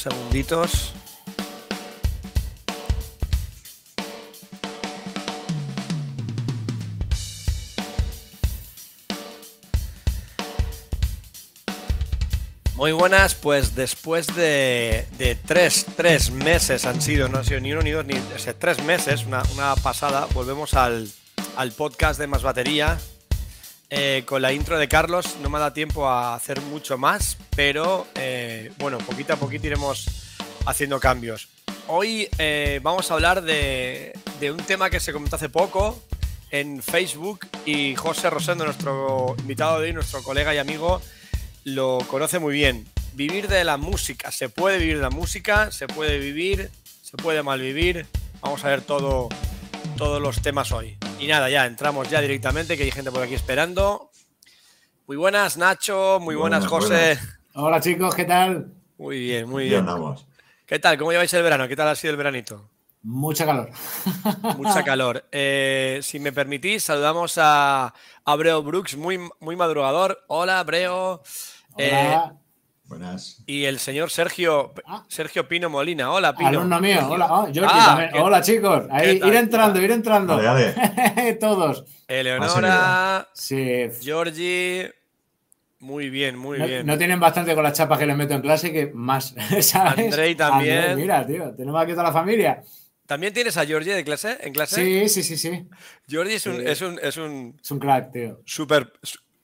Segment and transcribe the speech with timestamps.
[0.00, 0.94] segunditos.
[12.80, 15.06] Muy buenas, pues después de,
[15.44, 18.14] tres, meses han sido, no han sido ni uno ni dos, ni
[18.58, 21.12] tres meses, una, pasada, volvemos al,
[21.76, 22.98] podcast de Más Batería.
[23.92, 28.06] Eh, con la intro de Carlos no me dado tiempo a hacer mucho más, pero
[28.14, 30.06] eh, bueno, poquito a poquito iremos
[30.64, 31.48] haciendo cambios.
[31.88, 36.00] Hoy eh, vamos a hablar de, de, un tema que se comentó hace poco
[36.52, 41.02] en Facebook y José Rosendo, nuestro invitado de hoy, nuestro colega y amigo,
[41.64, 42.86] lo conoce muy bien.
[43.14, 44.30] Vivir de la música.
[44.30, 46.70] Se puede vivir de la música, se puede vivir,
[47.02, 48.06] se puede malvivir.
[48.40, 49.28] Vamos a ver todo,
[50.00, 50.96] todos los temas hoy.
[51.18, 54.10] Y nada, ya entramos ya directamente, que hay gente por aquí esperando.
[55.06, 56.18] Muy buenas, Nacho.
[56.22, 57.18] Muy buenas, José.
[57.52, 58.72] Hola, chicos, ¿qué tal?
[58.96, 59.86] Muy bien, muy bien.
[60.64, 60.96] ¿Qué tal?
[60.96, 61.68] ¿Cómo lleváis el verano?
[61.68, 62.70] ¿Qué tal ha sido el veranito?
[63.02, 63.68] Mucha calor.
[64.56, 65.26] Mucha calor.
[65.32, 67.92] Eh, si me permitís, saludamos a
[68.24, 70.24] Abreo Brooks, muy, muy madrugador.
[70.28, 71.22] Hola, Abreo.
[71.76, 72.16] Eh,
[72.90, 73.40] Buenas.
[73.46, 75.04] Y el señor Sergio, ah.
[75.06, 76.10] Sergio Pino Molina.
[76.10, 76.48] Hola, Pino.
[76.48, 76.98] Alumno mío.
[77.08, 78.86] Hola, oh, Jordi ah, Hola, chicos.
[78.90, 80.36] Ahí, ir entrando, ir entrando.
[81.40, 81.84] Todos.
[82.08, 83.28] Eleonora.
[83.32, 83.86] Sí.
[84.02, 84.92] Georgie.
[85.78, 86.84] Muy bien, muy bien.
[86.84, 89.36] No tienen bastante con las chapas que les meto en clase que más.
[89.74, 90.96] Andrei también.
[90.96, 92.60] mira, tío, tenemos aquí toda la familia.
[93.06, 94.84] ¿También tienes a Georgie de clase, en clase?
[94.84, 95.64] Sí, sí, sí, sí.
[96.08, 98.40] Georgie es un, es un, es un, es un crack, tío.
[98.44, 98.92] Súper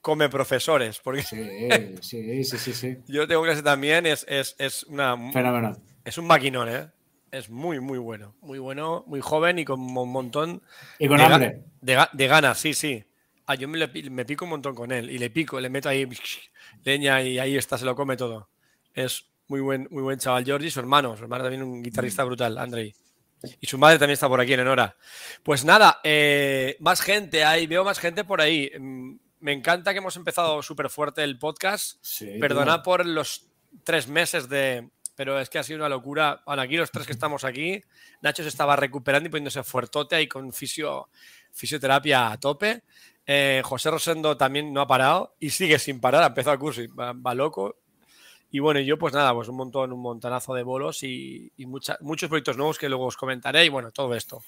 [0.07, 1.01] come profesores.
[1.03, 1.35] Porque sí,
[2.01, 2.97] sí, sí, sí, sí.
[3.07, 5.17] Yo tengo clase también, es, es, es una.
[5.33, 5.77] Fenomenal.
[6.05, 6.87] Es un maquinón, ¿eh?
[7.29, 8.33] Es muy, muy bueno.
[8.39, 10.61] Muy bueno, muy joven y con un montón.
[10.97, 11.63] Y con hambre.
[11.81, 13.03] de, ganas, sí, sí.
[13.47, 16.07] Ah, yo me, me, pico un montón con él y le pico, le meto ahí
[16.85, 18.49] leña y ahí está, se lo come todo.
[18.93, 20.45] Es muy buen, muy buen chaval.
[20.45, 22.93] Georgie, su hermano, su hermano también un guitarrista brutal, Andrei.
[23.59, 24.95] Y su madre también está por aquí, en Enora.
[25.43, 28.71] Pues nada, eh, más gente hay, veo más gente por ahí.
[29.39, 32.03] Me encanta que hemos empezado súper fuerte el podcast.
[32.39, 33.47] Perdona por los
[33.83, 34.89] tres meses de.
[35.15, 36.41] Pero es que ha sido una locura.
[36.45, 37.81] Bueno, aquí los tres que estamos aquí,
[38.21, 41.09] Nacho se estaba recuperando y poniéndose fuertote ahí con fisio,
[41.51, 42.83] fisioterapia a tope.
[43.25, 46.23] Eh, José Rosendo también no ha parado y sigue sin parar.
[46.23, 47.77] Ha empezado el curso y va loco.
[48.49, 52.55] Y bueno, yo pues nada, pues un montón, un montonazo de bolos y, muchos proyectos
[52.55, 54.41] nuevos que luego os comentaré y bueno, todo esto.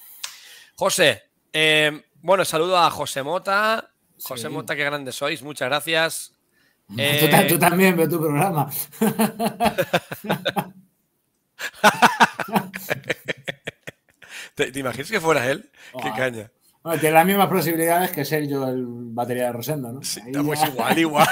[0.76, 3.89] José, eh, bueno, saludo a José Mota.
[4.22, 6.32] José Mota, qué grandes sois, muchas gracias.
[6.98, 8.68] Eh, tú, también ve tu programa.
[14.56, 15.70] ¿Te, imaginas que fuera él?
[16.02, 16.50] Qué caña.
[16.82, 20.02] Bueno, tiene las mismas posibilidades que ser yo el batería de Rosendo, ¿no?
[20.02, 21.28] Sí, estamos igual, igual.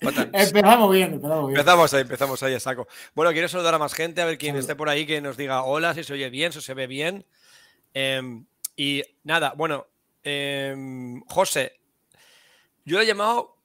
[0.00, 1.60] empezamos bien, empezamos bien.
[1.60, 2.88] Empezamos ahí, empezamos ahí a saco.
[3.14, 5.62] Bueno, quiero saludar a más gente, a ver quién esté por ahí, que nos diga
[5.62, 7.24] hola, si se oye bien, si se ve bien.
[7.94, 8.44] Em,
[8.76, 9.86] y nada, bueno,
[10.26, 11.80] em, José,
[12.84, 13.56] yo lo he llamado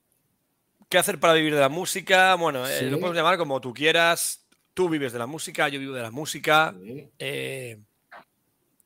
[0.92, 2.34] ¿Qué hacer para vivir de la música?
[2.34, 4.46] Bueno, eh, lo puedes llamar como tú quieras.
[4.74, 6.74] Tú vives de la música, yo vivo de la música.
[7.18, 7.80] Eh,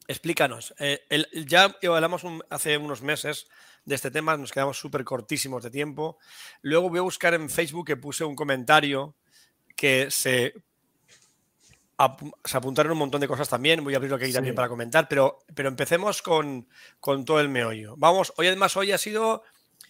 [0.07, 0.73] explícanos.
[0.79, 1.01] Eh,
[1.49, 3.49] ya hablamos hace unos meses
[3.85, 6.17] de este tema, nos quedamos súper cortísimos de tiempo.
[6.63, 9.17] Luego voy a buscar en Facebook que puse un comentario
[9.75, 10.55] que se,
[12.45, 15.39] se apuntaron un montón de cosas también, voy a abrirlo aquí también para comentar, pero,
[15.55, 16.69] pero empecemos con,
[17.01, 17.95] con todo el meollo.
[17.97, 19.43] Vamos, hoy además hoy ha sido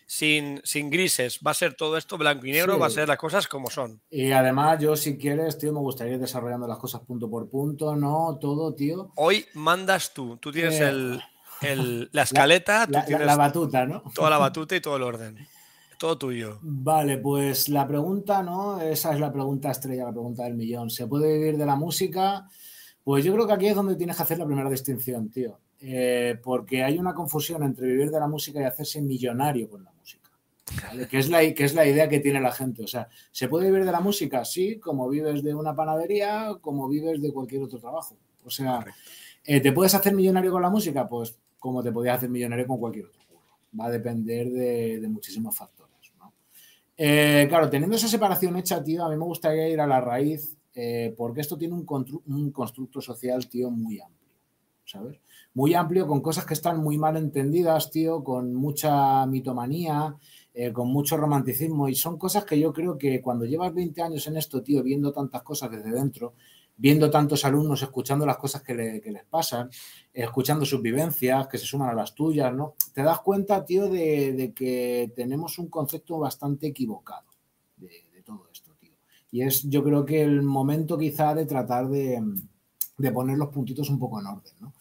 [0.06, 1.41] sin, sin, grises.
[1.44, 4.00] Va a ser todo esto blanco y negro, va a ser las cosas como son.
[4.09, 7.97] Y además, yo, si quieres, tío, me gustaría ir desarrollando las cosas punto por punto,
[7.97, 8.38] ¿no?
[8.41, 9.12] Todo, tío.
[9.17, 10.37] Hoy mandas tú.
[10.38, 11.21] Tú tienes eh,
[11.62, 14.05] el, la escaleta, la, batuta, ¿no?
[14.15, 15.49] Toda la batuta y todo el orden.
[15.98, 16.58] Todo tuyo.
[16.62, 18.80] Vale, pues la pregunta, ¿no?
[18.80, 20.90] Esa es la pregunta estrella, la pregunta del millón.
[20.90, 22.46] ¿Se puede vivir de la música?
[23.02, 25.58] Pues yo creo que aquí es donde tienes que hacer la primera distinción, tío.
[25.80, 29.92] Eh, porque hay una confusión entre vivir de la música y hacerse millonario con la
[29.92, 30.30] música.
[31.08, 32.82] Que, es la, que es la idea que tiene la gente.
[32.82, 34.44] O sea, ¿se puede vivir de la música?
[34.44, 38.16] Sí, como vives de una panadería, como vives de cualquier otro trabajo.
[38.44, 38.84] O sea,
[39.44, 41.08] eh, ¿te puedes hacer millonario con la música?
[41.08, 43.22] Pues como te podías hacer millonario con cualquier otro
[43.78, 45.86] Va a depender de, muchísimos factores.
[46.96, 50.56] Eh, claro, teniendo esa separación hecha, tío, a mí me gustaría ir a la raíz,
[50.75, 54.31] eh, porque esto tiene un, un, constructo social, tío, muy amplio,
[54.84, 55.20] ¿sabes?
[55.52, 60.16] Muy amplio, con cosas que están muy mal entendidas, tío, con mucha mitomanía,
[60.54, 64.26] eh, con mucho romanticismo, y son cosas que yo creo que cuando llevas 20 años
[64.26, 66.34] en esto, tío, viendo tantas cosas desde dentro,
[66.76, 69.70] viendo tantos alumnos, escuchando las cosas que, les pasan,
[70.12, 72.75] escuchando sus vivencias, que se suman a las tuyas, ¿no?
[72.93, 77.26] Te das cuenta, tío, de, que tenemos un concepto bastante equivocado
[77.76, 78.93] de, todo esto, tío.
[79.31, 82.20] Y es, yo creo que el momento quizá de tratar de,
[82.99, 84.75] de poner los puntitos un poco en orden, ¿no?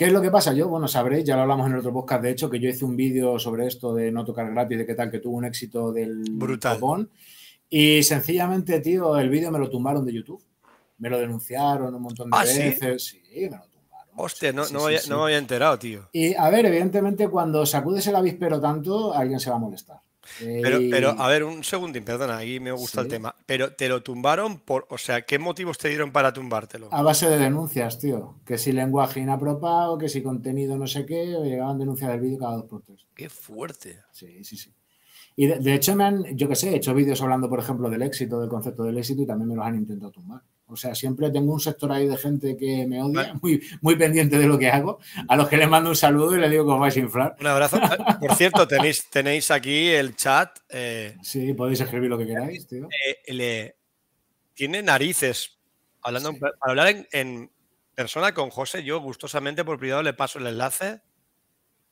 [0.00, 0.54] ¿Qué es lo que pasa?
[0.54, 2.86] Yo, bueno, sabréis, ya lo hablamos en el otro podcast, de hecho, que yo hice
[2.86, 5.92] un vídeo sobre esto de no tocar gratis, de qué tal, que tuvo un éxito
[5.92, 6.80] del Brutal.
[7.68, 10.42] Y sencillamente, tío, el vídeo me lo tumbaron de YouTube.
[11.00, 13.04] Me lo denunciaron un montón de ¿Ah, veces.
[13.04, 13.22] ¿sí?
[13.34, 14.14] me lo tumbaron.
[14.16, 16.08] Hostia, no, no, no me había enterado, tío.
[16.12, 20.00] Y a ver, evidentemente, cuando sacudes el avispero tanto, alguien se va a molestar.
[20.38, 23.34] Pero, pero, a ver, un segundín, perdona, ahí me gusta el tema.
[23.46, 26.88] Pero te lo tumbaron por, o sea, ¿qué motivos te dieron para tumbártelo?
[26.92, 28.36] A base de denuncias, tío.
[28.44, 32.56] Que si lenguaje inapropiado, que si contenido no sé qué, llegaban denuncias del vídeo cada
[32.56, 33.06] dos por tres.
[33.14, 34.00] Qué fuerte.
[34.12, 34.72] Sí, sí, sí.
[35.36, 37.88] Y de, de hecho me han, yo qué sé, he hecho vídeos hablando, por ejemplo,
[37.88, 40.42] del éxito, del concepto del éxito y también me los han intentado tumbar.
[40.70, 44.38] O sea, siempre tengo un sector ahí de gente que me odia, muy, muy pendiente
[44.38, 46.72] de lo que hago, a los que les mando un saludo y les digo que
[46.72, 47.36] os vais a inflar.
[47.40, 47.78] Un abrazo.
[48.20, 50.58] Por cierto, tenéis, tenéis aquí el chat.
[50.68, 52.88] Eh, sí, podéis escribir lo que queráis, tío.
[53.06, 53.76] Eh, le,
[54.54, 55.58] tiene narices.
[56.02, 56.38] Hablando, sí.
[56.38, 57.50] Para hablar en, en,
[57.94, 61.00] persona con José, yo gustosamente por privado le paso el enlace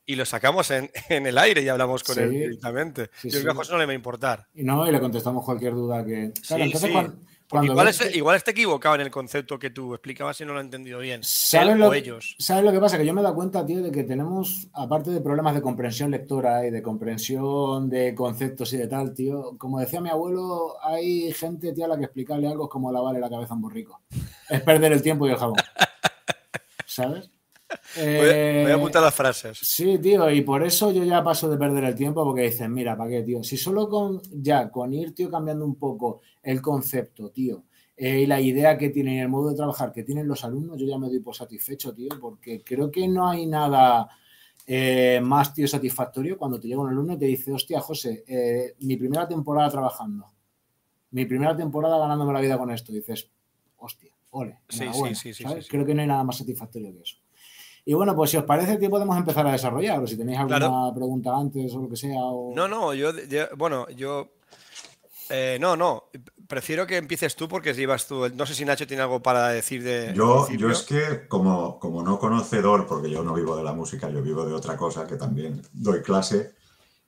[0.08, 3.10] y lo sacamos en, en el aire y hablamos con sí, él directamente.
[3.20, 4.48] Sí, yo creo que a José no le va a importar.
[4.54, 6.32] Y no, y le contestamos cualquier duda que.
[6.46, 7.16] Claro, entonces cuando
[7.48, 8.16] cuando igual, es, que...
[8.16, 11.22] igual, está equivocado en el concepto que tú explicabas y no lo he entendido bien.
[11.24, 12.36] ¿Sabes lo, ellos?
[12.38, 12.98] ¿Sabes lo que pasa?
[12.98, 16.10] Que yo me he dado cuenta, tío, de que tenemos, aparte de problemas de comprensión
[16.10, 21.32] lectora y de comprensión de conceptos y de tal, tío, como decía mi abuelo, hay
[21.32, 24.02] gente, tío, a la que explicarle algo es como lavarle la cabeza a un borrico.
[24.48, 25.56] Es perder el tiempo y el jabón.
[26.86, 27.30] ¿Sabes?
[27.96, 29.58] Eh, voy a apuntar las frases.
[29.58, 32.96] Sí, tío, y por eso yo ya paso de perder el tiempo porque dicen, mira,
[32.96, 33.42] ¿para qué, tío?
[33.42, 37.64] Si solo con ya, con ir, tío, cambiando un poco el concepto, tío,
[37.96, 40.86] eh, y la idea que tienen, el modo de trabajar que tienen los alumnos, yo
[40.86, 44.08] ya me doy por satisfecho, tío, porque creo que no hay nada
[44.66, 48.76] eh, más, tío, satisfactorio cuando te llega un alumno y te dice, hostia, José, eh,
[48.80, 50.26] mi primera temporada trabajando,
[51.10, 53.30] mi primera temporada ganándome la vida con esto, dices,
[53.78, 55.66] hostia, ole, sí, sí, sí, ¿sabes?
[55.68, 57.16] Creo que no hay nada más satisfactorio que eso.
[57.88, 59.98] Y bueno, pues si os parece, tío, podemos empezar a desarrollar.
[60.02, 60.92] O si tenéis alguna claro.
[60.94, 62.20] pregunta antes o lo que sea.
[62.20, 62.52] O...
[62.54, 64.28] No, no, yo, yo bueno, yo.
[65.30, 66.04] Eh, no, no.
[66.46, 68.28] Prefiero que empieces tú porque llevas tú.
[68.34, 70.12] No sé si Nacho tiene algo para decir de.
[70.14, 74.10] Yo, yo es que, como, como no conocedor, porque yo no vivo de la música,
[74.10, 76.52] yo vivo de otra cosa que también doy clase.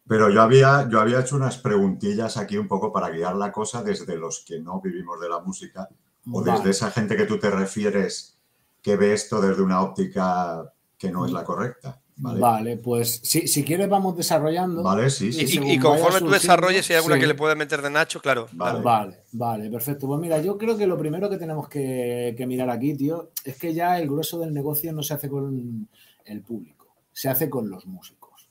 [0.08, 3.82] Pero yo había, yo había hecho unas preguntillas aquí un poco para guiar la cosa
[3.82, 5.90] desde los que no vivimos de la música
[6.32, 8.39] o desde esa gente que tú te refieres
[8.82, 12.00] que ve esto desde una óptica que no es la correcta.
[12.22, 14.82] Vale, vale pues si, si quieres vamos desarrollando.
[14.82, 15.58] Vale, sí, sí.
[15.58, 17.22] Y, y, y conforme tú desarrolles, si hay alguna sí.
[17.22, 18.46] que le puede meter de Nacho, claro.
[18.52, 18.82] Vale.
[18.82, 20.06] vale, vale, perfecto.
[20.06, 23.56] Pues mira, yo creo que lo primero que tenemos que, que mirar aquí, tío, es
[23.56, 25.88] que ya el grueso del negocio no se hace con
[26.26, 28.50] el público, se hace con los músicos.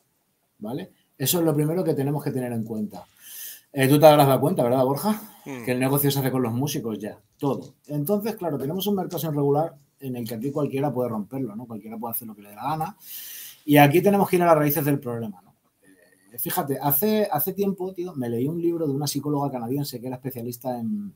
[0.58, 0.92] ¿Vale?
[1.16, 3.06] Eso es lo primero que tenemos que tener en cuenta.
[3.72, 5.22] Eh, tú te habrás dado cuenta, ¿verdad, Borja?
[5.46, 5.64] Mm.
[5.64, 7.76] Que el negocio se hace con los músicos ya, todo.
[7.88, 11.66] Entonces, claro, tenemos un mercado sin regular en el que aquí cualquiera puede romperlo, ¿no?
[11.66, 12.98] Cualquiera puede hacer lo que le dé la gana.
[13.66, 15.56] Y aquí tenemos que ir a las raíces del problema, ¿no?
[16.32, 20.08] Eh, fíjate, hace, hace tiempo, tío, me leí un libro de una psicóloga canadiense que
[20.08, 21.14] era especialista en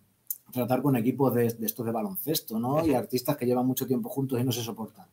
[0.52, 2.86] tratar con equipos de, de estos de baloncesto, ¿no?
[2.86, 5.08] Y artistas que llevan mucho tiempo juntos y no se soportan.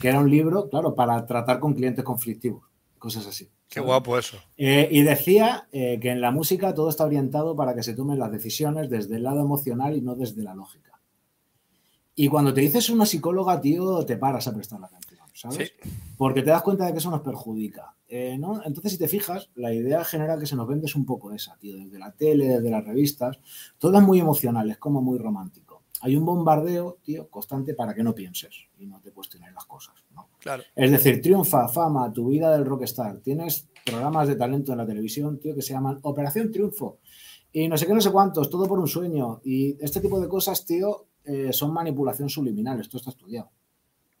[0.00, 2.62] Que era un libro, claro, para tratar con clientes conflictivos,
[2.98, 3.48] cosas así.
[3.68, 4.36] Qué guapo eso.
[4.56, 8.20] Eh, y decía eh, que en la música todo está orientado para que se tomen
[8.20, 10.83] las decisiones desde el lado emocional y no desde la lógica.
[12.16, 15.74] Y cuando te dices una psicóloga, tío, te paras a prestar la atención, ¿sabes?
[15.82, 15.90] Sí.
[16.16, 17.94] Porque te das cuenta de que eso nos perjudica.
[18.08, 18.62] Eh, ¿no?
[18.64, 21.56] Entonces, si te fijas, la idea general que se nos vende es un poco esa,
[21.56, 21.76] tío.
[21.76, 23.38] Desde la tele, desde las revistas,
[23.78, 25.82] todo es muy emocional, es como muy romántico.
[26.00, 29.94] Hay un bombardeo, tío, constante para que no pienses y no te cuestiones las cosas,
[30.14, 30.28] ¿no?
[30.38, 30.62] Claro.
[30.76, 33.18] Es decir, triunfa, fama, tu vida del rockstar.
[33.18, 36.98] Tienes programas de talento en la televisión, tío, que se llaman Operación Triunfo.
[37.52, 39.40] Y no sé qué, no sé cuántos, todo por un sueño.
[39.44, 43.50] Y este tipo de cosas, tío, eh, son manipulación subliminal, esto está estudiado.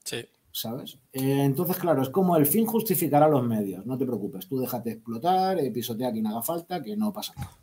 [0.02, 0.24] Sí.
[0.50, 0.98] ¿Sabes?
[1.12, 4.92] Eh, entonces, claro, es como el fin justificará los medios, no te preocupes, tú déjate
[4.92, 7.58] explotar, eh, pisotea quien haga falta, que no pasa nada.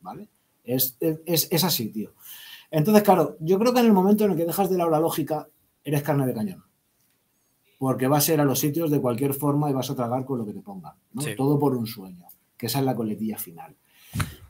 [0.00, 0.28] ¿Vale?
[0.62, 2.12] Es, es, es, así, tío.
[2.70, 5.00] Entonces, claro, yo creo que en el momento en el que dejas de lado la
[5.00, 5.48] lógica,
[5.82, 6.64] eres carne de cañón.
[7.78, 10.38] Porque vas a ir a los sitios de cualquier forma y vas a tragar con
[10.38, 10.94] lo que te pongan.
[11.12, 11.22] ¿no?
[11.22, 11.34] Sí.
[11.36, 12.26] Todo por un sueño,
[12.56, 13.74] que esa es la coletilla final.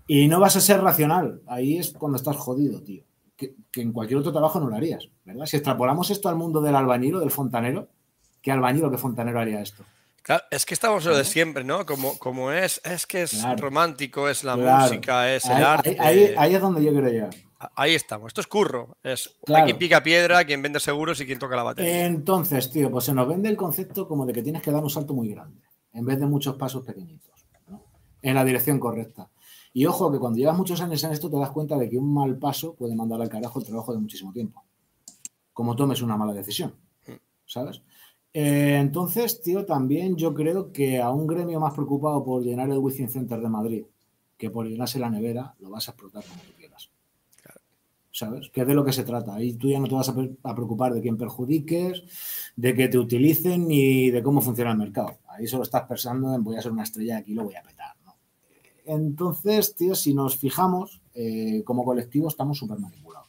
[0.06, 1.40] Y no vas a ser racional.
[1.46, 3.07] Ahí es cuando estás jodido, tío
[3.38, 5.46] que, que, en cualquier otro trabajo no lo harías, ¿verdad?
[5.46, 7.88] Si extrapolamos esto al mundo del albañil o del fontanero,
[8.42, 9.84] ¿qué albañil o qué fontanero haría esto?
[10.22, 11.86] Claro, es que estamos lo de siempre, ¿no?
[11.86, 13.62] Como, como es, es que es claro.
[13.62, 14.82] romántico, es la claro.
[14.82, 15.96] música, es el ahí, arte.
[16.00, 17.30] Ahí, ahí, es donde yo quiero llegar.
[17.74, 18.96] Ahí estamos, esto es curro.
[19.02, 19.64] Es claro.
[19.64, 22.04] quien pica piedra, quien vende seguros y quien toca la batería.
[22.06, 24.90] Entonces, tío, pues se nos vende el concepto como de que tienes que dar un
[24.90, 27.82] salto muy grande, en vez de muchos pasos pequeñitos, ¿no?
[28.20, 29.30] En la dirección correcta.
[29.72, 32.12] Y ojo, que cuando llevas muchos años en esto te das cuenta de que un
[32.12, 34.64] mal paso puede mandar al carajo el trabajo de muchísimo tiempo.
[35.52, 36.74] Como tomes una mala decisión,
[37.46, 37.82] ¿sabes?
[38.32, 42.78] Eh, entonces, tío, también yo creo que a un gremio más preocupado por llenar el
[42.78, 43.84] Wizzing Center de Madrid
[44.38, 46.90] que por llenarse la nevera, lo vas a explotar como tú quieras.
[48.10, 48.48] ¿Sabes?
[48.50, 49.34] Que es de lo que se trata.
[49.34, 52.02] Ahí tú ya no te vas a, preocupar de quién perjudiques,
[52.56, 55.18] de que te utilicen ni de cómo funciona el mercado.
[55.28, 57.94] Ahí solo estás pensando en voy a ser una estrella aquí lo voy a petar.
[58.88, 63.28] Entonces, tío, si nos fijamos, eh, como colectivo estamos súper manipulados.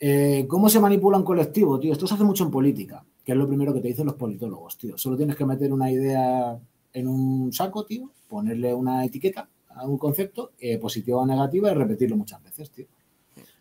[0.00, 1.92] Eh, ¿Cómo se manipula un colectivo, tío?
[1.92, 4.78] Esto se hace mucho en política, que es lo primero que te dicen los politólogos,
[4.78, 4.96] tío.
[4.96, 6.58] Solo tienes que meter una idea
[6.94, 11.74] en un saco, tío, ponerle una etiqueta a un concepto, eh, positiva o negativa, y
[11.74, 12.86] repetirlo muchas veces, tío.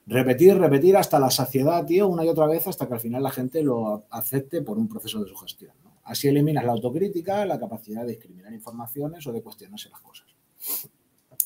[0.06, 3.32] Repetir, repetir hasta la saciedad, tío, una y otra vez, hasta que al final la
[3.32, 5.74] gente lo acepte por un proceso de sugestión.
[6.06, 10.37] Así eliminas la autocrítica, la capacidad de discriminar informaciones o de cuestionarse las cosas.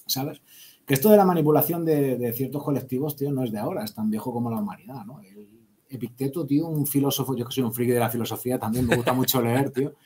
[0.06, 0.42] ¿Sabes?
[0.86, 4.10] Que esto de la manipulación de, ciertos colectivos, tío, no es de ahora, es tan
[4.10, 5.22] viejo como la humanidad, ¿no?
[5.22, 5.48] El
[5.90, 9.14] Epicteto, tío, un filósofo, yo que soy un friki de la filosofía, también me gusta
[9.14, 9.94] mucho leer, tío.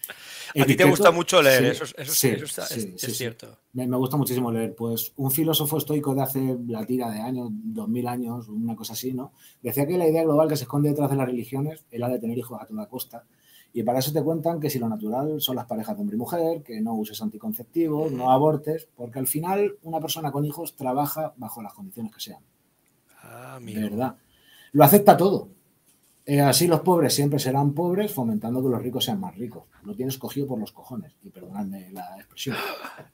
[0.61, 3.57] A ti te gusta mucho leer, eso, sí, es, cierto.
[3.73, 4.73] Me, gusta muchísimo leer.
[4.73, 8.93] Pues un filósofo estoico de hace la tira de años, dos mil años, una cosa
[8.93, 9.33] así, ¿no?
[9.61, 12.19] Decía que la idea global que se esconde detrás de las religiones es la de
[12.19, 13.25] tener hijos a toda costa
[13.77, 16.19] y para eso te cuentan que si lo natural son las parejas de hombre y
[16.19, 21.33] mujer, que no uses anticonceptivos, no abortes, porque al final una persona con hijos trabaja
[21.35, 22.39] bajo las condiciones que sean.
[23.21, 24.15] Ah, de verdad.
[24.71, 25.49] Lo acepta todo.
[26.25, 29.65] Eh, así los pobres siempre serán pobres, fomentando que los ricos sean más ricos.
[29.83, 31.11] Lo tienes cogido por los cojones.
[31.21, 32.55] Y perdonadme la expresión.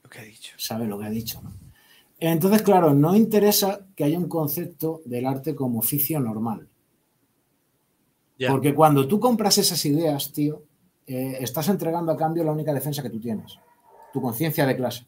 [0.03, 0.53] Lo que ha dicho.
[0.57, 1.51] Sabe lo que ha dicho, ¿no?
[2.19, 6.67] Entonces, claro, no interesa que haya un concepto del arte como oficio normal.
[8.49, 10.63] Porque cuando tú compras esas ideas, tío,
[11.05, 13.57] eh, estás entregando a cambio la única defensa que tú tienes,
[14.13, 15.07] tu conciencia de clase.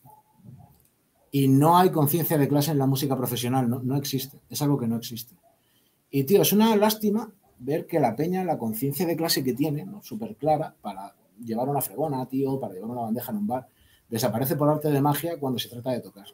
[1.32, 4.78] Y no hay conciencia de clase en la música profesional, no, no existe, es algo
[4.78, 5.36] que no existe.
[6.12, 9.86] Y, tío, es una lástima ver que la peña, la conciencia de clase que tiene,
[9.86, 10.04] ¿no?
[10.04, 13.68] súper clara, para llevar una fregona, tío, para llevar una bandeja en un bar,
[14.10, 16.28] desaparece por arte de magia cuando se trata de tocar.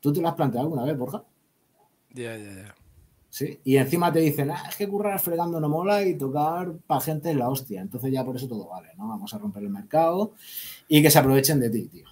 [0.00, 1.24] ¿Tú te lo has planteado alguna vez, Borja?
[2.14, 2.74] Ya, ya, ya.
[3.32, 3.58] ¿Sí?
[3.64, 7.30] Y encima te dicen, ah, es que currar fregando no mola y tocar para gente
[7.30, 7.80] es la hostia.
[7.80, 9.08] Entonces ya por eso todo vale, ¿no?
[9.08, 10.34] Vamos a romper el mercado
[10.86, 12.04] y que se aprovechen de ti, tío.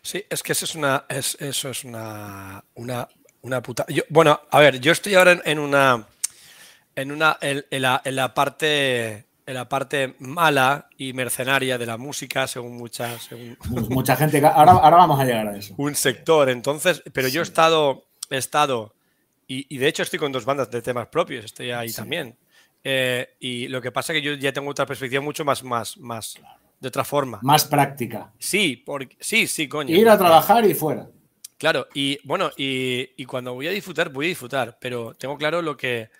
[0.00, 3.84] Sí, es que eso es una, eso es una, una, puta.
[4.10, 6.06] bueno, a ver, yo estoy ahora en, una,
[6.94, 12.76] en una, en, la, parte en la parte mala y mercenaria de la música, según
[12.76, 13.28] muchas.
[13.88, 14.38] Mucha gente.
[14.44, 15.74] Ahora, ahora vamos a llegar a eso.
[15.78, 16.48] Un sector.
[16.48, 18.94] Entonces, pero yo he estado, he estado
[19.68, 22.36] y, de hecho estoy con dos bandas de temas propios, estoy ahí también.
[22.84, 25.96] Eh, y lo que pasa es que yo ya tengo otra perspectiva mucho más, más,
[25.98, 26.38] más,
[26.80, 27.38] de otra forma.
[27.42, 28.32] Más práctica.
[28.38, 29.94] Sí, porque, sí, sí, coño.
[29.94, 31.08] Ir a trabajar y fuera.
[31.58, 35.76] Claro, y bueno, y, cuando voy a disfrutar, voy a disfrutar, pero tengo claro lo
[35.76, 36.10] que,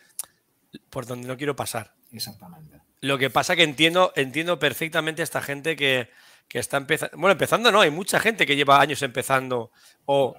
[0.89, 1.95] por donde no quiero pasar.
[2.13, 2.81] Exactamente.
[3.01, 6.11] Lo que pasa que entiendo, entiendo perfectamente a esta gente que,
[6.53, 9.73] está empezando, bueno, empezando no, hay mucha gente que lleva años empezando
[10.05, 10.37] o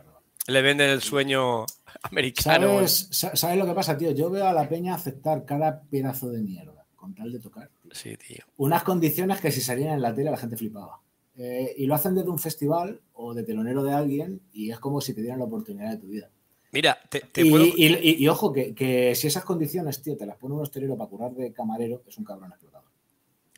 [0.47, 1.65] le venden el sueño
[2.01, 2.87] americano.
[2.87, 4.11] ¿Sabes, lo que pasa, tío?
[4.11, 7.69] Yo veo a la peña aceptar cada pedazo de mierda con tal de tocar.
[7.91, 8.43] Sí, tío.
[8.57, 11.01] Unas condiciones que si salían en la tele la gente flipaba.
[11.35, 15.01] Eh, y lo hacen desde un festival o de telonero de alguien y es como
[15.01, 16.29] si te dieran la oportunidad de tu vida.
[16.71, 17.65] Mira, te, y, puedo...
[17.65, 21.53] y, ojo, que, si esas condiciones, tío, te las pone un hostelero para curar de
[21.53, 22.85] camarero, es un cabrón explotado.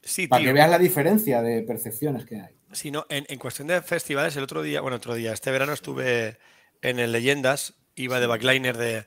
[0.03, 2.55] Sí, para que veas la diferencia de percepciones que hay.
[2.73, 5.71] Sí, no, en, en, cuestión de festivales, el otro día, bueno, otro día, este verano
[5.71, 6.37] estuve
[6.81, 9.05] en el Leyendas, iba de backliner de,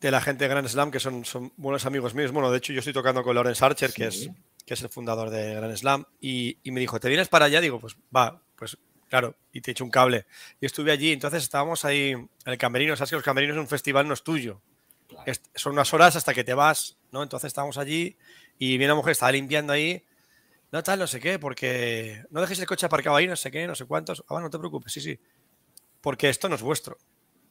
[0.00, 2.32] de la gente de Grand Slam, que son, son buenos amigos míos.
[2.32, 4.30] Bueno, de hecho, yo estoy tocando con Lawrence Archer, que, es,
[4.64, 7.60] que es el fundador de Grand Slam, y, me dijo, ¿te vienes para allá?
[7.60, 8.76] Digo, pues va, pues
[9.08, 10.26] claro, y te echo un cable.
[10.60, 13.68] Y estuve allí, entonces estábamos ahí en el camerino, sabes que los camerinos en un
[13.68, 14.60] festival no es tuyo.
[15.54, 17.22] son unas horas hasta que te vas, ¿no?
[17.22, 18.16] Entonces estábamos allí
[18.58, 20.04] y viene una mujer, estaba limpiando ahí,
[20.72, 23.66] no tal, no sé qué, porque no dejéis el coche aparcado ahí, no sé qué,
[23.66, 24.24] no sé cuántos.
[24.28, 25.18] Ah, no te preocupes, sí, sí
[26.06, 26.98] porque esto no es vuestro.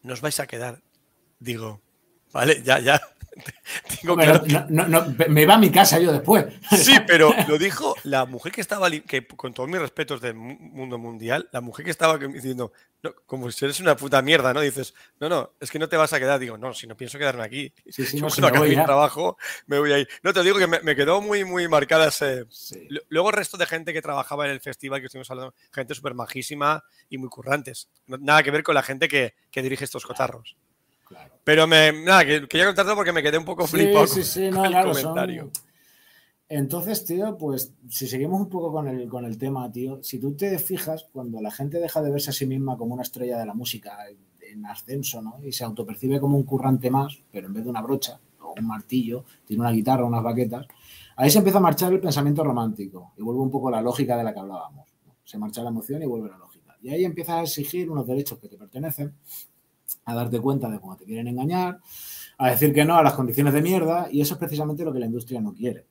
[0.05, 0.81] Nos vais a quedar.
[1.39, 1.81] Digo,
[2.31, 3.01] vale, ya, ya.
[5.29, 6.45] Me va a mi casa yo después.
[6.75, 10.97] Sí, pero lo dijo la mujer que estaba, que con todos mis respetos del mundo
[10.97, 12.71] mundial, la mujer que estaba diciendo,
[13.25, 14.61] como si eres una puta mierda, ¿no?
[14.61, 16.39] Dices, no, no, es que no te vas a quedar.
[16.39, 17.73] Digo, no, si no pienso quedarme aquí.
[17.89, 19.37] Sí, sí, no, si me mi trabajo,
[19.67, 20.07] me voy ahí.
[20.23, 22.45] No, te digo que me, quedó muy, muy marcada ese.
[23.09, 26.13] Luego el resto de gente que trabajaba en el festival, que estuvimos hablando, gente súper
[26.13, 27.89] majísima y muy currantes.
[28.07, 30.55] nada que ver con la gente que, que dirige estos cotarros.
[31.43, 34.91] Pero me, nada, quería contarte porque me quedé un poco flipado sí, sí, no, claro,
[34.91, 35.51] comentario.
[36.47, 40.35] Entonces, tío, pues si seguimos un poco con el, con el tema, tío, si tú
[40.35, 43.45] te fijas, cuando la gente deja de verse a sí misma como una estrella de
[43.47, 43.97] la música
[44.41, 45.39] en ascenso, ¿no?
[45.43, 48.67] Y se autopercibe como un currante más, pero en vez de una brocha o un
[48.67, 50.67] martillo, tiene una guitarra, unas baquetas,
[51.15, 54.23] ahí se empieza a marchar el pensamiento romántico y vuelve un poco la lógica de
[54.23, 54.87] la que hablábamos.
[55.23, 56.77] Se marcha la emoción y vuelve la lógica.
[56.83, 59.15] Y ahí empiezas a exigir unos derechos que te pertenecen,
[60.05, 61.79] a darte cuenta de cómo te quieren engañar,
[62.37, 64.99] a decir que no a las condiciones de mierda, y eso es precisamente lo que
[64.99, 65.85] la industria no quiere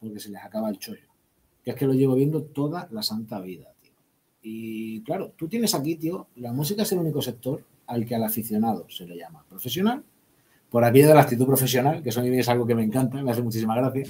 [0.00, 1.08] porque se les acaba el chollo.
[1.62, 3.92] Que es que lo llevo viendo toda la santa vida, tío.
[4.42, 8.24] Y claro, tú tienes aquí, tío, la música es el único sector al que al
[8.24, 10.02] aficionado se le llama profesional,
[10.70, 13.22] por aquello de la actitud profesional, que eso a mí es algo que me encanta,
[13.22, 14.04] me hace muchísima gracia.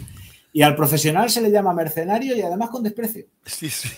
[0.52, 3.26] Y al profesional se le llama mercenario y además con desprecio.
[3.45, 3.88] Sí, sí.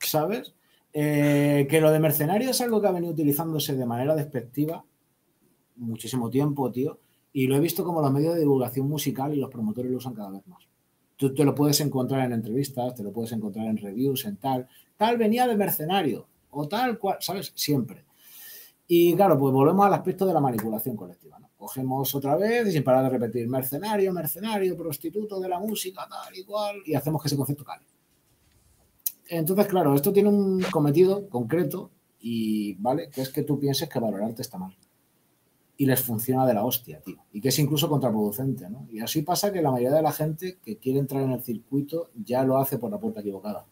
[0.00, 0.54] ¿Sabes?
[0.92, 4.84] Eh, que lo de mercenario es algo que ha venido utilizándose de manera despectiva
[5.78, 6.98] muchísimo tiempo, tío.
[7.32, 10.14] Y lo he visto como los medios de divulgación musical y los promotores lo usan
[10.14, 10.66] cada vez más.
[11.16, 14.68] Tú te lo puedes encontrar en entrevistas, te lo puedes encontrar en reviews, en tal.
[14.96, 17.52] Tal venía de mercenario o tal cual, ¿sabes?
[17.54, 18.04] Siempre.
[18.86, 21.38] Y claro, pues volvemos al aspecto de la manipulación colectiva.
[21.38, 21.50] ¿no?
[21.56, 26.34] Cogemos otra vez y sin parar de repetir mercenario, mercenario, prostituto de la música, tal
[26.36, 27.84] y cual, y hacemos que ese concepto cale.
[29.28, 33.10] Entonces, claro, esto tiene un cometido concreto y, ¿vale?
[33.10, 34.74] Que es que tú pienses que valorarte está mal
[35.80, 37.24] y les funciona de la hostia, tío.
[37.32, 38.88] Y que es incluso contraproducente, ¿no?
[38.90, 42.10] Y así pasa que la mayoría de la gente que quiere entrar en el circuito
[42.16, 43.64] ya lo hace por la puerta equivocada.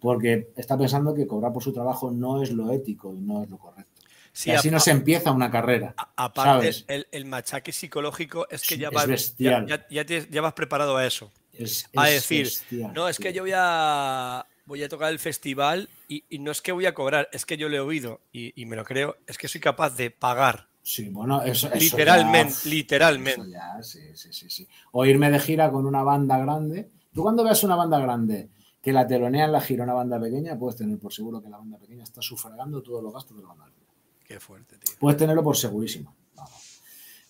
[0.00, 3.50] Porque está pensando que cobrar por su trabajo no es lo ético y no es
[3.50, 4.02] lo correcto.
[4.46, 5.94] y así no se empieza una carrera.
[6.16, 6.70] Aparte,
[7.10, 11.30] el, machaque psicológico es que ya, vas, ya, ya, vas preparado a eso.
[11.96, 12.48] a decir,
[12.94, 16.72] no, es que yo voy a, voy a tocar el festival y, no es que
[16.72, 19.38] voy a cobrar, es que yo le he oído y, y me lo creo, es
[19.38, 23.42] que soy capaz de pagar Sí, bueno, eso, literalmente, literalmente.
[23.82, 24.68] sí, sí, sí, sí.
[24.92, 26.92] O irme de gira con una banda grande.
[27.12, 30.56] Tú cuando veas una banda grande que la telonea en la gira una banda pequeña,
[30.56, 33.48] puedes tener por seguro que la banda pequeña está sufragando todos los gastos de la
[33.48, 33.66] banda
[34.24, 34.94] Qué fuerte, tío.
[35.00, 36.14] Puedes tenerlo por segurísimo.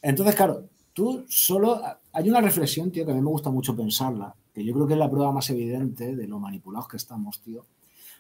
[0.02, 1.80] Entonces, claro, tú solo...
[2.12, 4.94] Hay una reflexión, tío, que a mí me gusta mucho pensarla, que yo creo que
[4.94, 7.66] es la prueba más evidente de lo manipulados que estamos, tío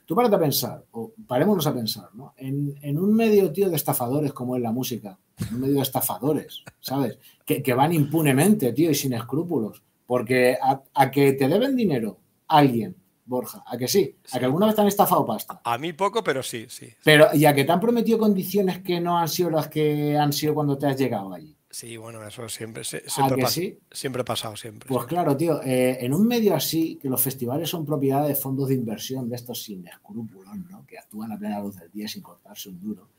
[0.04, 2.32] Tú párate a pensar, o parémonos a pensar, ¿no?
[2.36, 5.18] En, un medio, tío, de estafadores como es la música,
[5.50, 7.18] un medio de estafadores, ¿sabes?
[7.44, 9.82] Que, van impunemente, tío, y sin escrúpulos.
[10.06, 14.76] Porque a, que te deben dinero alguien, Borja, a que sí, a que alguna vez
[14.76, 15.60] te han estafado pasta.
[15.64, 16.88] A mí poco, pero sí, sí.
[17.02, 20.32] Pero, y a que te han prometido condiciones que no han sido las que han
[20.32, 21.55] sido cuando te has llegado allí.
[21.76, 23.46] Sí, bueno, eso siempre, siempre,
[23.92, 24.88] siempre ha pasado, siempre.
[24.88, 28.70] Pues claro, tío, eh, en un medio así, que los festivales son propiedad de fondos
[28.70, 30.86] de inversión de estos sin escrúpulos, ¿no?
[30.86, 33.10] Que actúan a plena luz del día sin cortarse un duro.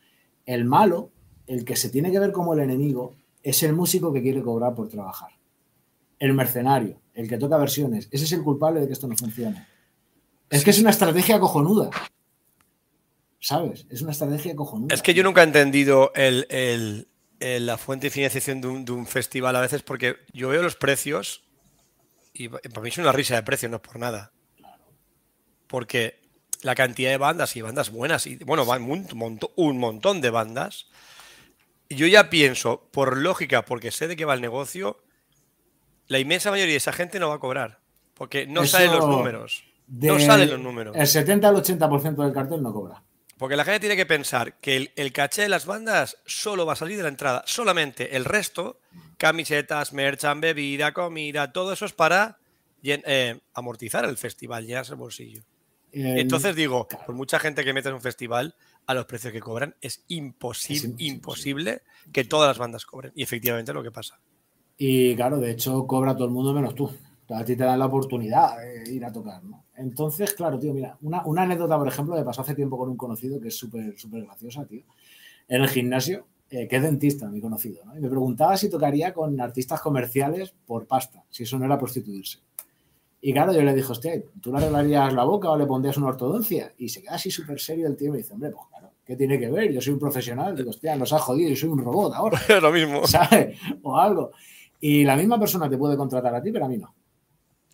[0.44, 1.12] El malo,
[1.46, 4.74] el que se tiene que ver como el enemigo, es el músico que quiere cobrar
[4.74, 5.30] por trabajar.
[6.18, 9.68] El mercenario, el que toca versiones, ese es el culpable de que esto no funcione.
[10.50, 11.92] Es que es una estrategia cojonuda.
[13.40, 13.86] ¿Sabes?
[13.92, 14.96] Es una estrategia cojonuda.
[14.96, 17.08] Es que yo nunca he entendido el
[17.40, 21.44] eh, la fuente de financiación de un, festival a veces porque yo veo los precios
[22.34, 24.32] y para mí es una risa de precios, no es por nada.
[25.68, 26.20] Porque
[26.62, 30.30] la cantidad de bandas y bandas buenas, y bueno, van un, montón, un montón de
[30.30, 30.88] bandas.
[31.90, 35.04] Yo ya pienso, por lógica, porque sé de qué va el negocio,
[36.08, 37.80] la inmensa mayoría de esa gente no va a cobrar.
[38.14, 39.64] Porque no salen los números.
[39.88, 40.96] no salen los números.
[40.96, 43.04] El 70 al 80% del cartel no cobra.
[43.38, 46.76] Porque la gente tiene que pensar que el, caché de las bandas solo va a
[46.76, 47.44] salir de la entrada.
[47.46, 48.80] Solamente el resto,
[49.18, 52.40] camisetas, merchan, bebida, comida, todo eso es para
[52.84, 55.44] eh, amortizar el festival, llenarse el bolsillo.
[55.92, 58.56] Entonces digo, por mucha gente que mete en un festival,
[58.88, 63.12] a los precios que cobran, es imposible, imposible que todas las bandas cobren.
[63.16, 64.20] Y efectivamente es lo que pasa.
[64.78, 66.92] Y claro, de hecho, cobra todo el mundo menos tú.
[67.30, 69.66] A ti te dan la oportunidad de ir a tocar, ¿no?
[69.76, 73.40] Entonces, claro, tío, mira, una, anécdota, por ejemplo, me pasó hace tiempo con un conocido
[73.40, 74.84] que es súper, súper graciosa, tío.
[75.48, 77.98] En el gimnasio, eh, que es dentista, mi conocido, ¿no?
[77.98, 82.40] Y me preguntaba si tocaría con artistas comerciales por pasta, si eso no era prostituirse.
[83.20, 86.08] Y claro, yo le dije, hostia, ¿tú le arreglarías la boca o le pondrías una
[86.08, 86.74] ortodoncia?
[86.78, 89.16] Y se queda así súper serio el tío y me dice, hombre, pues claro, ¿qué
[89.16, 89.72] tiene que ver?
[89.72, 90.56] Yo soy un profesional.
[90.56, 92.40] Digo, hostia, nos ha jodido, yo soy un robot ahora.
[92.62, 93.08] lo mismo.
[93.08, 93.58] ¿Sabes?
[93.82, 94.32] O algo.
[94.80, 96.94] Y la misma persona te puede contratar a ti, pero a mí no.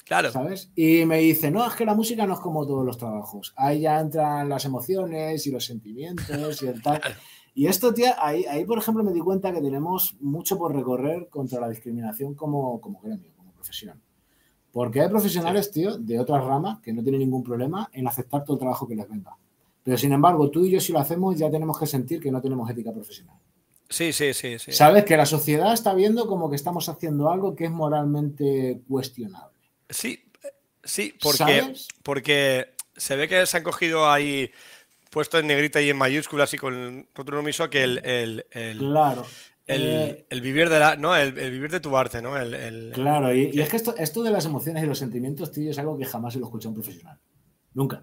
[0.06, 0.32] Claro.
[0.32, 0.70] ¿Sabes?
[0.76, 3.54] Y me dice, no, es que la música no es como todos los trabajos.
[3.56, 7.02] Ahí ya entran las emociones y los sentimientos y el tal.
[7.56, 11.30] Y esto, tía, ahí, ahí, por ejemplo, me di cuenta que tenemos mucho por recorrer
[11.30, 14.02] contra la discriminación como, como gremio, como profesión.
[14.72, 18.56] Porque hay profesionales, tío, de otras ramas que no tienen ningún problema en aceptar todo
[18.56, 19.38] el trabajo que les venga.
[19.84, 22.42] Pero sin embargo, tú y yo, si lo hacemos, ya tenemos que sentir que no
[22.42, 23.38] tenemos ética profesional.
[23.88, 24.72] Sí, sí, sí, sí.
[24.72, 29.53] Sabes que la sociedad está viendo como que estamos haciendo algo que es moralmente cuestionable.
[29.94, 30.24] Sí,
[30.84, 34.52] Sí, porque, porque se ve que se han cogido ahí
[35.10, 39.26] puesto en negrita y en mayúsculas y con otro omiso que el, el, el, claro.
[39.66, 42.34] Eh, el, vivir de la, no, el, vivir de tu arte, ¿no?
[42.92, 45.98] claro, y, es que esto, esto de las emociones y los sentimientos, tío, es algo
[45.98, 47.18] que jamás se lo escuché a un profesional.
[47.74, 48.02] Nunca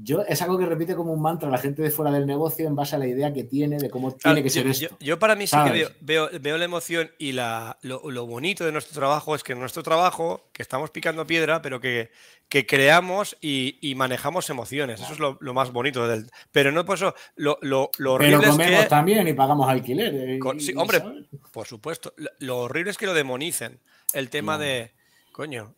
[0.00, 2.76] yo es algo que repite como un mantra la gente de fuera del negocio en
[2.76, 4.96] base a la idea que tiene de cómo tiene que ser esto.
[5.00, 8.94] Yo, para mí sí que veo, veo, la emoción y la, lo, bonito de nuestro
[8.94, 12.10] trabajo es que nuestro trabajo, que estamos picando piedra, pero que,
[12.48, 15.00] que creamos y, manejamos emociones.
[15.00, 16.30] Eso es lo, más bonito del.
[16.52, 17.14] Pero no por eso.
[17.34, 20.14] Lo, lo, horrible pero comemos también y pagamos alquiler.
[20.14, 21.02] Eh, sí, hombre,
[21.50, 22.14] por supuesto.
[22.38, 23.80] Lo horrible es que lo demonicen.
[24.12, 24.92] El tema de.
[25.32, 25.74] Coño.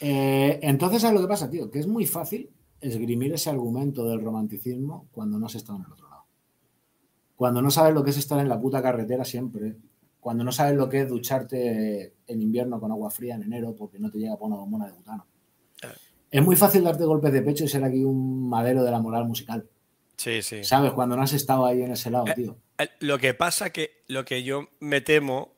[0.00, 1.70] Eh, entonces, ¿sabes lo que pasa, tío?
[1.70, 5.92] Que es muy fácil esgrimir ese argumento del romanticismo cuando no has estado en el
[5.92, 6.24] otro lado.
[7.36, 9.76] Cuando no sabes lo que es estar en la puta carretera siempre.
[10.20, 13.98] Cuando no sabes lo que es ducharte en invierno con agua fría en enero porque
[13.98, 15.26] no te llega por una bombona de butano.
[16.30, 19.26] Es muy fácil darte golpes de pecho y ser aquí un madero de la moral
[19.26, 19.66] musical.
[20.16, 20.64] Sí, sí.
[20.64, 20.92] ¿Sabes?
[20.92, 22.58] Cuando no has estado ahí en ese lado, eh, tío.
[23.00, 25.54] lo que pasa que lo que yo me temo,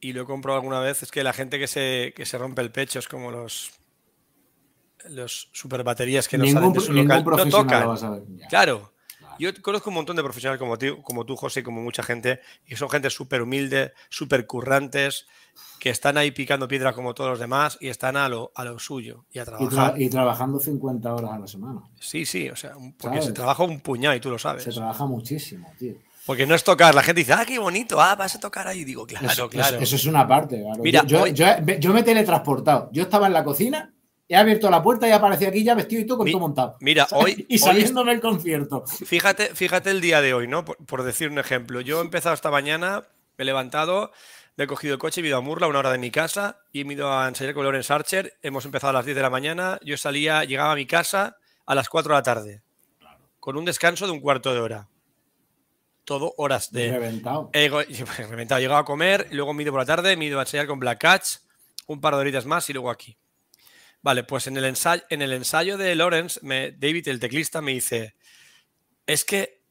[0.00, 2.60] y lo he comprobado alguna vez, es que la gente que se, que se rompe
[2.60, 3.72] el pecho es como los
[5.10, 7.96] los super baterías que no salen de su local no tocan.
[8.48, 8.92] Claro.
[9.38, 12.40] Yo conozco un montón de profesionales como tú, como tú, José, y como mucha gente,
[12.66, 15.26] y son gente súper humilde, súper currantes,
[15.78, 18.78] que están ahí picando piedra como todos los demás y están a lo, a lo
[18.78, 20.00] suyo y a trabajar.
[20.00, 21.82] Y, trabajando 50 horas a la semana.
[21.98, 24.62] Sí, sí, o sea, porque se trabaja un puñado y tú lo sabes.
[24.62, 25.94] Se trabaja muchísimo, tío.
[26.24, 28.84] Porque no es tocar, la gente dice, ah, qué bonito, ah, vas a tocar ahí.
[28.84, 29.78] Digo, claro, claro.
[29.78, 32.88] Eso es una parte, Mira, yo, yo me he teletransportado.
[32.92, 33.92] Yo estaba en la cocina
[34.28, 36.76] he abierto la puerta y aparecí aquí ya vestido y todo con todo montado.
[36.80, 37.44] Mira, hoy.
[37.48, 38.84] y saliéndome el concierto.
[38.86, 40.64] Fíjate, fíjate el día de hoy, ¿no?
[40.64, 41.80] Por, decir un ejemplo.
[41.80, 43.02] Yo he empezado esta mañana,
[43.36, 44.12] me he levantado,
[44.56, 46.80] me he cogido el coche, he ido a Murla, una hora de mi casa, y
[46.80, 48.38] he ido a ensayar con Lorenz Archer.
[48.42, 49.78] Hemos empezado a las 10 de la mañana.
[49.84, 52.62] Yo salía, llegaba a mi casa a las 4 de la tarde.
[53.40, 54.88] Con un descanso de un cuarto de hora.
[56.04, 56.90] Todo horas de.
[56.90, 57.50] Reventado.
[57.52, 58.58] He, reventado.
[58.58, 60.42] He llegado a comer, luego me he ido por la tarde, me he ido a
[60.42, 61.36] ensayar con Black Catch,
[61.86, 63.16] un par de horitas más y luego aquí.
[64.02, 68.16] Vale, pues en el ensayo, en el ensayo de Lawrence, David, el teclista, me dice,
[69.06, 69.62] es que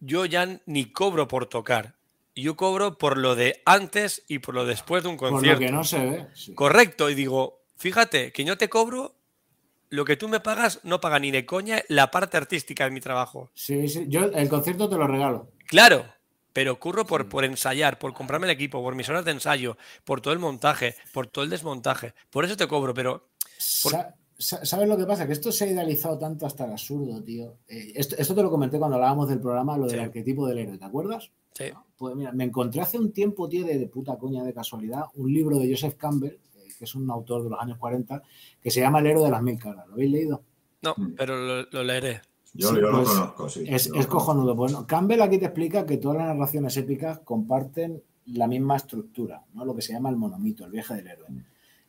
[0.00, 1.94] yo ya ni cobro por tocar.
[2.34, 5.58] Yo cobro por lo de antes y por lo después de un concierto.
[5.58, 6.26] Por lo que no se ve.
[6.54, 7.10] Correcto.
[7.10, 9.16] Y digo, fíjate, que yo te cobro,
[9.88, 13.00] lo que tú me pagas no paga ni de coña la parte artística de mi
[13.00, 13.50] trabajo.
[13.54, 14.04] Sí, sí.
[14.08, 15.50] Yo el concierto te lo regalo.
[15.66, 16.17] Claro
[16.52, 20.20] pero curro por, por ensayar, por comprarme el equipo, por mis horas de ensayo, por
[20.20, 22.14] todo el montaje, por todo el desmontaje.
[22.30, 23.28] Por eso te cobro, pero...
[24.38, 25.26] ¿Sabes lo que pasa?
[25.26, 27.56] Que esto se ha idealizado tanto hasta el absurdo, tío.
[27.66, 30.84] Eh, esto, te lo comenté cuando hablábamos del programa, lo del arquetipo del héroe, ¿te
[30.84, 31.32] acuerdas?
[31.54, 31.64] Sí.
[31.96, 35.58] Pues mira, me encontré hace un tiempo, tío, de, puta coña de casualidad, un libro
[35.58, 38.22] de Joseph Campbell, eh, que es un autor de los años 40,
[38.62, 39.88] que se llama El héroe de las mil caras.
[39.88, 40.42] ¿Lo habéis leído?
[40.82, 41.14] No, mm.
[41.16, 42.20] pero lo leeré.
[42.58, 43.64] Yo, lo pues, conozco, sí.
[43.68, 44.56] Es, cojonudo.
[44.56, 49.64] Bueno, Campbell aquí te explica que todas las narraciones épicas comparten la misma estructura, ¿no?
[49.64, 51.28] lo que se llama el monomito, el viaje del héroe.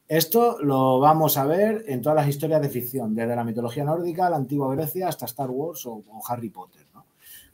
[0.08, 4.30] Esto lo vamos a ver en todas las historias de ficción, desde la mitología nórdica,
[4.30, 6.86] la antigua Grecia, hasta Star Wars o, Harry Potter.
[6.94, 7.06] ¿no?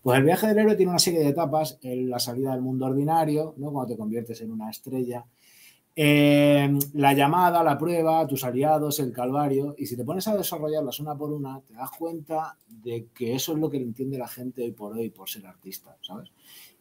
[0.04, 2.86] Pues el viaje del héroe tiene una serie de etapas, en la salida del mundo
[2.86, 3.71] ordinario, ¿no?
[3.71, 5.25] cuando te conviertes en una estrella,
[5.97, 10.99] eh, la llamada, la prueba, tus aliados, el calvario, y si te pones a desarrollarlas
[10.99, 14.63] una por una, te das cuenta de que eso es lo que entiende la gente
[14.63, 16.31] hoy por hoy por ser artista, ¿sabes?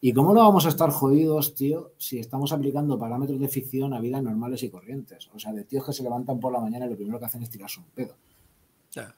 [0.00, 4.00] ¿Y cómo no vamos a estar jodidos, tío, si estamos aplicando parámetros de ficción a
[4.00, 5.30] vidas normales y corrientes?
[5.32, 7.42] O sea, de tíos que se levantan por la mañana y lo primero que hacen
[7.42, 8.16] es tirarse un pedo.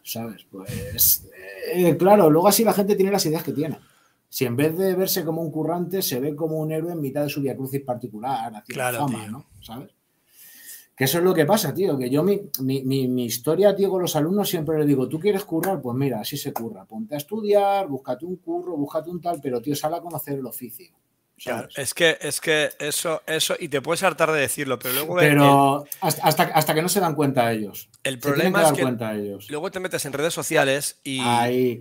[0.03, 0.47] ¿Sabes?
[0.51, 1.29] Pues,
[1.75, 3.79] eh, claro, luego así la gente tiene las ideas que tiene
[4.37, 7.23] si en vez de verse como un currante, se ve como un héroe en mitad
[7.23, 9.47] de su crucis particular, claro, fama, ¿no?
[9.63, 9.95] ¿Sabes?
[10.95, 11.97] Que eso es lo que pasa, tío.
[11.97, 15.81] Que yo mi, mi, historia, tío, con los alumnos siempre le digo, ¿tú quieres currar?
[15.81, 16.85] Pues mira, así se curra.
[16.85, 20.45] Ponte a estudiar, búscate un curro, búscate un tal, pero tío, sal a conocer el
[20.45, 20.93] oficio.
[21.43, 25.17] Claro, es que, es que eso, eso, y te puedes hartar de decirlo, pero luego.
[25.17, 27.91] Pero hasta, hasta que no se dan cuenta ellos.
[28.03, 29.51] El problema es que ellos.
[29.51, 31.21] luego te metes en redes sociales y,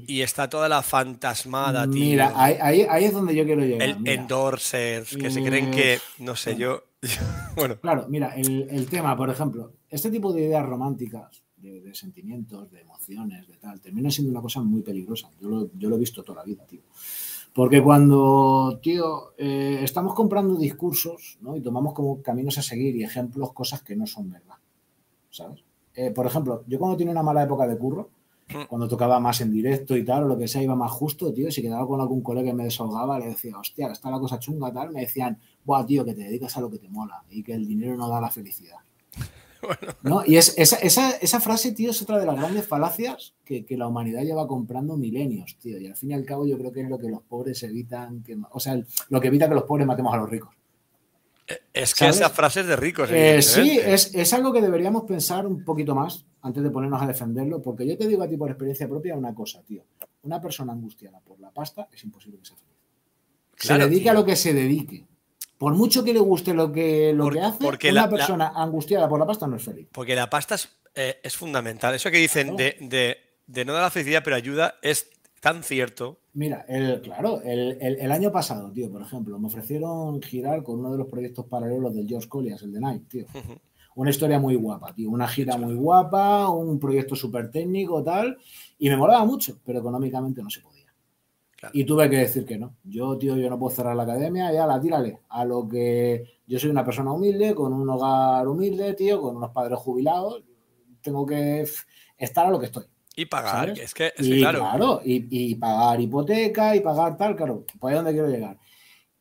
[0.07, 2.01] y está toda la fantasmada, tío.
[2.01, 3.81] Mira, ahí, ahí, es donde yo quiero llegar.
[3.81, 6.83] El endorsers, que se creen que, no sé, yo.
[7.55, 7.79] bueno.
[7.79, 13.47] Claro, mira, el, tema, por ejemplo, este tipo de ideas románticas, de, sentimientos, de emociones,
[13.47, 15.29] de tal, termina siendo una cosa muy peligrosa.
[15.39, 16.81] Yo lo, yo lo he visto toda la vida, tío.
[17.55, 21.55] Porque cuando, tío, eh, estamos comprando discursos ¿no?
[21.55, 24.57] y tomamos como caminos a seguir y ejemplos, cosas que no son verdad,
[25.29, 25.63] ¿sabes?
[25.93, 28.09] Eh, por ejemplo, yo cuando tenía una mala época de curro,
[28.49, 28.63] mm.
[28.67, 31.49] cuando tocaba más en directo y tal, o lo que sea, iba más justo, tío,
[31.49, 34.73] si quedaba con algún colega que me desahogaba, le decía, hostia, está la cosa chunga,
[34.73, 37.53] tal, me decían, buah, tío, que te dedicas a lo que te mola y que
[37.53, 38.79] el dinero no da la felicidad.
[40.03, 40.23] ¿No?
[40.25, 43.77] Y es, esa, esa, esa, frase, tío, es otra de las grandes falacias que, que,
[43.77, 45.79] la humanidad lleva comprando milenios, tío.
[45.79, 48.23] Y al fin y al cabo yo creo que es lo que los pobres evitan,
[48.23, 50.53] que, o sea, lo que evita que los pobres matemos a los ricos.
[51.47, 52.17] Eh, es que ¿sabes?
[52.17, 53.09] esa frase es de ricos.
[53.11, 57.07] Eh, sí, es, es, algo que deberíamos pensar un poquito más antes de ponernos a
[57.07, 59.83] defenderlo, porque yo te digo a ti por experiencia propia una cosa, tío.
[60.23, 62.75] Una persona angustiada por la pasta es imposible que sea feliz.
[63.55, 64.11] Claro, se dedique tío.
[64.11, 65.05] a lo que se dedique.
[65.57, 68.51] Por mucho que le guste lo que, lo Por- que hace, porque una la- persona
[68.55, 69.87] angustiada por la pasta no es feliz.
[69.91, 71.93] Porque la pasta es, eh, es fundamental.
[71.95, 76.19] Eso que dicen de, de- de no dar la felicidad pero ayuda es tan cierto.
[76.33, 80.79] Mira, el, claro, el, el- el año pasado, tío, por ejemplo, me ofrecieron girar con
[80.79, 83.25] uno de los proyectos paralelos del George Collias, el de Nike, tío.
[83.95, 85.09] Una historia muy guapa, tío.
[85.09, 88.37] Una gira muy guapa, un proyecto súper técnico, tal.
[88.77, 90.74] Y me molaba mucho, pero económicamente no se podía.
[91.65, 91.79] Claro.
[91.79, 92.75] Y tuve que decir que no.
[92.83, 95.21] Yo, tío, yo no puedo cerrar la academia, ya la tírale.
[95.29, 99.51] A lo que yo soy una persona humilde, con un hogar humilde, tío, con unos
[99.51, 100.43] padres jubilados.
[101.01, 101.65] Tengo que
[102.17, 102.85] estar a lo que estoy.
[103.15, 104.59] Y pagar, es que, es Y claro.
[104.59, 108.59] claro, y, y pagar hipoteca y pagar tal, claro, pues ahí es donde quiero llegar.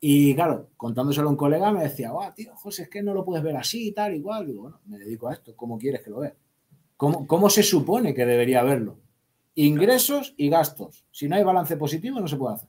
[0.00, 3.24] Y claro, contándoselo a un colega me decía, guau, tío, José, es que no lo
[3.24, 4.46] puedes ver así, tal, igual.
[4.46, 6.34] Digo, bueno, me dedico a esto, ¿cómo quieres que lo vea?
[6.96, 8.98] ¿Cómo, cómo se supone que debería verlo?
[9.56, 11.04] Ingresos y gastos.
[11.10, 12.68] Si no hay balance positivo, no se puede hacer.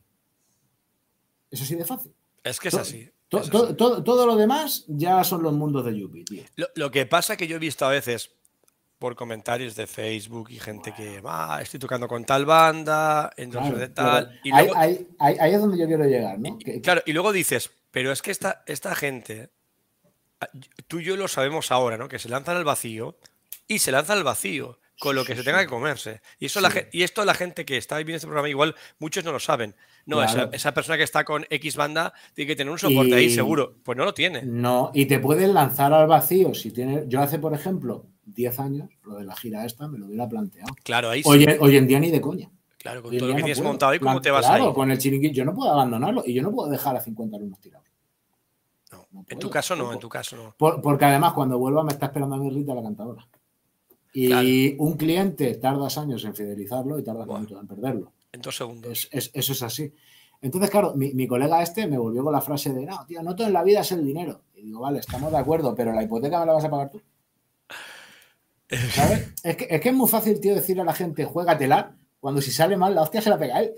[1.52, 2.14] Es así de fácil.
[2.44, 3.10] Es que es así.
[3.30, 6.44] To- to- todo, todo lo demás ya son los mundos de Yuppie, tío.
[6.56, 8.32] Lo, lo que pasa que yo he visto a veces
[9.00, 13.80] por comentarios de Facebook y gente que va, estoy tocando con tal banda, entonces Claro,
[13.80, 14.40] de tal.
[14.44, 16.58] Y ahí, luego, ahí- ahí- ahí es donde yo quiero llegar, ¿no?
[16.60, 19.50] y- claro, y luego dices, pero es que esta, esta gente,
[20.40, 20.48] ah,
[20.88, 22.08] tú y yo lo sabemos ahora, ¿no?
[22.08, 23.18] Que se lanzan al vacío
[23.68, 26.22] y se lanzan al vacío con lo que sí, se tenga que comerse.
[26.40, 26.80] Y, eso la Sí.
[26.94, 29.76] y esto la gente que está viendo este programa, igual muchos no lo saben.
[30.06, 30.50] No, esa, Claro.
[30.54, 33.76] esa persona que está con X banda tiene que tener un soporte ahí Y- seguro.
[33.84, 34.42] Pues no lo tiene.
[34.44, 37.06] No, y te pueden lanzar al vacío si tienes.
[37.08, 40.74] Yo hace, por ejemplo, 10 años, lo de la gira esta, me lo hubiera planteado.
[40.84, 41.30] Claro, ahí sí.
[41.30, 42.50] Hoy, hoy en día ni de coña.
[42.78, 43.70] claro, con todo lo que no tienes puedo.
[43.72, 44.74] montado ahí, ¿cómo Plan- te vas claro, ahí?
[44.74, 47.60] con el chiringuito, yo no puedo abandonarlo y yo no puedo dejar a 50 alumnos
[47.60, 47.88] tirados.
[48.92, 50.56] No, No en tu caso no, en tu caso no.
[50.58, 53.28] Por- porque además, cuando vuelva, me está esperando a mi Rita la cantadora.
[54.18, 54.84] Y Claro.
[54.84, 58.14] un cliente tardas años en fidelizarlo y tardas minutos en perderlo.
[58.32, 58.92] En dos segundos.
[58.92, 59.92] Es- es- eso es así.
[60.42, 63.36] Entonces, claro, mi, mi colega este me volvió con la frase de, no, tío, no
[63.36, 64.42] todo en la vida es el dinero.
[64.56, 67.02] Y digo, vale, estamos de acuerdo, pero la hipoteca me la vas a pagar tú.
[68.94, 69.34] ¿Sabes?
[69.44, 72.52] Es que, es que es muy fácil, tío, decirle a la gente, juégatela, cuando si
[72.52, 73.74] sale mal, la hostia se la pega a él.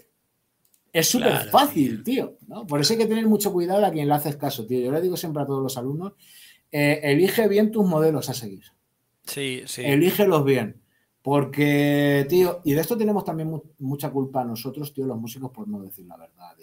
[0.94, 2.38] Es súper Claro, fácil, tío.
[2.48, 2.66] ¿no?
[2.66, 4.80] Por eso hay que tener mucho cuidado a quien le haces caso, tío.
[4.80, 6.14] Yo le digo siempre a todos los alumnos,
[6.72, 8.64] eh, elige bien tus modelos a seguir.
[9.28, 9.84] Sí, sí.
[9.86, 10.82] Elígelos bien.
[11.22, 15.68] Porque, tío, y de esto tenemos también mu- mucha culpa nosotros, tío, los músicos, por
[15.68, 16.56] no decir la verdad,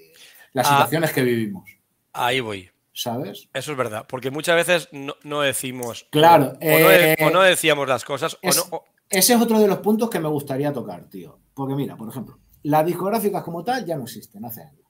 [0.54, 0.70] las Ah.
[0.70, 1.68] situaciones que vivimos,
[2.14, 2.70] Ahí voy.
[2.92, 3.48] ¿sabes?
[3.52, 4.06] Eso es verdad.
[4.08, 6.06] Porque muchas veces no, no decimos.
[6.10, 8.38] Claro, O, o no, de- eh, o no decíamos las cosas.
[8.40, 11.38] es- o no, o- Ese es otro de los puntos que me gustaría tocar, tío.
[11.52, 14.80] Porque mira, por ejemplo, las discográficas como tal ya no existen hace años.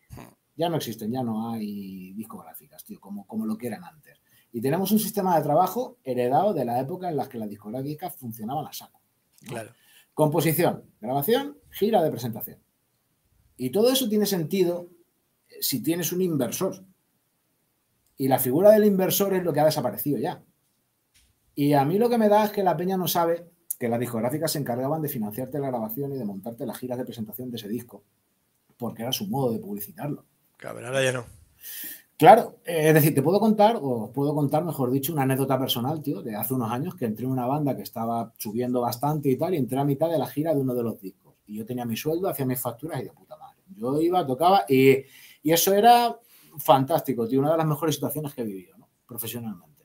[0.56, 4.20] Ya no existen, ya no hay discográficas, tío, como, como lo que eran antes.
[4.54, 8.14] Y tenemos un sistema de trabajo heredado de la época en la que las discográficas
[8.14, 9.00] funcionaban a saco.
[9.42, 9.48] ¿no?
[9.48, 9.72] claro.
[10.14, 12.60] Composición, grabación, gira de presentación.
[13.56, 14.90] Y todo eso tiene sentido
[15.48, 16.84] eh, si tienes un inversor.
[18.16, 20.40] Y la figura del inversor es lo que ha desaparecido ya.
[21.56, 23.98] Y a mí lo que me da es que la peña no sabe que las
[23.98, 27.56] discográficas se encargaban de financiarte la grabación y de montarte las giras de presentación de
[27.56, 28.04] ese disco,
[28.76, 30.24] porque era su modo de publicitarlo.
[30.58, 31.26] Cabrón, ahora ya no.
[32.16, 36.22] Claro, es decir, te puedo contar, o puedo contar, mejor dicho, una anécdota personal, tío,
[36.22, 39.54] de hace unos años que entré en una banda que estaba subiendo bastante y tal,
[39.54, 41.34] y entré a mitad de la gira de uno de los discos.
[41.46, 43.58] Y yo tenía mi sueldo, hacía mis facturas y de puta madre.
[43.74, 44.98] Yo iba, tocaba, y,
[45.42, 46.16] y eso era
[46.58, 48.88] fantástico, tío, una de las mejores situaciones que he vivido, ¿no?
[49.06, 49.84] Profesionalmente.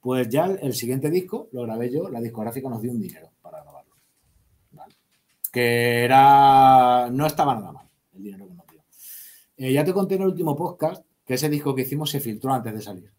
[0.00, 3.62] Pues ya el, siguiente disco lo grabé yo, la discográfica nos dio un dinero para
[3.62, 3.94] grabarlo.
[5.52, 7.10] Que era.
[7.10, 8.82] No estaba nada mal el dinero que nos dio.
[9.56, 12.52] Eh, ya te conté en el último podcast que ese disco que hicimos se filtró
[12.52, 13.12] antes de salir.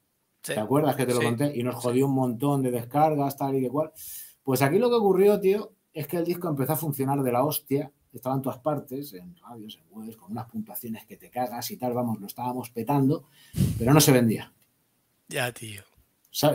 [0.43, 0.53] Sí.
[0.53, 1.25] ¿Te acuerdas que te lo Sí.
[1.27, 1.55] conté?
[1.57, 3.93] Y nos jodió un montón de descargas, tal y que cual.
[4.43, 7.45] Pues aquí lo que ocurrió, tío, es que el disco empezó a funcionar de la
[7.45, 7.89] hostia.
[8.11, 11.77] Estaba en todas partes, en radios, en webs, con unas puntuaciones que te cagas y
[11.77, 13.23] tal, vamos, lo estábamos petando,
[13.79, 14.51] pero no se vendía.
[15.29, 15.83] Ya, tío.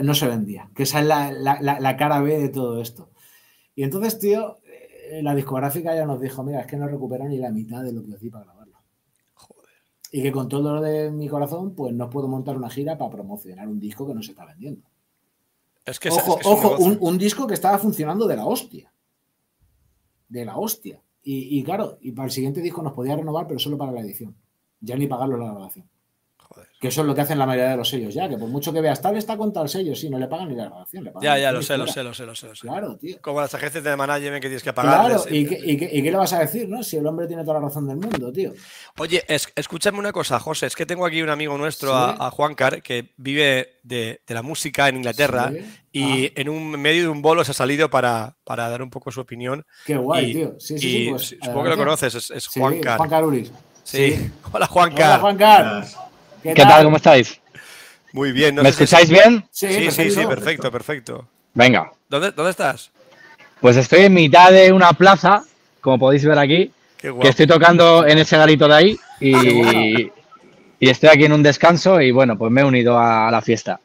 [0.02, 0.68] No se vendía.
[0.74, 3.08] Que esa es la, la- la- la cara B de todo esto.
[3.74, 4.58] Y entonces, tío,
[5.10, 7.94] eh, la discográfica ya nos dijo, mira, es que no recupero ni la mitad de
[7.94, 8.55] lo que os di para grabarlo.
[10.16, 13.10] Y que con todo lo de mi corazón, pues no puedo montar una gira para
[13.10, 14.80] promocionar un disco que no se está vendiendo.
[15.84, 18.90] Es que ojo, es, que ojo, un, un disco que estaba funcionando de la hostia.
[20.26, 21.02] De la hostia.
[21.22, 24.00] Y, y claro, y para el siguiente disco nos podía renovar, pero solo para la
[24.00, 24.34] edición.
[24.80, 25.86] Ya ni pagarlo la grabación.
[26.80, 28.70] Que eso es lo que hacen la mayoría de los sellos ya, que por mucho
[28.72, 31.04] que veas tal está con tal sello, sí, no le pagan ni la grabación.
[31.04, 32.46] Le pagan Ya, ya, lo sé, lo sé, lo sé, lo sé.
[32.48, 32.66] lo sé.
[32.68, 33.16] Claro, tío.
[33.22, 35.06] Como las agencias de management que tienes que pagar.
[35.06, 36.82] Claro, ¿y qué, y qué- y qué le vas a decir, no?
[36.82, 38.52] Si el hombre tiene toda la razón del mundo, tío.
[38.98, 40.66] Oye, es- escúchame una cosa, José.
[40.66, 41.94] Es que tengo aquí un amigo nuestro, Sí.
[41.96, 45.64] a, a Juan Car, que vive de, de la música en Inglaterra Sí.
[45.92, 46.30] y Ah.
[46.36, 49.20] en un medio de un bolo se ha salido para, para dar un poco su
[49.22, 49.64] opinión.
[49.86, 50.54] Qué guay, y, tío.
[50.60, 51.10] Sí, sí, y sí.
[51.10, 52.98] Pues, supongo que lo conoces, es, es Sí, Juan Car.
[52.98, 53.50] Juan Carulis.
[53.82, 54.30] Sí.
[54.52, 55.20] Hola, Juan Hola, Car.
[55.20, 55.86] Juan Car.
[56.54, 56.84] ¿Qué tal?
[56.84, 57.40] ¿Cómo estáis?
[58.12, 58.54] Muy bien.
[58.54, 59.44] no ¿Me sé si- escucháis bien?
[59.50, 60.70] Sí, Sí, sí, sí, perfecto.
[60.70, 61.28] perfecto.
[61.54, 61.90] Venga.
[62.08, 62.90] ¿Dónde, ¿Dónde estás?
[63.60, 65.42] Pues estoy en mitad de una plaza,
[65.80, 67.22] como podéis ver aquí, Qué guapo.
[67.22, 70.10] que estoy tocando en ese garito de ahí y,
[70.78, 73.80] y estoy aquí en un descanso y bueno, pues me he unido a, la fiesta.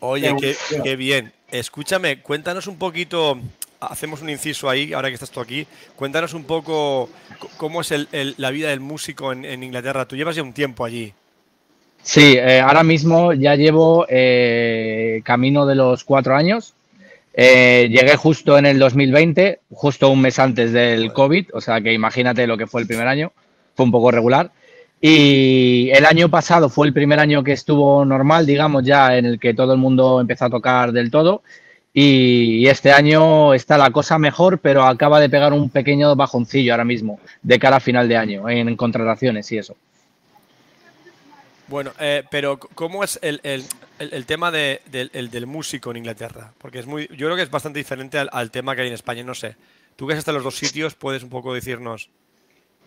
[0.00, 0.34] Oye,
[0.82, 1.32] Qué bien.
[1.50, 3.38] Escúchame, cuéntanos un poquito,
[3.80, 7.10] hacemos un inciso ahí, ahora que estás tú aquí, cuéntanos un poco
[7.58, 10.06] cómo es el- el- la vida del músico en, en Inglaterra.
[10.06, 11.12] Tú llevas ya un tiempo allí.
[12.02, 16.74] Sí, eh, ahora mismo ya llevo eh, camino de los cuatro años.
[17.34, 21.92] Eh, llegué justo en el 2020, justo un mes antes del COVID, o sea que
[21.92, 23.32] imagínate lo que fue el primer año,
[23.74, 24.50] fue un poco regular.
[25.00, 29.40] Y el año pasado fue el primer año que estuvo normal, digamos, ya en el
[29.40, 31.42] que todo el mundo empezó a tocar del todo.
[31.94, 36.84] Y este año está la cosa mejor, pero acaba de pegar un pequeño bajoncillo ahora
[36.84, 39.76] mismo, de cara a final de año, en contrataciones y eso.
[41.72, 43.64] Bueno, eh, pero ¿cómo es el, el-
[43.98, 46.52] el- el tema de- del, el del músico en Inglaterra?
[46.58, 48.92] Porque es muy, yo creo que es bastante diferente al, al tema que hay en
[48.94, 49.56] España, no sé.
[49.96, 52.10] Tú que has estado en los dos sitios, puedes un poco decirnos.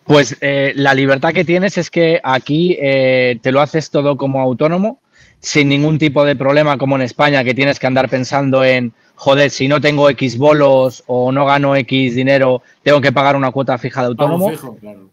[0.04, 4.40] Pues eh, la libertad que tienes es que aquí eh, te lo haces todo como
[4.40, 5.00] autónomo,
[5.40, 9.50] sin ningún tipo de problema como en España, que tienes que andar pensando en, joder,
[9.50, 13.76] si no tengo X bolos o no gano X dinero, tengo que pagar una cuota
[13.78, 14.48] fija de autónomo.
[14.48, 15.10] fijo, claro.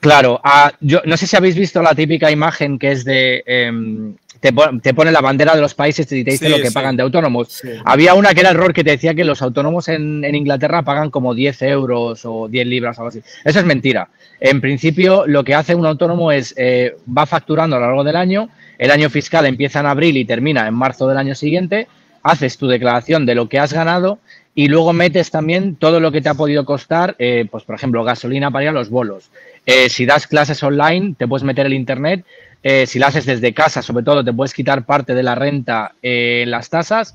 [0.00, 4.14] Claro, ah, yo no sé si habéis visto la típica imagen que es de, em,
[4.40, 4.52] te,
[4.82, 6.74] te pone la bandera de los países y te dice Sí, lo que sí.
[6.74, 7.48] pagan de autónomos.
[7.52, 7.68] Sí.
[7.84, 11.10] Había una que era error que te decía que los autónomos en, en Inglaterra pagan
[11.10, 13.22] como 10 euros o 10 libras o algo así.
[13.44, 14.08] Eso es mentira.
[14.40, 18.16] En principio, lo que hace un autónomo es eh, va facturando a lo largo del
[18.16, 18.48] año.
[18.78, 21.86] El año fiscal empieza en abril y termina en marzo del año siguiente.
[22.24, 24.18] Haces tu declaración de lo que has ganado
[24.54, 28.04] y luego metes también todo lo que te ha podido costar, eh, pues por ejemplo,
[28.04, 29.30] gasolina para ir a los bolos.
[29.64, 32.24] Eh, si das clases online, te puedes meter el internet.
[32.62, 35.94] Eh, si la haces desde casa, sobre todo, te puedes quitar parte de la renta
[36.02, 37.14] en las tasas.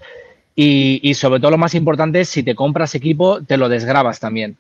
[0.56, 4.20] Y, y sobre todo lo más importante es si te compras equipo, te lo desgrabas
[4.20, 4.58] también.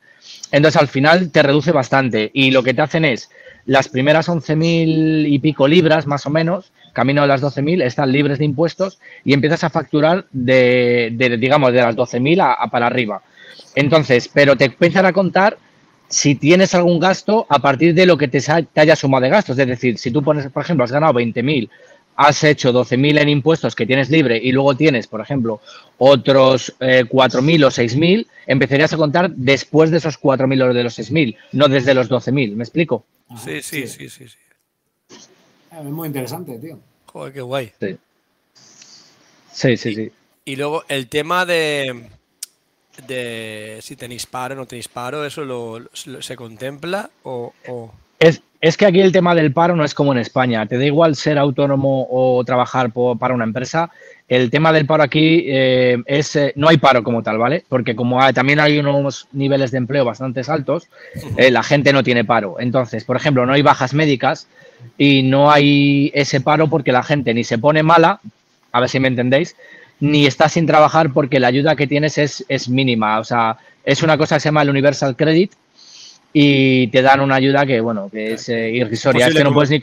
[0.51, 3.31] Entonces al final te reduce bastante y lo que te hacen es
[3.65, 8.39] las primeras 11.000 y pico libras más o menos, camino de las 12.000, están libres
[8.39, 12.87] de impuestos y empiezas a facturar de, de, digamos, de las 12.000 a, a para
[12.87, 13.21] arriba.
[13.75, 15.59] Entonces, pero te empiezan a contar
[16.09, 18.39] si tienes algún gasto a partir de lo que te,
[18.75, 19.59] haya sumado de gastos.
[19.59, 21.69] Es decir, si tú pones, por ejemplo, has ganado 20.000,
[22.15, 25.61] has hecho 12.000 en impuestos que tienes libre y luego tienes, por ejemplo,
[25.99, 30.97] otros eh, 4.000 o 6.000, empezarías a contar después de esos 4.000 o de los
[30.97, 32.55] 6.000, no desde los 12.000.
[32.55, 33.05] ¿Me explico?
[33.43, 34.37] Sí, sí, sí, sí, sí.
[35.77, 36.79] Es muy interesante, tío.
[37.07, 37.71] Joder, qué guay.
[37.79, 37.97] Sí.
[39.51, 40.11] Sí, sí, sí.
[40.45, 42.09] Y luego el tema de,
[43.07, 47.91] de si tenéis paro o no tenéis paro, ¿eso lo, lo- se contempla o, o-
[48.19, 50.65] Es, es que aquí el tema del paro no es como en España.
[50.65, 53.91] Te da igual ser autónomo o trabajar para una empresa.
[54.27, 57.63] El tema del paro aquí eh, es, eh, no hay paro como tal, ¿vale?
[57.69, 60.87] Porque como hay- también hay unos niveles de empleo bastante altos,
[61.37, 62.57] eh, la gente no tiene paro.
[62.59, 64.47] Entonces, por ejemplo, no hay bajas médicas
[64.97, 68.19] y no hay ese paro porque la gente ni se pone mala,
[68.71, 69.55] a ver si me entendéis,
[69.99, 73.19] ni está sin trabajar porque la ayuda que tienes es, es mínima.
[73.19, 75.51] O sea, es una cosa que se llama el Universal Credit
[76.33, 79.27] y te dan una ayuda que, bueno, que es eh, irrisoria.
[79.27, 79.81] Es que no puedes ni...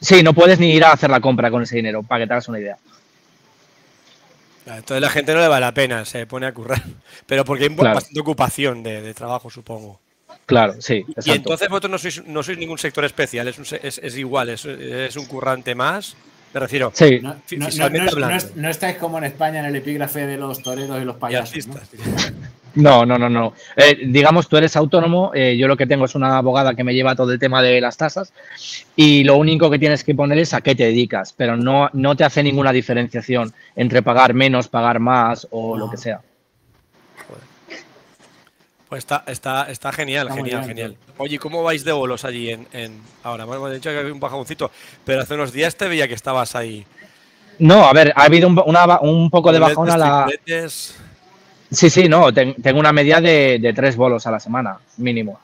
[0.00, 2.32] Sí, no puedes ni ir a hacer la compra con ese dinero, para que te
[2.34, 2.78] hagas una idea.
[4.66, 6.82] Entonces la gente no le vale la pena, se pone a currar.
[7.26, 7.94] Pero porque hay Claro.
[7.94, 10.00] bastante ocupación de, de trabajo, supongo.
[10.46, 13.80] Claro, sí, Y entonces vosotros no sois, no sois ningún sector especial, es, un se-
[13.86, 16.16] es, es igual, es, es un currante más.
[16.54, 16.90] Me refiero.
[16.94, 18.32] Sí, No, no- no- fiscalmente no es- hablando.
[18.32, 21.16] no es- no estáis como en España en el epígrafe de los toreros y los
[21.16, 21.68] payasos.
[22.76, 23.54] No, no, no, no.
[23.74, 26.92] Eh, digamos, tú eres autónomo, eh, yo lo que tengo es una abogada que me
[26.92, 28.34] lleva todo el tema de las tasas
[28.94, 32.14] y lo único que tienes que poner es a qué te dedicas, pero no, no
[32.16, 36.20] te hace ninguna diferenciación entre pagar menos, pagar más o lo que sea.
[38.88, 40.96] Pues está, está, está genial, Está genial, genial.
[41.18, 43.44] Oye, ¿cómo vais de bolos allí en, en- ahora?
[43.44, 44.70] Bueno, hemos dicho que hay un bajoncito,
[45.04, 46.86] pero hace unos días te veía que estabas ahí.
[47.58, 50.26] No, a ver, ha habido un, una- un poco de bajón a la...
[51.68, 55.40] Sí, sí, no, ten- tengo una media de, de tres bolos a la semana, mínimo.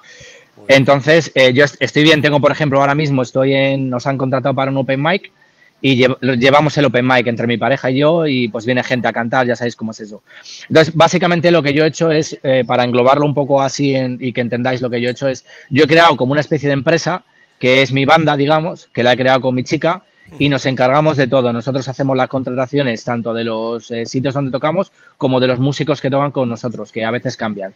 [0.68, 4.54] Entonces, eh, yo estoy bien, tengo, por ejemplo, ahora mismo estoy en, nos han contratado
[4.54, 5.32] para un open mic
[5.82, 9.12] y llevamos el open mic entre mi pareja y yo y pues viene gente a
[9.12, 10.22] cantar, ya sabéis cómo es eso.
[10.68, 14.32] Entonces, básicamente lo que yo he hecho es, eh, para englobarlo un poco así y
[14.32, 16.74] que entendáis lo que yo he hecho es, yo he creado como una especie de
[16.74, 17.24] empresa
[17.58, 20.04] que es mi banda, digamos, que la he creado con mi chica
[20.38, 21.52] y nos encargamos de todo.
[21.52, 26.00] Nosotros hacemos las contrataciones tanto de los eh, sitios donde tocamos como de los músicos
[26.00, 27.74] que tocan con nosotros, que a veces cambian.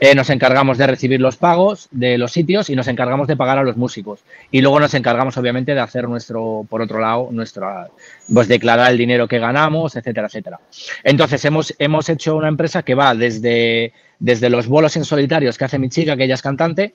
[0.00, 3.58] Eh, nos encargamos de recibir los pagos de los sitios y nos encargamos de pagar
[3.58, 4.20] a los músicos.
[4.50, 7.88] Y luego nos encargamos, obviamente, de hacer nuestro, por otro lado, nuestra,
[8.32, 10.60] pues declarar el dinero que ganamos, etcétera, etcétera.
[11.04, 15.64] Entonces, hemos, hemos hecho una empresa que va desde, desde los bolos en solitarios que
[15.64, 16.94] hace mi chica, que ella es cantante,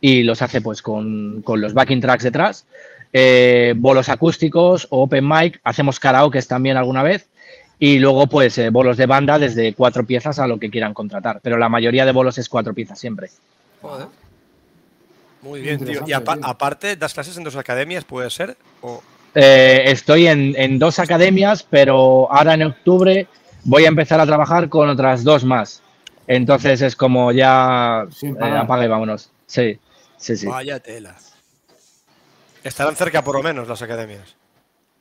[0.00, 2.66] y los hace pues con, con los backing tracks detrás,
[3.12, 7.28] eh, bolos acústicos o open mic, hacemos karaoke también alguna vez
[7.78, 11.40] y luego pues eh, bolos de banda desde cuatro piezas a lo que quieran contratar,
[11.42, 13.30] pero la mayoría de bolos es cuatro piezas siempre.
[13.80, 14.08] Joder.
[15.42, 16.02] Muy bien, tío.
[16.06, 18.56] Y aparte, ¿das clases en dos academias, puede ser?
[19.34, 23.28] Eh, estoy en, dos academias, pero ahora en octubre
[23.64, 25.82] voy a empezar a trabajar con otras dos más.
[26.26, 29.30] Entonces es como ya apaga y vámonos.
[29.46, 29.78] Sí,
[30.16, 30.46] sí, sí.
[30.46, 31.14] Vaya tela.
[32.64, 34.36] Estarán cerca por lo menos las academias.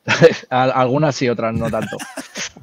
[0.50, 1.98] Algunas sí, otras no tanto.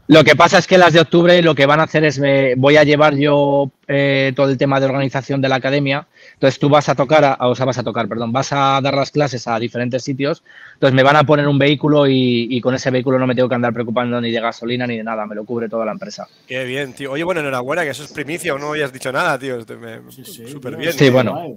[0.07, 2.20] lo que pasa es que las de octubre lo que van a hacer es,
[2.57, 6.07] voy a llevar yo eh, todo el tema de organización de la academia.
[6.34, 9.11] Entonces tú vas a tocar, o sea, vas a tocar, perdón, vas a dar las
[9.11, 10.42] clases a diferentes sitios.
[10.74, 13.55] Entonces me van a poner un vehículo y, con ese vehículo no me tengo que
[13.55, 16.26] andar preocupando ni de gasolina ni de nada, me lo cubre toda la empresa.
[16.47, 17.12] Qué bien, tío.
[17.12, 19.59] Oye, bueno, enhorabuena, que eso es primicia o no habías dicho nada, tío.
[19.61, 20.92] Súper bien.
[20.92, 21.55] Sí, bueno.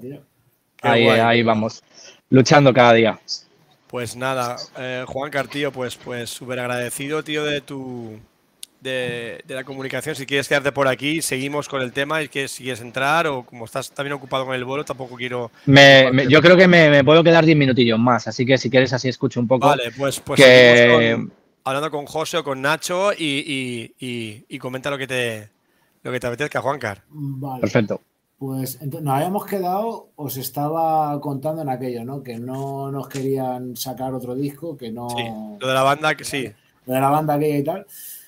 [0.83, 1.81] Ahí, ahí vamos,
[2.29, 3.19] luchando cada día.
[3.87, 8.19] Pues nada, eh, Juan Cartillo, pues pues súper agradecido, tío, de tu
[8.81, 10.15] de, la comunicación.
[10.15, 13.43] Si quieres quedarte por aquí, seguimos con el tema y que si quieres entrar o
[13.43, 15.51] como estás también ocupado con el vuelo, tampoco quiero.
[15.65, 19.39] yo creo que me, puedo quedar 10 minutillos más, así que si quieres así escucho
[19.39, 19.67] un poco.
[19.67, 20.39] Vale, pues, pues
[21.63, 25.49] hablando con José o con Nacho y, y, comenta lo que te
[26.03, 27.03] lo que te apetezca, Juancar.
[27.09, 27.61] Vale.
[27.61, 28.01] Perfecto.
[28.37, 32.21] Pues nos habíamos quedado, os estaba contando en aquello, ¿no?
[32.21, 35.09] Que no nos querían sacar otro disco, que no.
[35.09, 35.23] Sí,
[35.59, 36.51] lo de la banda, que sí.
[36.85, 37.87] Lo de la banda aquella y tal.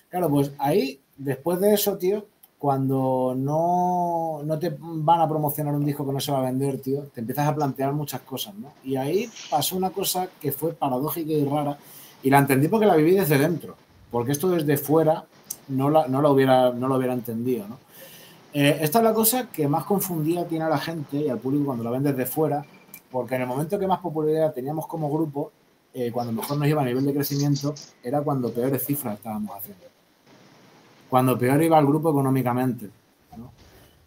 [0.10, 2.26] Claro, pues ahí, después de eso, tío,
[2.60, 6.80] cuando no, no te van a promocionar un disco que no se va a vender,
[6.82, 8.74] tío, te empiezas a plantear muchas cosas, ¿no?
[8.84, 11.78] Y ahí pasó una cosa que fue paradójica y rara,
[12.22, 13.76] y la entendí porque la viví desde dentro,
[14.12, 15.24] porque esto desde fuera
[15.70, 17.78] no, la, no, hubiera, no lo hubiera entendido, ¿no?
[18.54, 21.66] Eh, esta es la cosa que más confundida tiene a la gente y al público
[21.66, 22.66] cuando la ven desde fuera,
[23.12, 25.52] porque en el momento que más popularidad teníamos como grupo,
[25.94, 27.74] eh, cuando mejor nos iba a nivel de crecimiento,
[28.04, 29.86] era cuando peores cifras estábamos haciendo.
[31.10, 32.90] Cuando peor iba el grupo económicamente.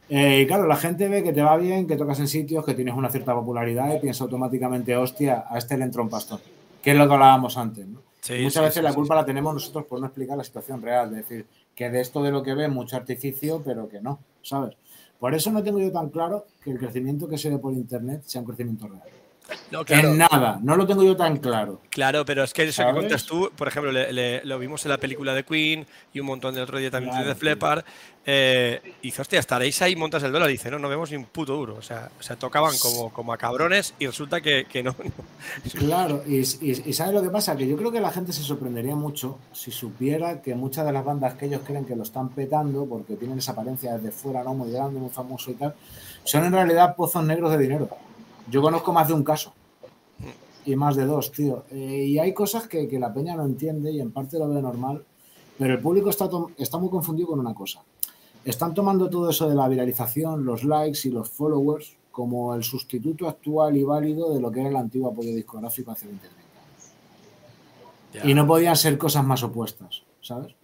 [0.09, 2.75] Eh, y claro, la gente ve que te va bien, que tocas en sitios, que
[2.75, 6.41] tienes una cierta popularidad y piensa automáticamente, hostia, a este le entró un pastor,
[6.83, 7.87] que es lo que hablábamos antes.
[7.87, 11.47] muchas veces la culpa la tenemos nosotros por no explicar la situación real, es decir,
[11.75, 14.77] que de esto de lo que ve mucho artificio, pero que no, ¿sabes?
[15.19, 18.23] Por eso no tengo yo tan claro que el crecimiento que se ve por Internet
[18.27, 19.03] sea un crecimiento real.
[19.71, 21.81] No, En nada, no lo tengo yo tan claro.
[21.91, 25.35] Claro, pero es que eso que cuentas tú, por ejemplo, lo vimos en la película
[25.35, 27.85] de Queen y un montón de otro día también de Flepar.
[28.25, 30.49] Eh, y dice, hostia, estaréis ahí, montas el dólar.
[30.49, 31.75] Y dice, no, no vemos ni un puto duro.
[31.77, 34.95] O sea, o tocaban como, como a cabrones y resulta que, no,
[35.79, 37.57] Claro, y, y, ¿sabes lo que pasa?
[37.57, 41.05] Que yo creo que la gente se sorprendería mucho si supiera que muchas de las
[41.05, 44.55] bandas que ellos creen que lo están petando, porque tienen esa apariencia desde fuera, ¿no?
[44.55, 45.75] Muy grande, muy famoso y tal,
[46.25, 47.89] son en realidad pozos negros de dinero.
[48.51, 49.53] Yo conozco más de un caso.
[50.65, 51.65] Y más de dos, tío.
[51.71, 55.05] Eh, y hay cosas que, la peña no entiende y en parte lo ve normal.
[55.59, 57.83] Pero el público está, está muy confundido con una cosa.
[58.45, 63.29] Están tomando todo eso de la viralización, los likes y los followers como el sustituto
[63.29, 66.43] actual y válido de lo que era el antiguo apoyo discográfico hace 20 años.
[68.25, 70.55] Y no podían ser cosas más opuestas, ¿sabes?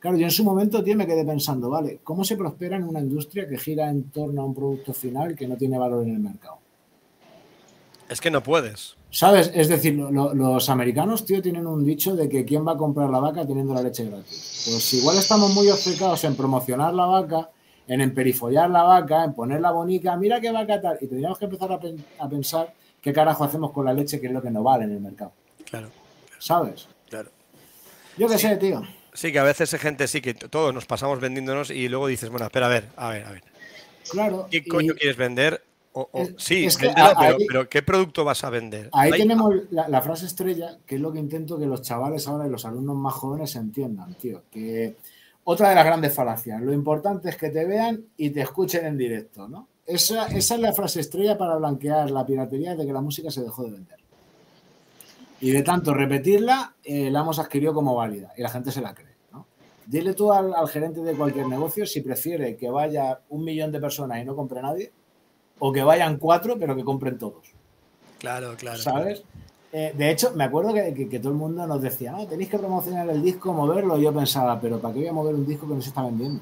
[0.00, 3.00] Claro, yo en su momento, tío, me quedé pensando, vale, ¿cómo se prospera en una
[3.00, 6.20] industria que gira en torno a un producto final que no tiene valor en el
[6.20, 6.58] mercado?
[8.08, 8.96] Es que no puedes.
[9.10, 9.50] ¿Sabes?
[9.54, 13.18] Es decir, los americanos, tío, tienen un dicho de que quién va a comprar la
[13.18, 14.64] vaca teniendo la leche gratis.
[14.70, 17.50] Pues igual estamos muy obcecados en promocionar la vaca,
[17.88, 20.98] en emperifollar la vaca, en ponerla bonita, mira qué vaca tal.
[21.00, 24.42] Y tendríamos que empezar a, pensar qué carajo hacemos con la leche, que es lo
[24.42, 25.32] que no vale en el mercado.
[25.64, 25.88] Claro.
[26.38, 26.88] ¿Sabes?
[27.08, 27.30] Claro.
[28.18, 28.82] Yo qué sé, tío.
[29.14, 32.28] Sí, que a veces hay gente, sí, que todos nos pasamos vendiéndonos y luego dices,
[32.28, 33.42] bueno, espera, a ver, a ver, a ver.
[34.10, 34.46] Claro.
[34.50, 35.64] ¿Qué coño quieres vender?
[36.36, 36.68] Sí,
[37.48, 38.90] pero, ¿qué producto vas a vender?
[38.92, 42.50] Ahí tenemos la, frase estrella, que es lo que intento que los chavales ahora y
[42.50, 44.42] los alumnos más jóvenes entiendan, tío.
[44.50, 44.96] Que
[45.44, 48.98] otra de las grandes falacias, lo importante es que te vean y te escuchen en
[48.98, 49.68] directo, ¿no?
[49.86, 53.42] esa, esa es la frase estrella para blanquear la piratería de que la música se
[53.42, 53.98] dejó de vender.
[55.40, 58.94] Y de tanto repetirla, eh, la hemos adquirido como válida y la gente se la
[58.94, 59.14] cree.
[59.32, 59.46] ¿no?
[59.86, 63.80] Dile tú al, al gerente de cualquier negocio si prefiere que vaya un millón de
[63.80, 64.92] personas y no compre nadie
[65.58, 67.46] o que vayan cuatro pero que compren todos.
[68.18, 68.78] Claro, claro.
[68.78, 69.22] ¿Sabes?
[69.72, 72.48] Eh, de hecho, me acuerdo que, que- que todo el mundo nos decía, no, tenéis
[72.48, 73.98] que promocionar el disco, moverlo.
[73.98, 76.02] Y yo pensaba, pero ¿para qué voy a mover un disco que no se está
[76.02, 76.40] vendiendo?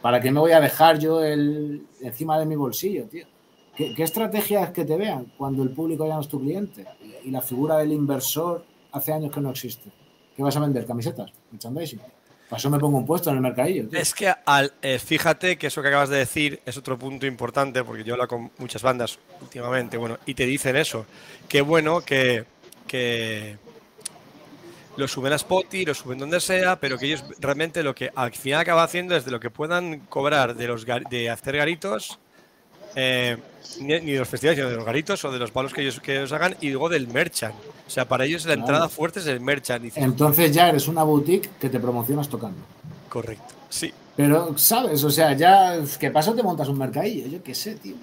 [0.00, 3.26] ¿Para qué me voy a dejar yo el encima de mi bolsillo, tío?
[3.74, 6.86] ¿Qué, qué estrategia es que te vean cuando el público ya no es tu cliente?
[7.24, 9.90] Y, y la figura del inversor hace años que no existe.
[10.36, 10.86] ¿Qué vas a vender?
[10.86, 11.32] ¿Camisetas?
[11.50, 12.00] ¿Merchandising?
[12.48, 13.88] Para eso me pongo un puesto en el mercadillo.
[13.92, 17.84] Es que al, eh, fíjate que eso que acabas de decir es otro punto importante,
[17.84, 21.04] porque yo hablo con muchas bandas últimamente, bueno, y te dicen eso.
[21.46, 22.46] Qué bueno que,
[22.86, 23.58] que
[24.96, 28.32] lo suben a Spotify, lo suben donde sea, pero que ellos realmente lo que al
[28.32, 32.18] final acaba haciendo es de lo que puedan cobrar de los de hacer garitos,
[32.96, 33.36] eh,
[33.80, 36.00] ni, ni de los festivales, sino de los garitos o de los palos que ellos,
[36.00, 37.54] que ellos hagan, y luego del merchant.
[37.86, 38.60] O sea, para ellos la Claro.
[38.68, 39.82] entrada fuerte es el merchant.
[39.82, 42.58] Dices, Entonces ya eres una boutique que te promocionas tocando.
[43.08, 43.54] correcto.
[43.70, 45.04] Sí, Pero, ¿sabes?
[45.04, 46.34] O sea, ya, ¿qué pasa?
[46.34, 47.94] Te montas un mercadillo, yo qué sé, tío.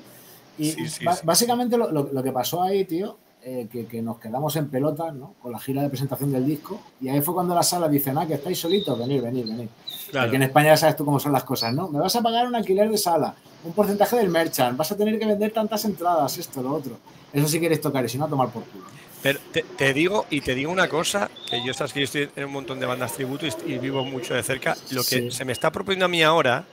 [0.58, 1.22] Y Sí, sí, ba- sí.
[1.26, 5.14] básicamente lo, lo- lo que pasó ahí, tío, eh, que, que nos quedamos en pelotas,
[5.14, 5.36] ¿no?
[5.40, 6.82] Con la gira de presentación del disco.
[7.00, 9.68] Y ahí fue cuando la sala dicen, ah, que estáis solitos, venid, venid, venid.
[10.10, 10.28] claro.
[10.28, 11.88] Aquí en España ya sabes tú cómo son las cosas, ¿no?
[11.90, 15.20] Me vas a pagar un alquiler de sala, un porcentaje del merchant, vas a tener
[15.20, 16.98] que vender tantas entradas, esto, lo otro.
[17.32, 18.86] Eso sí quieres tocar y si no, a tomar por culo.
[19.22, 22.30] Pero te, te digo, y te digo una cosa, que yo sabes que yo estoy
[22.36, 24.76] en un montón de bandas tributo y, y vivo mucho de cerca.
[24.92, 25.32] Lo que Sí.
[25.32, 26.66] se me está proponiendo a mí ahora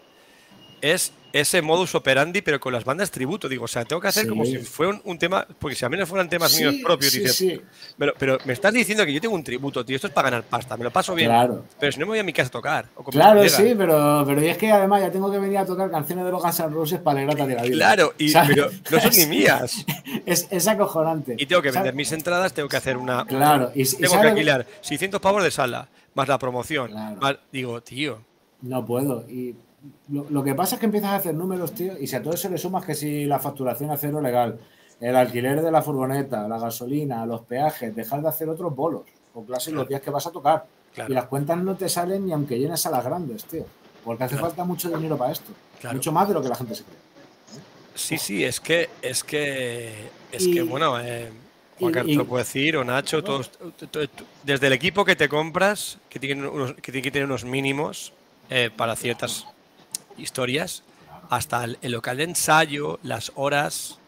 [0.82, 3.48] es ese modus operandi, pero con las bandas tributo.
[3.48, 4.28] Digo, o sea, tengo que hacer Sí.
[4.28, 7.20] como si fuera un, un tema, porque si a menos fueran temas míos propios, sí,
[7.20, 7.60] dices,
[7.96, 10.44] Pero, pero me estás diciendo que yo tengo un tributo, tío, esto es para ganar
[10.44, 11.28] pasta, me lo paso bien.
[11.30, 11.64] claro.
[11.80, 12.86] Pero si no me voy a mi casa a tocar.
[12.96, 15.90] o Claro, sí, pero, pero y es que además ya tengo que venir a tocar
[15.90, 17.74] canciones de los Guns N' Roses para alegrarte de la vida.
[17.76, 19.86] Claro, y, pero no son ni mías.
[20.26, 21.36] Es, es acojonante.
[21.38, 21.94] Y tengo que vender ¿Sabes?
[21.94, 23.24] mis entradas, tengo que hacer una.
[23.24, 26.38] Claro, y, y Tengo que ¿sabes lo que- alquilar 600 pavos de sala, más la
[26.38, 26.90] promoción.
[26.90, 27.16] Claro.
[27.22, 28.20] más- digo, tío.
[28.60, 29.24] No puedo.
[29.30, 29.54] Y
[30.08, 32.34] lo, lo que pasa es que empiezas a hacer números, tío, y si a todo
[32.34, 34.58] eso le sumas que si la facturación a cero legal,
[35.00, 39.02] el alquiler de la furgoneta, la gasolina, los peajes, dejar de hacer otros bolos
[39.34, 40.64] o clases los días que vas a tocar.
[40.94, 41.10] Claro.
[41.10, 43.64] Y las cuentas no te salen ni aunque llenes a las grandes, tío.
[44.04, 44.48] Porque hace Claro.
[44.48, 45.50] falta mucho dinero para esto.
[45.80, 45.96] Claro.
[45.96, 46.96] Mucho más de lo que la gente se cree.
[47.94, 51.30] Sí, sí, es que, es que, es Y- que bueno, eh,
[51.78, 53.50] Juan Carlos lo puedo decir, o Nacho, todos,
[54.44, 58.12] desde el equipo que te compras, que tiene, unos, que tiene que tener unos mínimos
[58.50, 59.46] eh, para ciertas
[60.18, 60.82] historias,
[61.30, 63.98] hasta el, local de ensayo, las horas,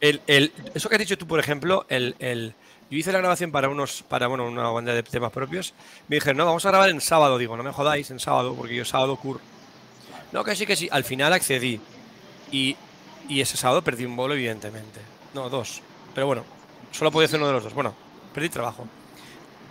[0.00, 2.54] el, el- eso que has dicho tú, por ejemplo, el, el-
[2.90, 5.72] yo hice la grabación para unos, para bueno, una banda de temas propios,
[6.08, 8.74] me dijeron, no, vamos a grabar en sábado, digo, no me jodáis en sábado, porque
[8.74, 9.40] yo sábado curro.
[10.32, 11.80] No, que sí, que sí, al final accedí.
[12.50, 12.76] Y,
[13.28, 15.00] y ese sábado perdí un bolo, evidentemente.
[15.34, 15.80] No, dos.
[16.14, 16.44] Pero bueno,
[16.90, 17.74] solo podía hacer uno de los dos.
[17.74, 17.94] Bueno,
[18.34, 18.86] perdí trabajo.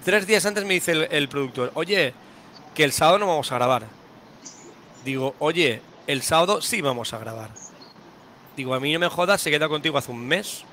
[0.03, 2.13] Tres días antes me dice el productor, oye,
[2.73, 3.85] que el sábado no vamos a grabar.
[5.05, 7.49] Digo, oye, el sábado sí vamos a grabar.
[8.55, 10.63] Digo, a mí no me jodas, se queda contigo hace un mes.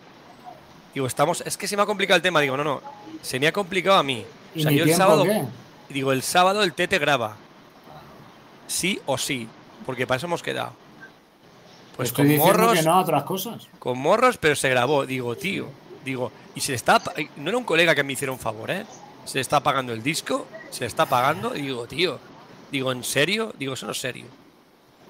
[0.94, 2.40] Digo, estamos, es que se me ha complicado el tema.
[2.40, 2.82] Digo, no, no,
[3.22, 4.24] se me ha complicado a mí.
[4.54, 5.44] O ¿Y sea, yo el sábado, qué?
[5.90, 7.36] digo, el sábado el T te graba.
[8.66, 9.48] Sí o sí,
[9.86, 10.72] porque para eso hemos quedado.
[11.96, 13.66] Pues Estoy con morros, que no otras cosas.
[13.78, 15.06] con morros, pero se grabó.
[15.06, 15.68] Digo, tío,
[16.04, 17.00] digo, y se le está.
[17.36, 18.86] No era un colega que me hiciera un favor, ¿eh?
[19.24, 22.18] Se le está pagando el disco, se le está pagando, y digo, tío,
[22.70, 23.52] digo, ¿en serio?
[23.58, 24.26] Digo, eso no es serio.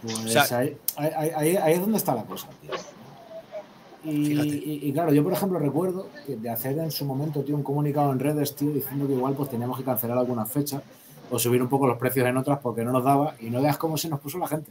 [0.03, 2.71] Pues O sea- ahí, ahí- ahí- ahí es donde está la cosa, tío.
[4.05, 4.49] Y, Fíjate.
[4.49, 7.65] y- y claro, yo por ejemplo recuerdo que de hacer en su momento, tío, un
[7.65, 10.83] comunicado en redes, tío, diciendo que igual pues teníamos que cancelar algunas fechas
[11.31, 13.77] o subir un poco los precios en otras porque no nos daba y no veas
[13.77, 14.71] cómo se nos puso la gente.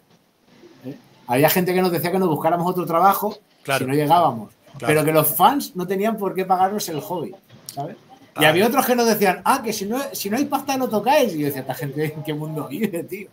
[0.85, 0.97] ¿eh?
[1.27, 3.79] Había gente que nos decía que nos buscáramos otro trabajo Claro.
[3.83, 4.88] si no llegábamos, Claro.
[4.88, 7.35] pero que los fans no tenían por qué pagarnos el hobby,
[7.73, 7.97] ¿sabes?
[8.39, 10.88] Y había otros que nos decían, ah, que si no, si no hay pasta no
[10.88, 11.33] tocáis.
[11.33, 13.27] Y yo decía, esta gente, ¿en qué mundo vive, tío?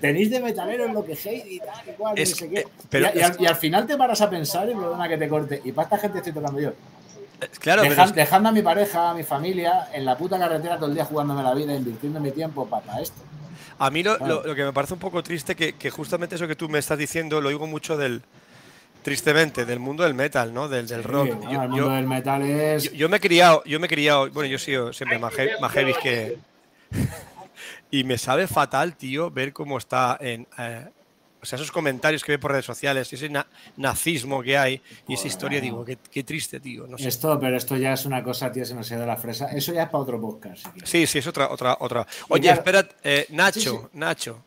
[0.00, 2.66] Tenéis de metaleros lo que hate y tal y cual, Es no sé qué.
[2.88, 5.28] pero y, y al, y al final te paras a pensar, y perdona que te
[5.28, 6.70] corte, y para esta gente estoy tocando yo.
[6.70, 6.74] Eh,
[7.58, 10.94] Claro, pero Dejadme a mi pareja, a mi familia, en la puta carretera todo el
[10.94, 13.22] día jugándome la vida, invirtiendo mi tiempo para esto.
[13.78, 14.34] a mí lo, Claro.
[14.42, 16.78] lo- lo que me parece un poco triste, que, que justamente eso que tú me
[16.78, 18.22] estás diciendo, lo oigo mucho del.
[19.02, 20.68] Tristemente, del mundo del metal, ¿no?
[20.68, 21.26] Del, del rock.
[21.26, 22.82] Sí, no, Yo- el yo- mundo del metal es.
[22.84, 25.32] Yo, yo me he criado, yo me he criado, bueno, yo he sido siempre más,
[25.38, 26.38] he- más heavy que.
[27.90, 30.46] y me sabe fatal, tío, ver cómo está en.
[30.58, 30.86] eh,
[31.42, 33.46] o sea, esos comentarios que ve por redes sociales, ese na-
[33.78, 36.86] nazismo que hay y esa historia, digo, qué, qué triste, tío.
[36.86, 37.08] No sé.
[37.08, 39.46] Esto, pero esto ya es una cosa, tío, se nos ha ido la fresa.
[39.46, 40.66] Eso ya es para otro podcast.
[40.84, 42.06] Sí, sí, es otra, otra, otra.
[42.28, 43.76] Oye, claro- espera, eh, Nacho, Sí, sí.
[43.94, 44.44] Nacho.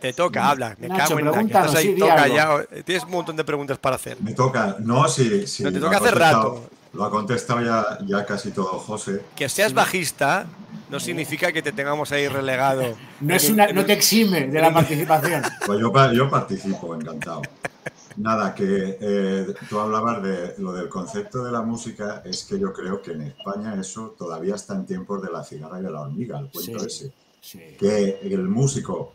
[0.00, 0.76] Te toca, habla.
[0.78, 2.06] Me Nacho, cago en la que estás ahí sí, algo.
[2.16, 2.64] callado.
[2.84, 4.16] Tienes un montón de preguntas para hacer.
[4.20, 5.62] Me toca, no, sí, sí.
[5.64, 6.70] No, te toca ha hace rato.
[6.92, 9.22] Lo ha contestado ya, ya casi todo José.
[9.36, 10.46] Que seas bajista
[10.90, 12.96] no significa que te tengamos ahí relegado.
[13.20, 15.42] No, es una, no te exime de la participación.
[15.66, 17.42] Pues yo, pa- yo participo, encantado.
[18.16, 22.72] Nada, que eh, tú hablabas de lo del concepto de la música, es que yo
[22.72, 26.00] creo que en España eso todavía está en tiempos de la cigarra y de la
[26.00, 26.86] hormiga, el cuento Sí.
[26.86, 27.12] ese.
[27.40, 27.60] Sí.
[27.78, 29.12] Que el músico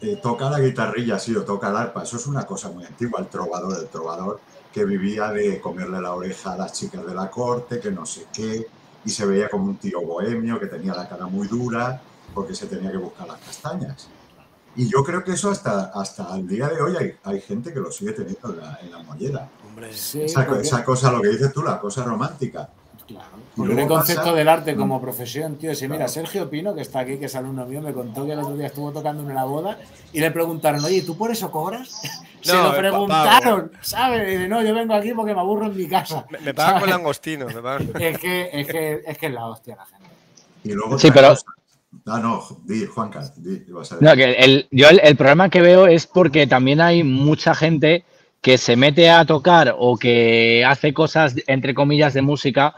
[0.00, 3.20] eh, toca la guitarrilla, sí, o toca el arpa, eso es una cosa muy antigua,
[3.20, 4.40] el trovador, el trovador
[4.72, 8.26] que vivía de comerle la oreja a las chicas de la corte, que no sé
[8.32, 8.66] qué,
[9.04, 12.00] y se veía como un tío bohemio que tenía la cara muy dura
[12.34, 14.08] porque se tenía que buscar las castañas.
[14.76, 17.80] Y yo creo que eso hasta, hasta el día de hoy hay, hay gente que
[17.80, 19.48] lo sigue teniendo en la, en la mollera.
[19.68, 22.68] Hombre, Sí, esa, porque- esa cosa, lo que dices tú, la cosa romántica.
[23.10, 23.26] Claro.
[23.56, 25.74] Porque el concepto pasa- del arte como profesión, tío.
[25.74, 26.12] Si mira, Claro.
[26.12, 28.66] Sergio Pino, que está aquí, que es alumno mío, me contó que el otro día
[28.68, 29.78] estuvo tocando en una boda
[30.12, 32.00] y le preguntaron, oye, ¿tú por eso cobras?
[32.40, 34.26] Se No, lo preguntaron, ¿sabes?
[34.28, 36.24] Y dice, no, yo vengo aquí porque me aburro en mi casa.
[36.30, 37.46] me, me pagan con langostino.
[37.46, 40.08] Me pagan- Es que, es que es que es la hostia la gente.
[40.64, 41.44] Y luego Sí, pero- cosa.
[42.06, 44.24] Ah, no, di, Juanca, di, ibas a No, decir.
[44.36, 48.04] que el, yo el, el problema que veo es porque también hay mucha gente
[48.40, 52.74] que se mete a tocar o que hace cosas, entre comillas, de música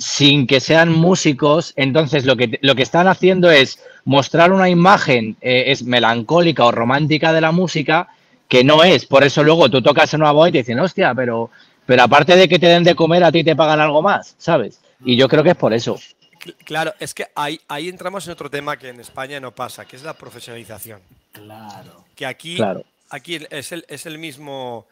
[0.00, 1.72] sin que sean músicos.
[1.76, 6.72] Entonces, lo que, lo que están haciendo es mostrar una imagen, eh, es melancólica o
[6.72, 8.08] romántica de la música,
[8.48, 9.04] que no es.
[9.06, 11.50] Por eso luego tú tocas en una boda y te dicen, hostia, pero,
[11.86, 14.80] pero aparte de que te den de comer, a ti te pagan algo más, ¿sabes?
[15.04, 15.96] Y yo creo que es por eso.
[16.42, 19.84] Cl- Claro, es que ahí, ahí entramos en otro tema que en España no pasa,
[19.84, 21.00] que es la profesionalización.
[21.32, 22.04] Claro.
[22.16, 22.82] Que aquí, Claro.
[23.10, 24.86] aquí es el, es el mismo.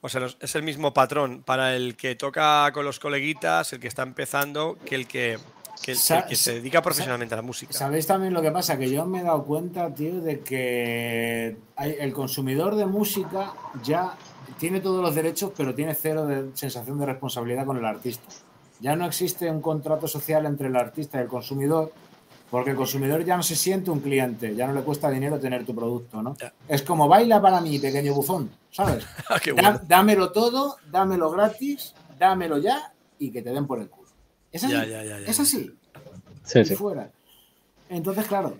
[0.00, 3.88] O sea, es el mismo patrón para el que toca con los coleguitas, el que
[3.88, 5.38] está empezando, que el que,
[5.82, 7.72] que, el- que se dedica profesionalmente a la música.
[7.72, 8.78] ¿Sabéis también lo que pasa?
[8.78, 14.14] Que yo me he dado cuenta, tío, de que el consumidor de música ya
[14.58, 18.24] tiene todos los derechos, pero tiene cero de sensación de responsabilidad con el artista.
[18.80, 21.92] Ya no existe un contrato social entre el artista y el consumidor,
[22.50, 25.64] porque el consumidor ya no se siente un cliente, ya no le cuesta dinero tener
[25.66, 26.36] tu producto, ¿no?
[26.68, 29.04] Es como baila para mí, pequeño bufón, ¿sabes?
[29.28, 29.80] Ah, qué Da- bueno.
[29.86, 34.08] dámelo todo, dámelo gratis, dámelo ya y que te den por el culo.
[34.50, 34.72] Es así.
[34.72, 35.74] Ya, ya, ya, ya, es así.
[36.44, 36.74] Sí, y sí.
[36.76, 37.10] fuera.
[37.90, 38.56] Entonces, claro,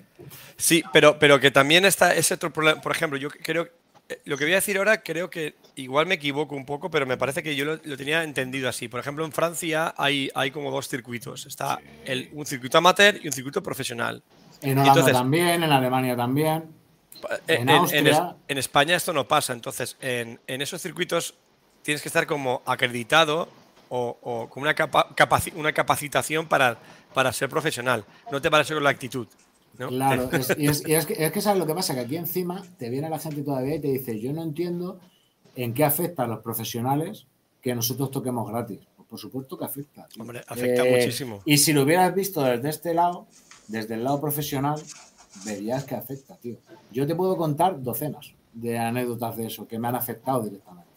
[0.57, 2.81] Sí, pero, pero que también está ese otro problema.
[2.81, 3.69] Por ejemplo, yo creo.
[4.09, 7.07] Eh, Lo que voy a decir ahora, creo que igual me equivoco un poco, pero
[7.07, 8.89] me parece que yo lo, lo tenía entendido así.
[8.89, 11.47] Por ejemplo, en Francia hay, hay como dos circuitos.
[11.47, 14.23] Está el, un circuito amateur y un circuito profesional.
[14.63, 16.65] en Holanda Entonces- también, en Alemania también.
[17.49, 19.53] En, En España esto no pasa.
[19.53, 21.35] Entonces, en, en esos circuitos
[21.83, 23.49] tienes que estar como acreditado
[23.89, 26.79] o, o con una, capa- capaci- una capacitación para,
[27.15, 28.05] para ser profesional.
[28.31, 29.27] No te parece con la actitud.
[29.77, 29.89] ¿No?
[29.89, 32.17] Claro, es- y, es, y es que, es que sabes lo que pasa, que aquí
[32.17, 34.99] encima te viene la gente todavía y te dice, yo no entiendo
[35.57, 37.27] en qué afecta a los profesionales
[37.61, 38.81] que nosotros toquemos gratis.
[38.97, 40.07] Pues por supuesto que afecta.
[40.09, 40.23] tío.
[40.23, 41.41] Hombre, afecta Eh, muchísimo.
[41.45, 43.27] Y si lo hubieras visto desde este lado,
[43.69, 44.81] desde el lado profesional,
[45.45, 46.57] verías que afecta, tío.
[46.93, 50.89] Yo te puedo contar docenas de anécdotas de eso que me han afectado directamente.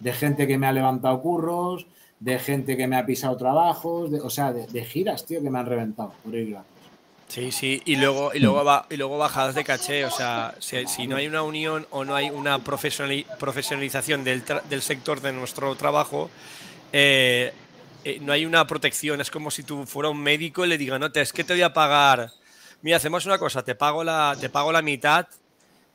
[0.00, 1.86] De gente que me ha levantado curros,
[2.20, 5.50] de gente que me ha pisado trabajos, de- o sea, de, de giras, tío, que
[5.50, 6.70] me han reventado por ir gratis.
[7.28, 11.06] Sí, sí, y luego, y luego, ba- y luego bajadas de caché, o sea, si,
[11.06, 15.32] no hay una unión o no hay una profesionali- profesionalización del, tra- del sector de
[15.32, 16.30] nuestro trabajo,
[16.92, 17.52] eh,
[18.04, 20.98] eh, no hay una protección, es como si tú fuera un médico y le diga,
[20.98, 22.30] no, te, es que te voy a pagar,
[22.80, 25.26] mira, hacemos una cosa, te pago la, te pago la mitad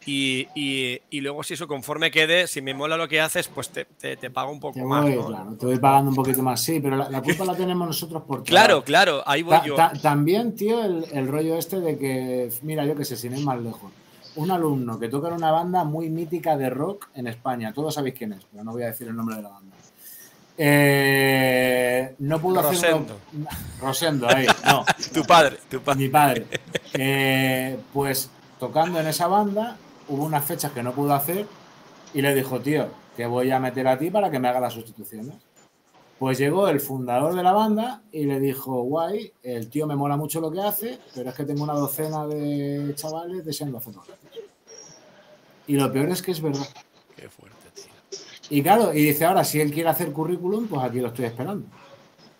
[0.05, 3.69] y, y- y luego si eso conforme quede, si me mola lo que haces, pues
[3.69, 5.03] te, te- te pago un poco Te más.
[5.03, 5.27] voy, ¿no?
[5.27, 8.23] claro, te voy pagando un poquito más, sí, pero la, la culpa la tenemos nosotros
[8.23, 9.75] por Claro, claro, ahí voy Ta- yo.
[9.75, 13.45] ta- también, tío, el, el rollo este de que, mira, yo que sé, sin ir
[13.45, 13.91] más lejos,
[14.35, 18.15] un alumno que toca en una banda muy mítica de rock en España, todos sabéis
[18.17, 19.75] quién es, pero no voy a decir el nombre de la banda.
[21.05, 22.61] Eh, no pudo.
[22.61, 23.17] Rosendo.
[23.33, 23.47] uno-
[23.81, 24.85] Rosendo, ahí, no.
[25.13, 25.99] Tu padre, tu padre.
[26.03, 26.45] Mi padre.
[26.93, 28.29] Eh, pues
[28.59, 29.77] tocando en esa banda,
[30.09, 31.47] hubo unas fechas que no pudo hacer
[32.13, 34.73] y le dijo, tío, que voy a meter a ti para que me haga las
[34.73, 35.35] sustituciones.
[36.19, 40.15] Pues llegó el fundador de la banda y le dijo, guay, el tío me mola
[40.15, 44.41] mucho lo que hace, pero es que tengo una docena de chavales deseando hacerlo gratis".
[45.67, 46.67] Y lo peor es que es verdad.
[47.15, 48.19] Qué fuerte, tío.
[48.49, 51.65] Y claro, y dice, ahora si él quiere hacer currículum, pues aquí lo estoy esperando.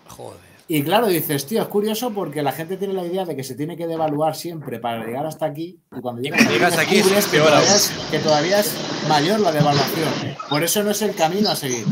[0.07, 0.52] Joder.
[0.75, 3.53] Y claro, dices, tío, es curioso porque la gente tiene la idea de que se
[3.53, 5.77] tiene que devaluar siempre para llegar hasta aquí.
[5.95, 8.73] Y cuando llegas, cuando llegas aquí es que peor todavía es, que todavía es
[9.07, 10.09] mayor la devaluación.
[10.49, 11.85] Por eso no es el camino a seguir.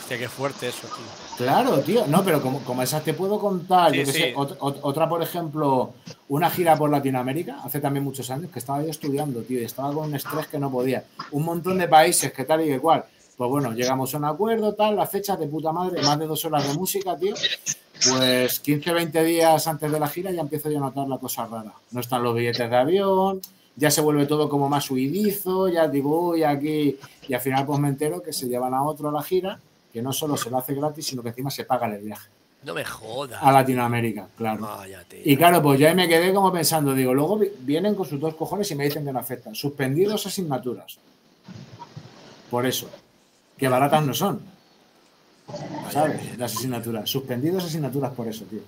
[0.00, 1.36] Hostia, qué fuerte eso, tío.
[1.36, 2.04] Claro, tío.
[2.08, 3.92] No, pero como, como esas te puedo contar.
[3.92, 4.18] Sí, yo qué sí.
[4.18, 5.92] sé, ot- ot- otra, por ejemplo,
[6.30, 9.94] una gira por Latinoamérica, hace también muchos años, que estaba yo estudiando, tío, y estaba
[9.94, 11.04] con un estrés que no podía.
[11.30, 13.04] Un montón de países, que tal y que cual.
[13.36, 16.44] Pues bueno, llegamos a un acuerdo, tal, las fechas de puta madre, más de dos
[16.44, 17.34] horas de música, tío.
[18.10, 21.46] Pues 15, 20 días antes de la gira ya empiezo yo a notar la cosa
[21.46, 21.72] rara.
[21.92, 23.40] No están los billetes de avión,
[23.76, 26.96] ya se vuelve todo como más huidizo, ya digo, uy, aquí.
[27.28, 29.58] Y al final pues me entero que se llevan a otro a la gira,
[29.92, 32.28] que no solo se lo hace gratis, sino que encima se paga el viaje
[32.64, 33.40] No me jodas.
[33.42, 34.62] a Latinoamérica, claro.
[34.62, 35.20] Vaya, tío.
[35.24, 38.34] Y claro, pues ahí me quedé como pensando, digo, luego vi- vienen con sus dos
[38.34, 39.54] cojones y me dicen que no afectan.
[39.54, 40.98] Suspendidos asignaturas.
[42.50, 42.88] Por eso.
[43.56, 44.40] Que baratas no son.
[45.90, 46.38] ¿Sabes?
[46.38, 47.08] Las asignaturas.
[47.08, 48.60] Suspendidos asignaturas por eso, tío.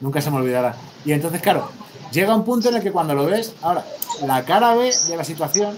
[0.00, 0.74] Nunca se me olvidará.
[1.04, 1.68] Y entonces, claro,
[2.12, 3.84] llega un punto en el que cuando lo ves, ahora,
[4.26, 5.76] la cara B de la situación,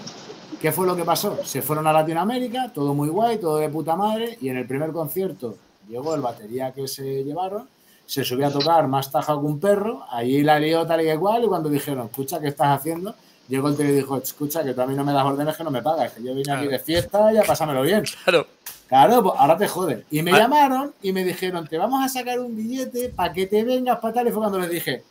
[0.61, 1.39] ¿qué fue lo que pasó?
[1.43, 4.91] Se fueron a Latinoamérica, todo muy guay, todo de puta madre, y en el primer
[4.91, 5.57] concierto
[5.89, 7.67] llegó el batería que se llevaron,
[8.05, 11.17] se subió a tocar más taja que un perro, allí la lió tal y que
[11.17, 13.15] cual, y cuando dijeron, escucha, ¿qué estás haciendo?
[13.47, 15.63] Llegó el tío y dijo, escucha, que tú a mí no me das órdenes que
[15.63, 16.69] no me pagas, que yo vine aquí Claro.
[16.69, 18.03] de fiesta y a pasármelo bien.
[18.23, 18.45] Claro.
[18.91, 20.03] Claro, pues ahora te joden.
[20.11, 20.39] Y me Ah.
[20.39, 24.15] llamaron y me dijeron, te vamos a sacar un billete para que te vengas para
[24.15, 24.27] tal.
[24.27, 25.01] Y fue cuando les dije,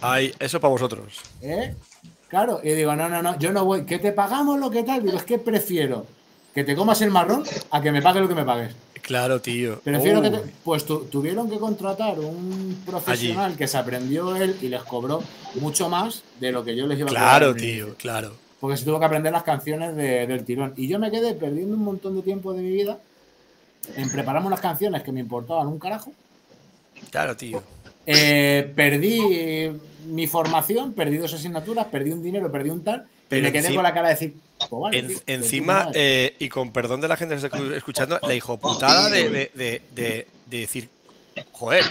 [0.00, 1.20] Ay, eso para vosotros.
[1.40, 1.74] ¿eh?
[2.28, 2.60] Claro.
[2.64, 3.84] Y digo, no, no, no, yo no voy.
[3.86, 5.04] Que te pagamos lo que tal.
[5.04, 6.04] Digo, es que prefiero
[6.52, 8.74] que te comas el marrón a que me pagues lo que me pagues.
[9.02, 9.78] Claro, tío.
[9.80, 10.38] Prefiero que te...
[10.64, 15.22] Pues tu- tuvieron que contratar un profesional que se aprendió él y les cobró
[15.60, 18.34] mucho más de lo que yo les iba a cobrar Claro, tío, claro.
[18.64, 20.72] Porque se tuvo que aprender las canciones de- del tirón.
[20.78, 22.98] Y yo me quedé perdiendo un montón de tiempo de mi vida
[23.94, 26.10] en prepararme unas canciones que me importaban un carajo.
[27.10, 27.62] Claro, tío.
[28.06, 29.70] Eh, perdí
[30.06, 33.04] mi formación, perdí dos asignaturas, perdí un dinero, perdí un tal.
[33.28, 34.34] Pero y me quedé encima- con la cara de decir,
[34.70, 37.58] pues vale, En- tío, de encima, eh, y con perdón de la gente que está
[37.58, 40.88] escu- escuchando, la hijoputada de, de, de, de, de decir,
[41.52, 41.84] joder,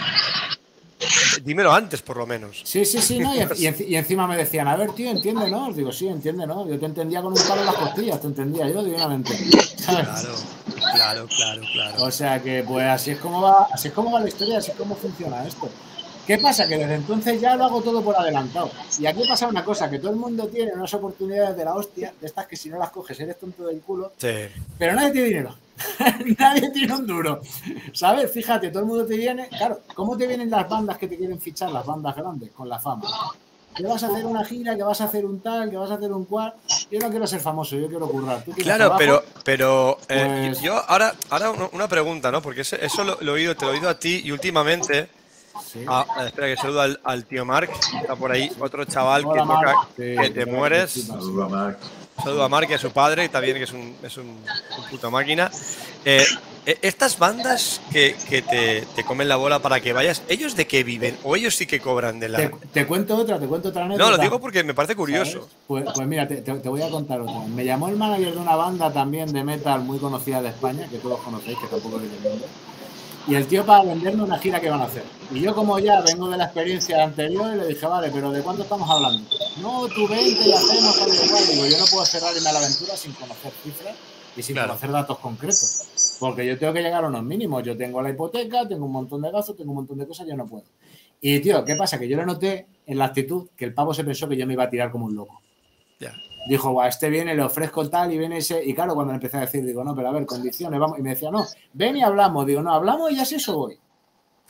[1.42, 2.62] dímelo antes por lo menos.
[2.64, 3.34] Sí, sí, sí, ¿no?
[3.34, 5.68] Y, en- y enci- y encima me decían, a ver, tío, entiende, ¿no?
[5.68, 6.68] Os digo, sí, entiende, ¿no?
[6.68, 9.36] Yo te entendía con un palo en las costillas, te entendía yo divinamente.
[9.78, 10.06] ¿sabes?
[10.06, 10.34] Claro,
[10.94, 12.04] claro, claro, claro.
[12.04, 14.70] O sea que, pues así es como va, así es como va la historia, así
[14.70, 15.68] es como funciona esto.
[16.26, 16.66] ¿Qué pasa?
[16.66, 18.70] Que desde entonces ya lo hago todo por adelantado.
[18.98, 22.14] Y aquí pasa una cosa, que todo el mundo tiene unas oportunidades de la hostia,
[22.18, 24.32] de estas que si no las coges eres tonto del culo, Sí,
[24.78, 25.54] pero nadie tiene dinero.
[26.38, 27.40] nadie tiene un duro.
[27.92, 28.30] ¿Sabes?
[28.32, 29.48] Fíjate, todo el mundo te viene.
[29.48, 32.78] Claro, ¿cómo te vienen las bandas que te quieren fichar, las bandas grandes, con la
[32.78, 33.08] fama?
[33.74, 35.94] Que vas a hacer una gira, que vas a hacer un tal, que vas a
[35.94, 36.54] hacer un cual.
[36.92, 38.38] Yo no quiero ser famoso, yo quiero currar.
[38.44, 38.98] ¿Tú tienes claro, trabajo?
[38.98, 42.40] pero, pero eh, Pues- yo ahora, ahora una- pregunta, ¿no?
[42.40, 45.08] Porque eso, eso lo, lo he oído, te lo he oído a ti y últimamente,
[45.72, 45.84] Sí.
[45.88, 47.70] ah, espera que saluda al, al tío Mark,
[48.00, 50.90] está por ahí otro chaval que toca, que Sí, te mueres.
[50.92, 51.08] sí.
[52.22, 54.84] Saludo a Mark y a su padre, y también que es un, es un, un
[54.90, 55.50] puta máquina.
[56.04, 56.24] Eh,
[56.66, 60.66] eh, estas bandas que, que te, te comen la bola para que vayas, ¿ellos de
[60.66, 61.18] qué viven?
[61.24, 62.38] ¿O ellos sí que cobran de la.?
[62.38, 64.10] Te, te cuento otra, te cuento otra anécdota.
[64.10, 65.48] No, lo digo porque me parece curioso.
[65.66, 67.40] Pues, pues mira, te, te- voy a contar otra.
[67.48, 70.98] Me llamó el manager de una banda también de metal muy conocida de España, que
[70.98, 72.04] todos conocéis, que tampoco es.
[73.26, 75.02] Y el tío para venderme una gira que van a hacer.
[75.32, 78.62] Y yo como ya vengo de la experiencia anterior, le dije, vale, pero ¿de cuánto
[78.64, 79.28] estamos hablando?
[79.62, 81.42] No, tú vente y hacemos tal y cual.
[81.50, 83.94] Digo, yo no puedo cerrarme a la aventura sin conocer cifras
[84.36, 84.68] y sin Claro.
[84.70, 86.16] conocer datos concretos.
[86.20, 87.62] Porque yo tengo que llegar a unos mínimos.
[87.62, 90.36] Yo tengo la hipoteca, tengo un montón de gastos, tengo un montón de cosas, yo
[90.36, 90.64] no puedo.
[91.20, 91.98] Y tío, ¿qué pasa?
[91.98, 94.52] Que yo le noté en la actitud que el pavo se pensó que yo me
[94.52, 95.40] iba a tirar como un loco.
[95.98, 96.12] Ya.
[96.46, 98.62] Dijo, guau, este viene, le ofrezco tal y viene ese.
[98.64, 100.98] Y claro, cuando le empecé a decir, digo, no, pero a ver, condiciones, vamos.
[100.98, 102.44] Y me decía, no, ven y hablamos.
[102.46, 103.78] Digo, no, hablamos y ya sé eso voy.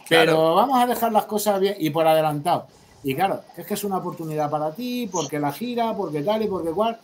[0.09, 0.55] Pero Claro.
[0.57, 2.67] vamos a dejar las cosas bien y por adelantado.
[3.03, 6.47] Y claro, es que es una oportunidad para ti, porque la gira, porque tal y
[6.49, 6.99] porque cual.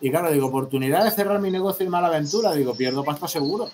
[0.00, 2.52] Y claro, digo, oportunidad de cerrar mi negocio y mala aventura.
[2.52, 3.68] Digo, pierdo pasta seguro.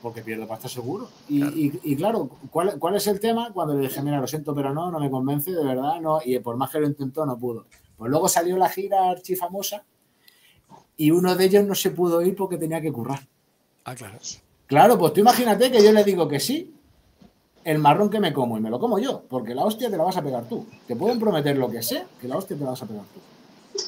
[0.00, 1.08] Porque pierdo pasta seguro.
[1.28, 1.56] Y Claro.
[1.56, 3.50] y- y claro, ¿cuál, ¿cuál es el tema?
[3.52, 6.20] Cuando le dije, mira, lo siento, pero no, no me convence, de verdad, no.
[6.24, 7.66] Y por más que lo intentó, no pudo.
[7.96, 9.82] Pues luego salió la gira archifamosa
[10.98, 13.20] y uno de ellos no se pudo ir porque tenía que currar.
[13.84, 14.18] Ah, claro.
[14.66, 16.74] Claro, pues tú imagínate que yo le digo que sí,
[17.64, 20.02] el marrón que me como y me lo como yo, porque la hostia te la
[20.04, 20.66] vas a pegar tú.
[20.86, 23.20] Te pueden prometer lo que sea, que la hostia te la vas a pegar tú.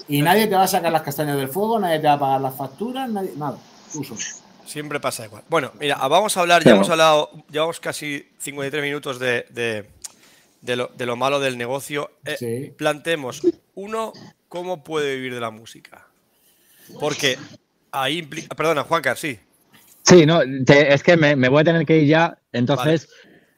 [0.08, 2.40] Y nadie te va a sacar las castañas del fuego, nadie te va a pagar
[2.40, 3.58] las facturas, nadie, nada,
[3.92, 4.20] tú solo.
[4.64, 5.42] Siempre pasa igual.
[5.48, 9.90] Bueno, mira, vamos a hablar, ya hemos hablado, llevamos casi 53 minutos de, de,
[10.60, 12.12] de lo, de lo malo del negocio.
[12.24, 12.72] Eh, Sí.
[12.76, 13.42] Planteemos,
[13.74, 14.12] uno,
[14.48, 16.06] ¿cómo puede vivir de la música?
[16.98, 17.36] Porque
[17.92, 18.54] ahí implica.
[18.54, 19.38] Perdona, Juancar, sí.
[20.02, 22.36] Sí, no, te- es que me, me voy a tener que ir ya.
[22.52, 23.08] Entonces,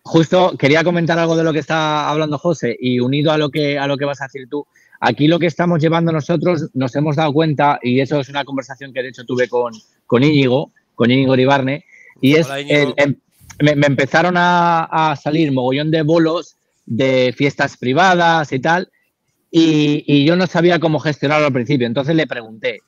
[0.02, 3.78] justo quería comentar algo de lo que está hablando José y unido a lo que
[3.78, 4.66] a lo que vas a decir tú.
[5.00, 8.92] Aquí lo que estamos llevando nosotros, nos hemos dado cuenta, y eso es una conversación
[8.92, 9.72] que de hecho tuve con,
[10.06, 11.84] con Íñigo, con Íñigo Ribarne,
[12.20, 13.16] y es Hola, el, em-
[13.60, 16.56] me, me empezaron a, a salir mogollón de bolos
[16.86, 18.90] de fiestas privadas y tal,
[19.50, 21.86] y, y yo no sabía cómo gestionarlo al principio.
[21.86, 22.78] Entonces le pregunté.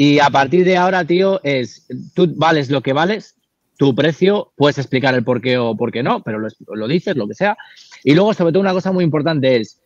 [0.00, 3.34] Y a partir de ahora, tío, es, tú vales lo que vales,
[3.76, 7.16] tu precio, puedes explicar el por qué o por qué no, pero lo, lo dices,
[7.16, 7.56] lo que sea.
[8.04, 9.82] Y luego, sobre todo, una cosa muy importante es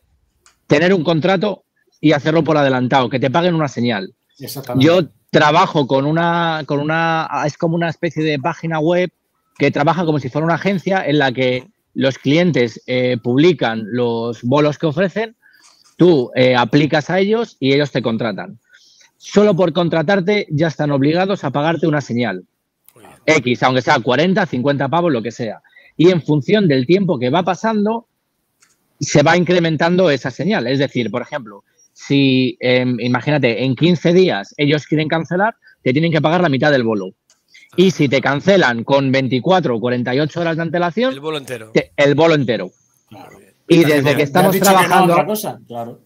[0.67, 1.65] tener un contrato
[1.99, 4.13] y hacerlo por adelantado, que te paguen una señal.
[4.37, 4.85] Exactamente.
[4.85, 5.01] Yo
[5.31, 9.09] trabajo con una, con una, es como una especie de página web
[9.57, 14.43] que trabaja como si fuera una agencia en la que los clientes eh, publican los
[14.43, 15.35] bolos que ofrecen,
[15.97, 18.59] tú eh, aplicas a ellos y ellos te contratan.
[19.25, 22.43] Solo por contratarte ya están obligados a pagarte una señal.
[23.25, 25.61] X, aunque sea 40, 50 pavos, lo que sea.
[25.95, 28.07] Y en función del tiempo que va pasando,
[28.99, 30.67] se va incrementando esa señal.
[30.67, 31.63] Es decir, por ejemplo,
[31.93, 36.69] si eh, imagínate, en 15 días ellos quieren cancelar, te tienen que pagar la mitad
[36.71, 37.11] del bolo.
[37.77, 41.71] Y si te cancelan con 24 o 48 horas de antelación, El bolo entero.
[41.73, 42.71] te- el bolo entero.
[43.07, 43.39] Claro.
[43.69, 45.59] Y Está desde que ¿Me has estamos dicho que no a trabajando, otra cosa?
[45.65, 45.99] Claro.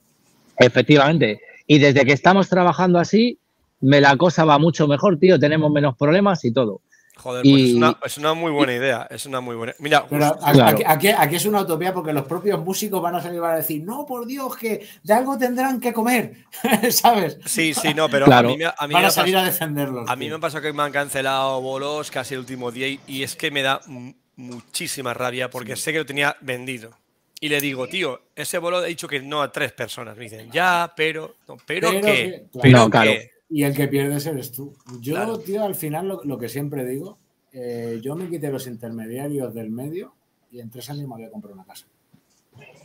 [0.60, 3.40] efectivamente, y desde que estamos trabajando así,
[3.82, 6.82] me la cosa va mucho mejor, tío, tenemos menos problemas y todo.
[7.18, 9.08] Joder, pues es, una, es una muy buena idea.
[9.10, 9.74] Es una muy buena.
[9.80, 10.78] Mira, Pero justo- aquí, Claro.
[10.86, 13.58] aquí- aquí es una utopía porque los propios músicos van a salir y van a
[13.58, 16.46] decir, no, por Dios, que de algo tendrán que comer,
[16.92, 17.40] ¿sabes?
[17.46, 18.50] sí, sí, no, pero Claro.
[18.50, 20.08] a mí, me- a mí Van me a ha salir pas- a defenderlos.
[20.10, 20.36] A mí tío.
[20.36, 23.50] me pasó que me han cancelado bolos casi el último día y, y es que
[23.50, 26.92] me da mu- muchísima rabia porque sé que lo tenía vendido.
[27.40, 30.18] Y le digo, tío, ese bolo he dicho que no a tres personas.
[30.18, 32.60] Me dicen, ya, pero, no, pero, Pero qué, que- claro.
[32.62, 33.12] pero No, claro.
[33.50, 34.74] Y el que pierdes eres tú.
[35.00, 35.40] Yo, Claro.
[35.40, 37.18] tío, al final lo, lo que siempre digo,
[37.54, 40.14] eh, yo me quité los intermediarios del medio
[40.52, 41.86] y en tres años me había comprado una casa.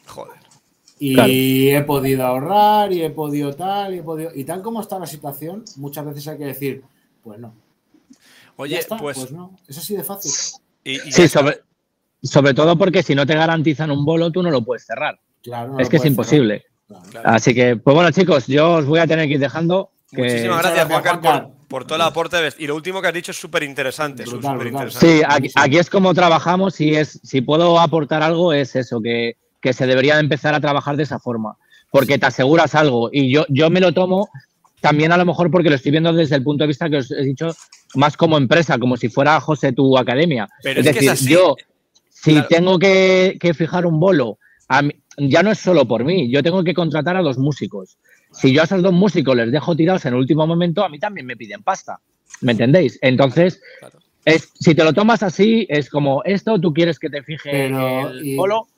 [0.06, 0.38] Joder.
[0.98, 1.32] Y Claro.
[1.32, 4.30] he podido ahorrar y he podido tal y he podido...
[4.34, 6.84] Y tal como está la situación, muchas veces hay que decir,
[7.24, 7.54] pues no.
[8.10, 9.58] Ya Oye, está, pues, pues no.
[9.66, 10.30] Es así de fácil.
[10.84, 11.40] y- y Sí, está.
[11.40, 11.60] sobre,
[12.22, 15.18] sobre todo porque si no te garantizan un bolo, tú no lo puedes cerrar.
[15.42, 16.58] Claro, no es que es imposible.
[16.58, 16.72] cerrar.
[16.88, 17.10] Claro.
[17.10, 17.28] Claro.
[17.36, 19.90] Así que, pues bueno, chicos, yo os voy a tener que ir dejando.
[20.10, 21.42] que- Muchísimas gracias, Juancar, Juancar.
[21.48, 22.36] por, por todo el aporte.
[22.36, 24.24] de- Y lo último que has dicho es súper interesante.
[25.00, 29.36] Sí, aquí, aquí es como trabajamos y es, si puedo aportar algo, es eso, que,
[29.60, 31.56] que se debería de empezar a trabajar de esa forma,
[31.90, 34.28] porque te aseguras algo y yo, yo me lo tomo
[34.82, 37.10] también a lo mejor porque lo estoy viendo desde el punto de vista que os
[37.10, 37.54] he dicho,
[37.94, 40.46] más como empresa, como si fuera José tu academia.
[40.62, 41.32] Pero es es que decir, es así.
[41.32, 41.56] yo,
[42.22, 42.48] si Claro.
[42.48, 46.42] tengo que, que fijar un bolo, a mí- ya no es solo por mí, yo
[46.42, 47.98] tengo que contratar a dos músicos.
[48.32, 50.98] Si yo a esos dos músicos les dejo tirados en el último momento, a mí
[50.98, 51.98] también me piden pasta.
[52.40, 52.98] ¿Me entendéis?
[53.02, 53.98] Entonces, Claro.
[54.24, 58.08] es, si te lo tomas así, es como esto, tú quieres que te fije Pero,
[58.08, 58.68] el y- bolo.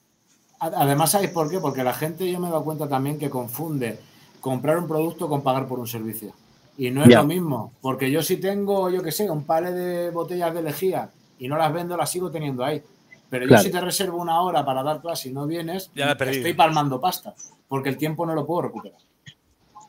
[0.59, 1.59] Además, ¿sabéis por qué?
[1.61, 3.99] Porque la gente, yo me he dado cuenta también que confunde
[4.41, 6.33] comprar un producto con pagar por un servicio.
[6.79, 7.19] Y no es Ya.
[7.19, 11.11] lo mismo, porque yo si tengo, yo qué sé, un pale de botellas de lejía
[11.39, 12.83] y no las vendo, las sigo teniendo ahí.
[13.31, 13.63] Pero Claro.
[13.63, 17.01] yo si te reservo una hora para dar clase y no vienes, Ya estoy palmando
[17.01, 17.35] pasta,
[17.69, 18.99] porque el tiempo no lo puedo recuperar.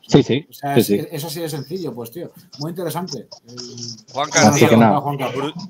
[0.08, 0.46] Sí, sí.
[0.48, 0.94] O sea, sí, es, sí.
[0.94, 2.30] es- es así de sencillo, pues, tío.
[2.60, 3.26] Muy interesante.
[4.12, 5.00] Juan Así Carrillo, que nada.
[5.00, 5.16] Juan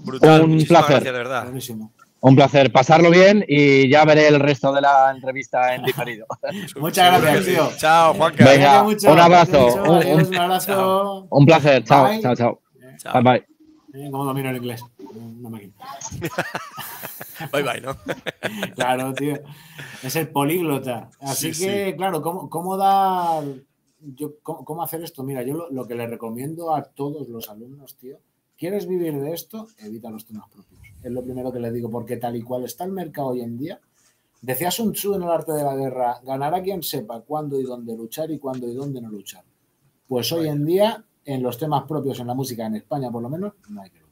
[0.05, 0.43] brutal.
[0.43, 0.91] Un Muchísimas placer.
[0.97, 1.43] gracias, de verdad.
[1.45, 1.93] Buenísimo.
[2.21, 6.27] Un placer pasarlo bien y ya veré el resto de la entrevista en diferido.
[6.81, 7.71] Muchas gracias, tío.
[7.79, 9.67] Chao, Juan Venga, mucho, un abrazo.
[9.67, 11.27] Un- adiós, un- un abrazo.
[11.31, 11.85] Un placer.
[11.85, 12.23] Chao, Bye.
[12.23, 12.61] chao, chao.
[13.15, 14.11] Bye, bye.
[14.11, 14.83] Cómo domino el inglés.
[15.19, 15.75] Una máquina.
[17.53, 17.97] Bye, bye, ¿no?
[18.75, 19.37] Claro, tío.
[20.03, 21.11] Es el políglota.
[21.21, 23.45] Así Sí, que, claro, ¿cómo, cómo dar.
[24.01, 25.23] Yo, ¿cómo, cómo hacer esto?
[25.23, 28.19] Mira, yo lo, lo que le recomiendo a todos los alumnos, tío.
[28.57, 29.67] ¿Quieres vivir de esto?
[29.79, 30.81] Evita los temas propios.
[31.03, 33.59] Es lo primero que les digo, porque tal y cual está el mercado hoy en
[33.59, 33.81] día,
[34.41, 37.95] decía Sun Tzu en el arte de la guerra: ganará quien sepa cuándo y dónde
[37.97, 39.45] luchar y cuándo y dónde no luchar.
[40.09, 43.29] Pues hoy en día, en los temas propios en la música, en España por lo
[43.29, 44.06] menos, no hay que.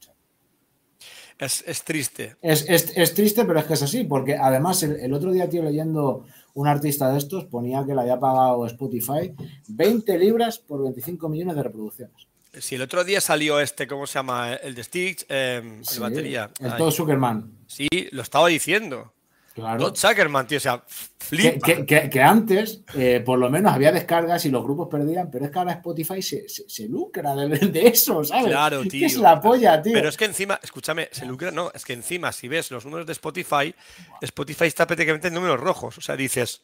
[1.39, 2.37] Es, es triste.
[2.43, 5.49] Es, es- es triste, pero es que es así, porque además el, el otro día,
[5.49, 6.25] tío, leyendo
[6.55, 9.35] un artista de estos, ponía que le había pagado Spotify
[9.69, 12.29] 20 libras por 25 millones de reproducciones.
[12.53, 14.55] Si el otro día salió este, ¿cómo se llama?
[14.55, 16.51] El de Stitch, eh, el Sí, batería.
[16.61, 17.51] El Ay, Todd Zuckerman.
[17.67, 19.13] sí, lo estaba diciendo.
[19.55, 19.79] Claro.
[19.93, 21.65] Todd Zuckerman, tío, o sea, Que, flipa.
[21.67, 25.45] que- que- que antes, eh, por lo menos, había descargas y los grupos perdían, pero
[25.45, 28.47] es que ahora Spotify se, se- se lucra de, de eso, ¿sabes?
[28.47, 29.07] Claro, tío.
[29.07, 29.93] Es la polla, tío.
[29.93, 33.07] Pero es que encima, escúchame, se lucra, no, es que encima, si ves los números
[33.07, 33.73] de Spotify,
[34.21, 35.99] Spotify está prácticamente en números rojos.
[35.99, 36.61] O sea, dices,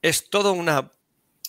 [0.00, 0.92] es todo una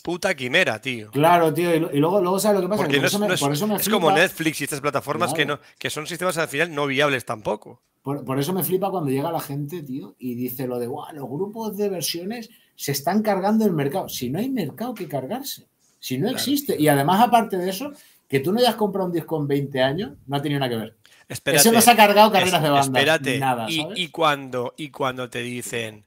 [0.01, 1.11] puta quimera, tío.
[1.11, 1.75] Claro, tío.
[1.75, 2.81] Y, luego, luego, ¿sabes lo que pasa?
[2.83, 3.33] Porque Que no es, eso me- no
[3.77, 7.25] es- como Netflix y estas plataformas que, no, que son sistemas al final no viables
[7.25, 7.83] tampoco.
[8.02, 11.12] Por, por eso me flipa cuando llega la gente, tío, y dice lo de, "Buah,
[11.14, 14.08] los grupos de versiones se están cargando el mercado.
[14.10, 15.68] Si no hay mercado que cargarse,
[16.00, 16.38] si no Claro.
[16.38, 16.76] existe.
[16.80, 17.91] Y además, aparte de eso,
[18.32, 20.78] Que tú no hayas comprado un disco en 20 años, no ha tenido nada que
[20.78, 20.95] ver.
[21.28, 23.00] Espérate, Eso no se ha cargado carreras de banda.
[23.00, 23.39] espérate.
[23.39, 26.06] Nada, y cuando, y cuando te dicen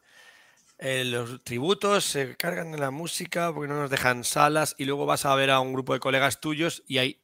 [0.78, 5.04] eh, los tributos se cargan de la música porque no nos dejan salas y luego
[5.04, 7.18] vas a ver a un grupo de colegas tuyos y hay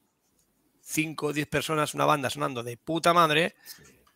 [0.83, 3.55] 5 o 10 personas, una banda sonando de puta madre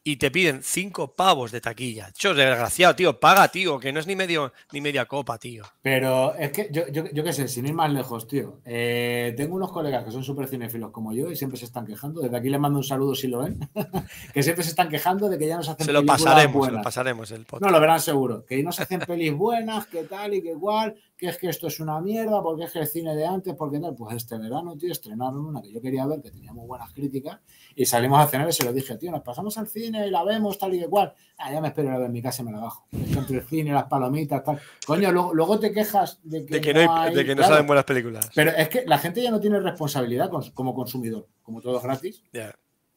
[0.05, 2.11] y te piden 5 pavos de taquilla.
[2.13, 5.65] Chos, desgraciado, tío, paga, tío, que no es ni medio ni media copa, tío.
[5.81, 8.59] Pero es que yo, yo, yo qué sé, sin ir más lejos, tío.
[8.65, 12.21] eh, tengo unos colegas que son súper cinéfilos como yo y siempre se están quejando.
[12.21, 13.59] Desde aquí les mando un saludo si lo ven.
[14.35, 16.57] que siempre se están quejando de que ya nos hacen Se lo películas pasaremos, se
[16.57, 16.85] lo buenas.
[16.85, 17.63] pasaremos el podcast.
[17.65, 18.45] No, lo verán seguro.
[18.45, 21.69] Que no se hacen pelis buenas, que tal y que igual, que es que esto
[21.69, 23.95] es una mierda, porque es que el cine de antes, porque tal.
[23.95, 27.39] Pues este verano, tío, estrenaron una que yo quería ver, que tenía muy buenas críticas,
[27.77, 30.25] y salimos a cenar y se lo dije, tío, nos pasamos al cine y la
[30.25, 31.15] vemos, tal y que cual.
[31.39, 32.87] Ah, ya me espero a ver en mi casa y me la bajo.
[32.91, 34.61] Es que entre el cine, las palomitas, tal.
[34.85, 37.43] Coño, luego, luego te quejas de que, de que no, hay- hay- de que no
[37.43, 37.55] claro.
[37.55, 38.29] salen buenas películas.
[38.35, 42.25] Pero es que la gente ya no tiene responsabilidad como consumidor, como todo es gratis.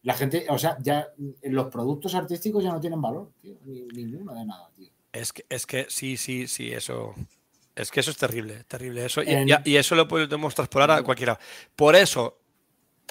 [0.02, 1.10] La gente, o sea, ya
[1.44, 4.90] los productos artísticos ya no tienen valor, tío, ni, ninguno de nada, tío.
[5.12, 7.14] Es que, es que sí, sí, sí, eso.
[7.76, 9.06] Es que eso es terrible, terrible.
[9.06, 10.54] Eso, y, En- y- eso lo podemos
[10.92, 11.38] a cualquiera.
[11.76, 12.40] Por eso,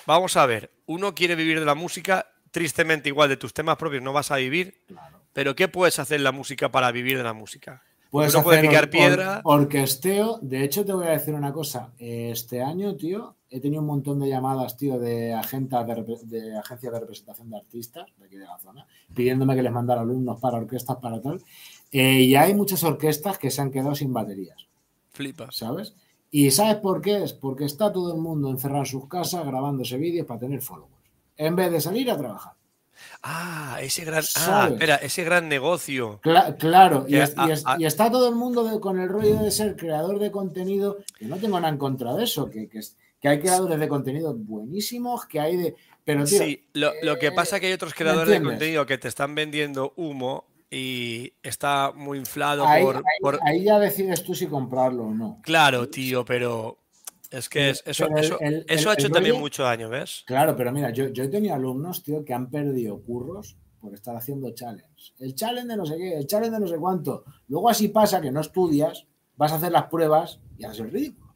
[0.06, 4.02] vamos a ver, uno quiere vivir de la música, tristemente igual de tus temas propios
[4.02, 5.20] no vas a vivir, Claro.
[5.32, 7.82] pero ¿qué puedes hacer en la música para vivir de la música?
[8.10, 9.40] Puedes Uno puede hacer picar or- piedra.
[9.44, 10.38] or- orquesteo.
[10.40, 11.90] De hecho, te voy a decir una cosa.
[11.98, 15.94] Este año, tío, he tenido un montón de llamadas, tío, de, agentas de,
[16.24, 20.02] de agencias de representación de artistas de aquí de la zona, pidiéndome que les mandara
[20.02, 21.42] alumnos para orquestas, para tal.
[21.96, 24.66] Eh, y hay muchas orquestas que se han quedado sin baterías,
[25.12, 25.54] Flipas.
[25.54, 25.94] ¿sabes?
[26.30, 27.32] ¿Y sabes por qué es?
[27.32, 30.92] Porque está todo el mundo encerrado en sus casas grabándose vídeos para tener followers,
[31.36, 32.54] en vez de salir a trabajar.
[33.22, 34.24] Ah, ese gran.
[34.36, 36.20] Ah, espera, ese gran negocio.
[36.22, 38.80] Cla- claro, y, Que, es- y es- a- a- y está todo el mundo de-
[38.80, 42.24] con el rollo de ser creador de contenido, que no tengo nada en contra de
[42.24, 42.80] eso, que, que,
[43.20, 45.76] que hay creadores de contenido buenísimos, que hay de...
[46.04, 48.84] Pero, tío, Sí, lo, lo que eh, pasa es que hay otros creadores de contenido
[48.84, 53.78] que te están vendiendo humo y está muy inflado ahí, por, ahí- por- ahí ya
[53.78, 55.38] decides tú si comprarlo o no.
[55.42, 56.78] Claro, tío, pero
[57.30, 60.24] es que es- eso, el- eso, el- eso el- ha hecho también mucho daño, ¿ves?
[60.26, 64.16] Claro, pero mira, yo, yo he tenido alumnos, tío, que han perdido curros por estar
[64.16, 65.12] haciendo challenge.
[65.18, 67.24] El challenge de no sé qué, el challenge de no sé cuánto.
[67.48, 69.06] Luego así pasa que no estudias,
[69.36, 71.34] vas a hacer las pruebas y haces el ridículo.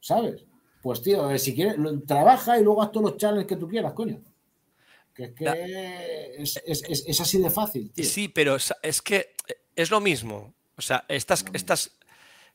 [0.00, 0.44] ¿Sabes?
[0.82, 1.76] Pues tío, eh, si quieres,
[2.06, 4.20] trabaja y luego haz todos los challenges que tú quieras, coño.
[5.18, 5.52] Que es Ya.
[5.52, 8.04] que es, es- es- es así de fácil, tío.
[8.04, 9.34] Sí, pero es, que
[9.74, 10.54] es lo mismo.
[10.76, 11.98] O sea, estas, estas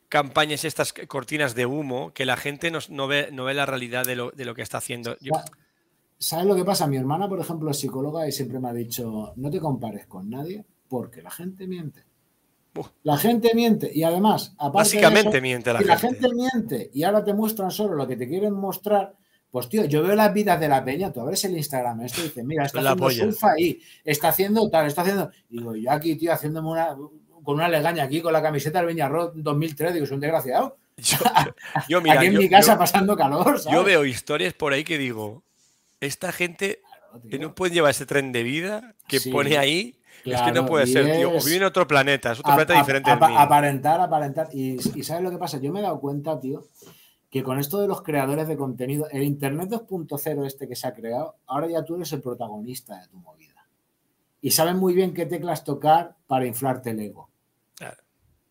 [0.08, 4.06] campañas, estas cortinas de humo, que la gente no, no ve, no ve la realidad
[4.06, 5.16] de lo, de lo que está haciendo.
[5.20, 5.32] Yo-
[6.18, 6.86] ¿Sabes lo que pasa?
[6.86, 10.30] Mi hermana, por ejemplo, es psicóloga y siempre me ha dicho, no te compares con
[10.30, 12.02] nadie porque la gente miente.
[12.76, 12.88] Uf.
[13.02, 16.20] La gente miente y además, aparte de básicamente eso, miente la si la gente.
[16.20, 19.14] gente miente y ahora te muestran solo lo que te quieren mostrar,
[19.54, 22.24] pues tío, yo veo las vidas de la peña, tú abres el Instagram, esto y
[22.24, 25.30] dices, mira, está La haciendo surf ahí, está haciendo tal, está haciendo...
[25.48, 26.96] Y digo, yo aquí, tío, haciéndome una
[27.44, 30.76] con una legaña aquí con la camiseta del Peñarroz 2003, digo, es un desgraciado.
[30.96, 31.18] Yo,
[31.88, 33.72] yo, mira, aquí en yo- mi casa yo- pasando calor, ¿sabes?
[33.78, 35.44] yo veo historias por ahí que digo,
[36.00, 36.80] esta gente
[37.12, 39.30] Claro, que no puede llevar ese tren de vida que Sí.
[39.30, 41.30] pone ahí, es que no puede ser, tío.
[41.30, 43.38] O vive en otro planeta, es otro A- planeta a- diferente apa- mío.
[43.38, 44.48] Aparentar, aparentar.
[44.52, 45.58] Y, y ¿sabes lo que pasa?
[45.60, 46.64] Yo me he dado cuenta, tío,
[47.34, 50.94] que con esto de los creadores de contenido, el Internet 2.0 este que se ha
[50.94, 53.66] creado, ahora ya tú eres el protagonista de tu movida.
[54.40, 57.28] Y sabes muy bien qué teclas tocar para inflarte el ego.
[57.76, 57.96] Claro.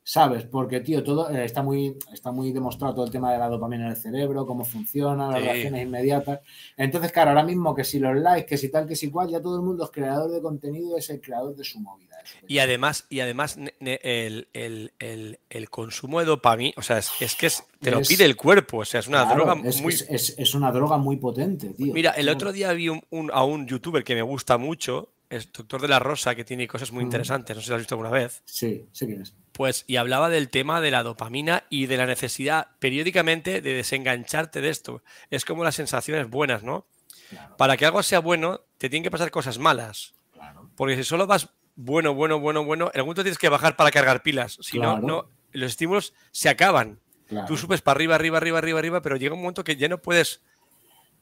[0.03, 0.43] ¿Sabes?
[0.43, 3.85] Porque, tío, todo eh, está muy, está muy demostrado todo el tema de la dopamina
[3.85, 5.45] en el cerebro, cómo funciona, las Sí.
[5.45, 6.41] reacciones inmediatas.
[6.75, 9.41] Entonces, claro, ahora mismo que si los likes, que si tal, que si cual, ya
[9.41, 12.12] todo el mundo es creador de contenido, es el creador de su movida.
[12.47, 17.35] Y además, y además el, el- el- el consumo de dopamina, o sea, es, es
[17.35, 19.81] que es- te lo Es- pide el cuerpo, o sea, es una Claro, droga es,
[19.81, 19.93] muy...
[19.93, 21.93] es- una droga muy potente, tío.
[21.93, 25.51] Mira, el otro día vi un- un- a un youtuber que me gusta mucho, es
[25.51, 27.07] Doctor de la Rosa, que tiene cosas muy Mm.
[27.07, 29.33] interesantes, no sé si lo has visto alguna vez, Sí, sé quién es.
[29.51, 34.61] pues, y hablaba del tema de la dopamina y de la necesidad periódicamente de desengancharte
[34.61, 35.01] de esto.
[35.31, 36.85] Es como las sensaciones buenas, ¿no?
[37.29, 40.13] Claro, Para que algo sea bueno, te tienen que pasar cosas malas.
[40.33, 40.69] claro.
[40.75, 43.91] Porque si solo vas bueno, bueno, bueno, bueno, en algún momento tienes que bajar para
[43.91, 44.57] cargar pilas.
[44.61, 44.99] Si Claro.
[44.99, 46.99] no, no, los estímulos se acaban.
[47.27, 47.47] claro.
[47.47, 49.97] Tú subes para arriba, arriba, arriba, arriba, arriba, pero llega un momento que ya no
[49.99, 50.41] puedes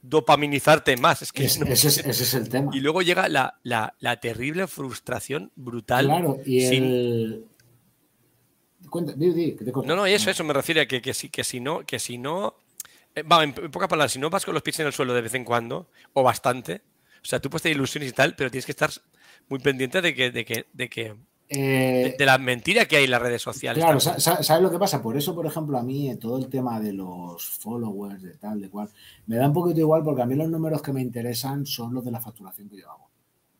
[0.01, 1.21] dopaminizarte más.
[1.21, 2.71] Es que Es- no- ese, es, ese es el tema.
[2.75, 6.05] Y luego llega la, la- la terrible frustración brutal.
[6.07, 7.45] Claro, y sin- el.
[8.89, 9.71] Cuenta, di, di, que te.
[9.71, 11.99] No, no, y eso, eso me refiere a que, que, si, que si no, que
[11.99, 12.55] si no.
[13.15, 15.13] eh, va, en, en pocas palabras, si no vas con los pies en el suelo
[15.13, 16.81] de vez en cuando, o bastante,
[17.21, 18.89] o sea, tú puedes tener ilusiones y tal, pero tienes que estar
[19.51, 21.15] muy pendiente de que, de que, de que
[21.53, 23.83] Eh, de, la mentira que hay en las redes sociales.
[23.83, 25.01] Claro, ¿sabes lo que pasa?
[25.01, 28.69] Por eso, por ejemplo, a mí todo el tema de los followers, de tal, de
[28.69, 28.89] cual,
[29.25, 32.05] me da un poquito igual porque a mí los números que me interesan son los
[32.05, 33.09] de la facturación que yo hago.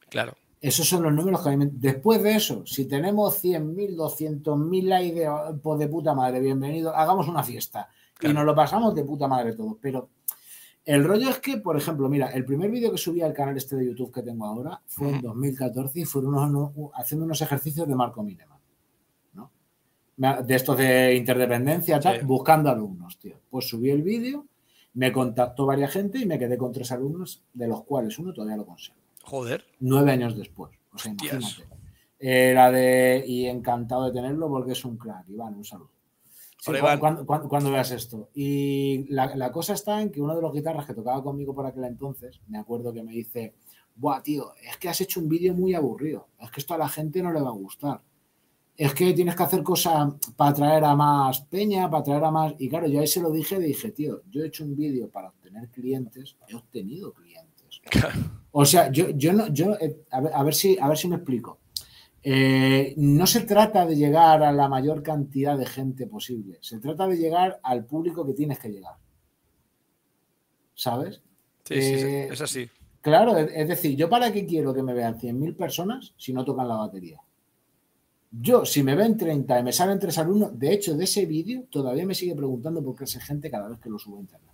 [0.08, 0.38] Claro.
[0.62, 1.70] Esos son los números que a mí me...
[1.70, 7.28] Después de eso, si tenemos 100.000, 200.000 likes de, pues de puta madre, bienvenido, hagamos
[7.28, 7.90] una fiesta.
[8.22, 9.76] Y nos lo pasamos de puta madre todos.
[9.82, 10.12] Pero
[10.86, 13.76] el rollo es que, por ejemplo, mira, el primer vídeo que subí al canal este
[13.76, 17.96] de YouTube que tengo ahora fue en 2014 y fueron unos, haciendo unos ejercicios de
[17.96, 18.60] Marco Mineman.
[19.34, 19.52] ¿no?
[20.18, 23.40] De estos de interdependencia, buscando alumnos, tío.
[23.50, 24.48] Pues subí el vídeo,
[24.94, 28.58] me contactó varias gente y me quedé con tres alumnos, de los cuales uno todavía
[28.58, 29.00] lo conservo.
[29.24, 29.64] Joder.
[29.82, 30.72] Nueve años después.
[30.94, 31.68] O sea, imagínate.
[32.18, 33.24] Era de.
[33.26, 35.30] Y encantado de tenerlo porque es un crack.
[35.30, 36.01] Iván, un saludo
[37.00, 38.30] cuando, veas esto.
[38.34, 41.86] Y la, cosa está en que uno de los guitarras que tocaba conmigo por aquel
[41.86, 43.56] entonces, me acuerdo que me dice,
[43.96, 46.28] Buah, tío, es que has hecho un vídeo muy aburrido.
[46.40, 48.02] Es que esto a la gente no le va a gustar.
[48.78, 52.54] Es que tienes que hacer cosas para atraer a más peña, para atraer a más.
[52.58, 55.30] Y claro, yo ahí se lo dije, dije, tío, yo he hecho un vídeo para
[55.30, 57.82] obtener clientes, he obtenido clientes.
[58.52, 61.61] O sea, yo, yo no, yo, eh, a ver, si, a ver si me explico.
[62.24, 67.08] Eh, no se trata de llegar a la mayor cantidad de gente posible, se trata
[67.08, 68.96] de llegar al público que tienes que llegar.
[70.76, 71.22] ¿Sabes?
[71.64, 72.70] Sí, sí, eh, es así.
[73.02, 76.68] Claro, es decir, yo para qué quiero que me vean 100.000 personas si no tocan
[76.68, 77.20] la batería.
[78.32, 81.66] Yo, si me ven 30 y me salen tres alumnos, de hecho, de ese vídeo
[81.70, 84.52] todavía me sigue preguntando por qué hace gente cada vez que lo subo a internet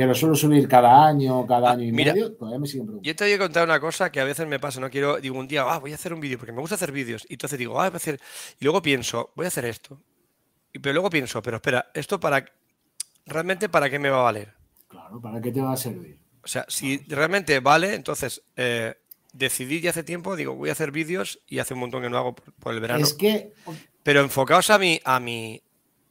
[0.00, 3.06] que lo suelo subir cada año, cada ah, año y medio, todavía me siguen preguntando.
[3.06, 5.38] Yo te voy a contar una cosa que a veces me pasa, no quiero, digo
[5.38, 7.58] un día, ah, voy a hacer un vídeo, porque me gusta hacer vídeos, y entonces
[7.58, 8.18] digo, ah, voy a hacer,
[8.58, 10.00] y luego pienso, voy a hacer esto,
[10.72, 12.46] y pero luego pienso, pero espera, esto para,
[13.26, 14.54] realmente para qué me va a valer.
[14.88, 16.18] Claro, ¿para qué te va a servir?
[16.42, 18.94] O sea, si realmente vale, entonces eh,
[19.34, 22.16] decidí ya hace tiempo, digo, voy a hacer vídeos y hace un montón que no
[22.16, 23.04] hago por, el verano.
[23.04, 23.52] Es que...
[24.02, 25.62] Pero enfocados a mi, a mi,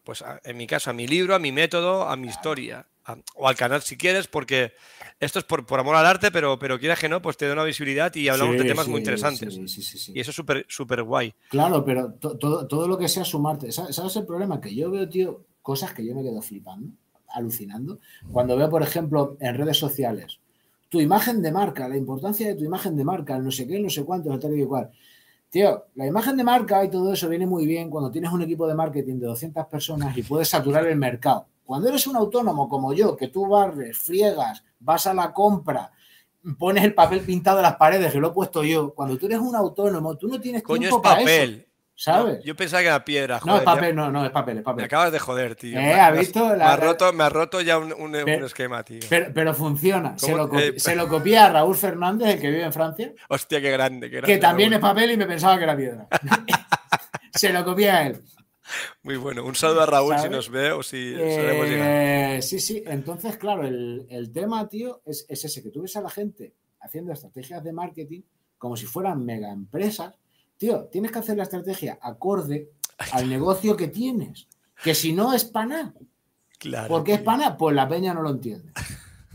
[0.04, 2.86] pues en mi caso, a mi libro, a mi método, a mi historia
[3.36, 4.74] o al canal si quieres, porque
[5.20, 7.64] esto es por, amor al arte, pero, pero quieras que no, pues te da una
[7.64, 9.58] visibilidad y hablamos de temas muy interesantes.
[10.14, 11.34] y eso es súper súper guay.
[11.50, 13.72] Claro, pero todo, todo lo que sea sumarte.
[13.72, 14.60] ¿Sabes el problema?
[14.62, 16.94] Que yo veo, tío, cosas que yo me quedo flipando,
[17.30, 18.00] alucinando.
[18.32, 20.40] Cuando veo, por ejemplo, en redes sociales,
[20.90, 23.90] tu imagen de marca, la importancia de tu imagen de marca, no sé qué, no
[23.90, 24.90] sé cuánto, tal y igual.
[25.50, 28.68] Tío, la imagen de marca y todo eso viene muy bien cuando tienes un equipo
[28.68, 31.48] de marketing de 200 personas y puedes saturar el mercado.
[31.70, 35.92] Cuando eres un autónomo como yo, que tú barres, friegas, vas a la compra,
[36.58, 39.38] pones el papel pintado en las paredes, que lo he puesto yo, cuando tú eres
[39.38, 41.26] un autónomo, tú no tienes Coño, tiempo es papel.
[41.26, 41.66] Para eso.
[41.94, 42.44] ¿Sabes?
[42.44, 43.40] yo pensaba que era piedra.
[43.46, 44.78] no, es papel, no, no, es papel, es papel.
[44.78, 45.78] Me acabas de joder, tío.
[45.78, 46.44] Eh, ¿ha visto?
[46.56, 49.02] Me, ha roto, me ha roto ya un, esquema, tío.
[49.08, 50.18] Pero, funciona.
[50.18, 53.14] Se lo, eh, se lo, copia a Raúl Fernández, el que vive en Francia.
[53.28, 54.10] Hostia, qué grande.
[54.10, 56.08] Qué grande que también es papel y me pensaba que era piedra.
[57.32, 58.24] se lo copia a él.
[59.04, 59.46] Muy bueno.
[59.46, 62.84] Un saludo a Raúl si nos ve o si eh, Sí, sí.
[62.86, 67.64] Entonces, claro, el, tema, tío, es, ese, que tú ves a la gente haciendo estrategias
[67.64, 68.22] de marketing
[68.58, 70.16] como si fueran mega empresas.
[70.58, 72.72] Tío, tienes que hacer la estrategia acorde
[73.14, 74.48] al negocio que tienes.
[74.84, 75.94] Que si no es pana.
[76.58, 76.90] Claro.
[76.90, 77.58] ¿Por qué es pana?
[77.58, 78.72] Pues la peña no lo entiende.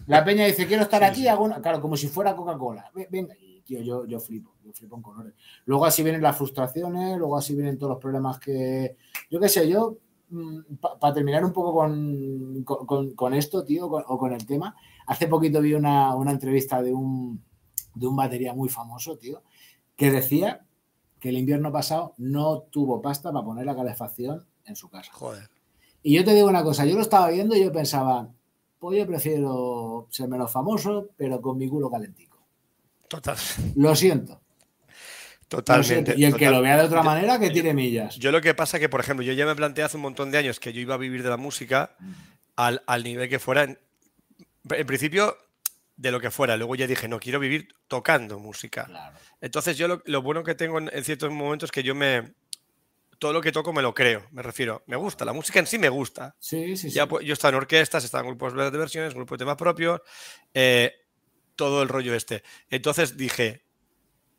[0.07, 2.91] La peña dice, quiero estar aquí, hago claro, como si fuera Coca-Cola.
[3.11, 3.35] Venga,
[3.65, 5.35] tío, yo, yo flipo, yo flipo en colores.
[5.65, 8.97] Luego así vienen las frustraciones, luego así vienen todos los problemas que,
[9.31, 9.99] yo qué sé, yo,
[10.31, 15.75] mm, para terminar un poco con, esto, tío, o con el tema, hace poquito vi
[15.75, 17.43] una, entrevista de un,
[17.95, 19.43] de un batería muy famoso, tío,
[19.97, 20.65] que decía
[21.21, 25.12] que el invierno pasado no tuvo pasta para poner la calefacción en su casa.
[25.12, 25.49] Joder.
[26.03, 28.29] Y yo te digo una cosa, yo lo estaba viendo y yo pensaba,
[28.79, 32.34] pues yo prefiero ser menos famoso, pero con mi culo calentico.
[33.15, 33.37] Total.
[33.77, 34.41] Lo siento.
[35.49, 36.15] Totalmente.
[36.17, 38.17] Y el que lo vea de otra manera, que tire millas.
[38.17, 40.39] Yo lo que pasa que, por ejemplo, yo ya me planteé hace un montón de
[40.39, 41.97] años que yo iba a vivir de la música
[42.57, 43.62] al, nivel que fuera.
[43.62, 45.37] En, principio,
[45.97, 46.57] de lo que fuera.
[46.57, 48.88] Luego ya dije, no, quiero vivir tocando música.
[49.41, 52.34] Entonces, yo lo, bueno que tengo en, ciertos momentos es que yo me.
[53.21, 54.83] Todo lo que toco me lo creo, me refiero.
[54.87, 56.34] Me gusta, la música en sí me gusta.
[56.41, 59.45] Sí, sí, ya, Pues, yo estaba en orquestas, estaba en grupos de versiones, grupos de
[59.45, 60.01] temas propios.
[60.53, 60.93] Eh,
[61.57, 62.43] todo el rollo este.
[62.71, 63.64] Entonces dije,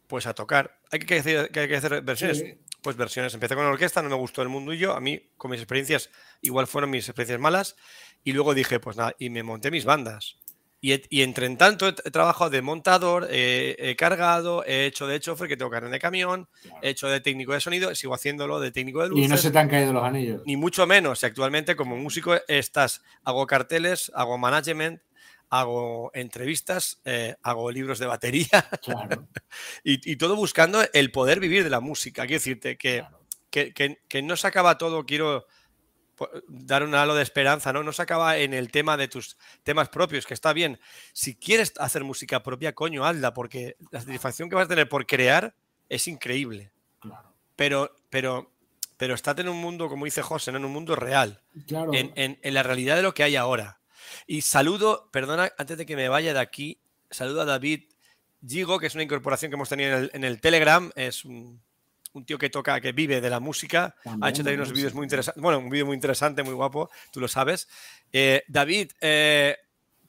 [0.07, 0.79] pues a tocar.
[0.91, 2.43] ¿Hay que hacer, hay que hacer versiones?
[2.81, 3.33] Pues versiones.
[3.33, 4.93] Empecé con la orquesta, no me gustó el mundo y yo.
[4.95, 6.09] A mí, con mis experiencias,
[6.41, 7.75] igual fueron mis experiencias malas.
[8.23, 10.37] Y luego dije, pues nada, y me monté mis bandas.
[10.81, 15.47] Y, y entre en tanto he, trabajado de montador, he cargado, he hecho de chofer,
[15.47, 16.47] que tengo carne de camión,
[16.83, 19.25] he hecho de técnico de sonido, sigo haciéndolo de técnico de luces.
[19.25, 20.43] Y no se te han caído los anillos.
[20.45, 21.23] Ni mucho menos.
[21.23, 25.01] Actualmente, como músico, estás, hago carteles, hago management,
[25.59, 28.69] hago entrevistas, eh, hago libros de batería
[29.83, 32.23] y, todo buscando el poder vivir de la música.
[32.23, 33.03] Quiero decirte que,
[33.49, 35.45] que, no se acaba todo, quiero
[36.47, 37.83] dar un halo de esperanza, ¿no?
[37.83, 40.79] No se acaba en el tema de tus temas propios, que está bien.
[41.13, 45.05] Si quieres hacer música propia, coño, hazla, porque la satisfacción que vas a tener por
[45.05, 45.55] crear
[45.89, 46.71] es increíble.
[47.55, 48.51] Pero, pero,
[48.97, 51.41] pero estate en un mundo, como dice José, en un mundo real.
[51.93, 53.79] En, la realidad de lo que hay ahora.
[54.27, 56.79] Y saludo, perdona, antes de que me vaya de aquí,
[57.09, 57.83] saludo a David
[58.45, 60.91] Gigo, que es una incorporación que hemos tenido en el Telegram.
[60.95, 61.61] Es un,
[62.15, 63.95] un tío que toca, que vive de la música.
[64.21, 65.41] ha hecho también unos vídeos muy interesantes.
[65.41, 67.67] Bueno, un vídeo muy interesante, muy guapo, tú lo sabes.
[68.11, 69.57] Eh, David, eh,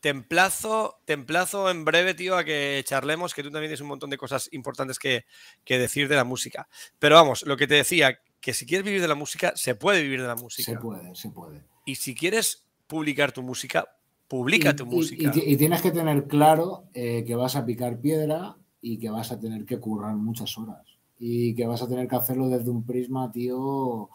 [0.00, 4.16] te, emplazo, en breve, tío, a que charlemos, que tú también tienes un montón de
[4.16, 5.26] cosas importantes que,
[5.66, 6.68] decir de la música.
[6.98, 10.02] Pero vamos, lo que te decía, que si quieres vivir de la música, se puede
[10.02, 10.72] vivir de la música.
[10.72, 11.64] Se puede, se puede.
[11.84, 13.95] Y si quieres publicar tu música,
[14.28, 15.32] publica tu música.
[15.34, 19.38] Y, tienes que tener claro eh, que vas a picar piedra y que vas a
[19.38, 23.30] tener que currar muchas horas y que vas a tener que hacerlo desde un prisma,
[23.32, 24.10] tío,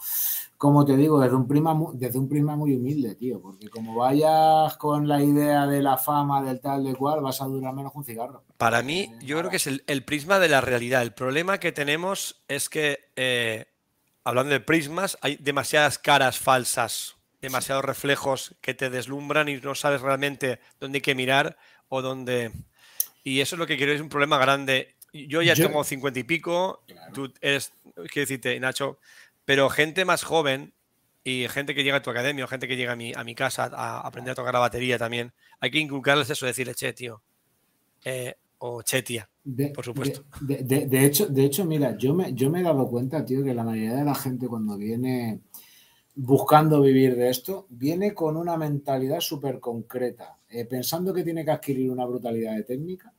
[0.57, 4.77] como te digo, desde un prisma, desde un prisma muy humilde, tío, porque como vayas
[4.77, 8.03] con la idea de la fama, del tal, de cual, vas a durar menos un
[8.03, 8.43] cigarro.
[8.57, 11.01] Para mí, eh, yo creo que es el, prisma de la realidad.
[11.01, 13.65] El problema que tenemos es que, eh,
[14.23, 20.01] hablando de prismas, hay demasiadas caras falsas, demasiados reflejos que te deslumbran y no sabes
[20.01, 21.57] realmente dónde hay que mirar
[21.89, 22.51] o dónde...
[23.23, 24.95] Y eso es lo que quiero, es un problema grande.
[25.13, 28.97] Yo ya tengo cincuenta y pico, tú eres, quiero decirte, Nacho,
[29.45, 30.73] pero gente más joven
[31.23, 33.35] y gente que llega a tu academia o gente que llega a mi, a mi
[33.35, 37.22] casa a aprender a tocar la batería también, hay que inculcarles eso, decirle, che, tío,
[38.05, 39.30] eh, o che, tía,
[39.76, 40.23] por supuesto.
[40.39, 43.63] De, hecho, de hecho, mira, yo me, yo me he dado cuenta, tío, que la
[43.63, 45.41] mayoría de la gente cuando viene
[46.15, 51.51] buscando vivir de esto, viene con una mentalidad súper concreta, eh, pensando que tiene que
[51.51, 53.13] adquirir una brutalidad de técnica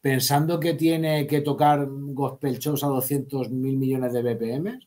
[0.00, 4.80] pensando que tiene que tocar gospel shows a 200 mil millones de BPM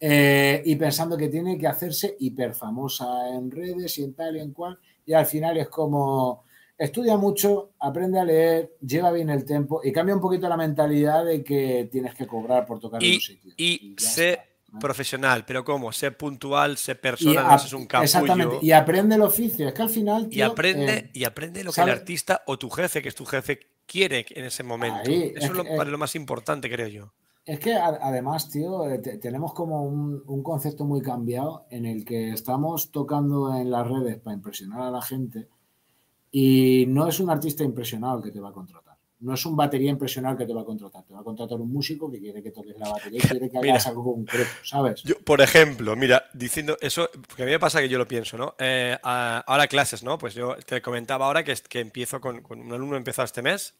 [0.00, 4.40] eh, y pensando que tiene que hacerse hiper famosa en redes y en tal y
[4.40, 6.44] en cual, y al final es como
[6.76, 11.24] estudia mucho, aprende a leer, lleva bien el tiempo y cambia un poquito la mentalidad
[11.24, 13.52] de que tienes que cobrar por tocar en un sitio.
[13.56, 14.38] Y, sé
[14.80, 15.92] profesional, pero ¿cómo?
[15.92, 18.04] Sé puntual, sé personal, es un capullo.
[18.04, 20.28] Exactamente, y aprende el oficio, es que al final...
[20.30, 23.24] y aprende, eh, y aprende lo que el artista o tu jefe, que es tu
[23.24, 25.10] jefe, quiere en ese momento.
[25.10, 27.12] Eso es, lo, más importante, creo yo.
[27.44, 32.90] Es que además, tío, eh, tenemos como un, concepto muy cambiado en el que estamos
[32.90, 35.48] tocando en las redes para impresionar a la gente
[36.30, 38.85] y no es un artista impresionado que te va a contratar.
[39.18, 41.02] No es un batería impresional que te va a contratar.
[41.04, 43.58] Te va a contratar un músico que quiere que toques la batería y quiere que
[43.58, 45.02] hagas algo concreto, ¿sabes?
[45.04, 48.36] Yo, por ejemplo, mira, diciendo eso, porque a mí me pasa que yo lo pienso,
[48.36, 48.54] ¿no?
[48.58, 50.18] Eh, ahora clases, ¿no?
[50.18, 53.74] Pues yo te comentaba ahora que, que empiezo con, un alumno empezado este mes,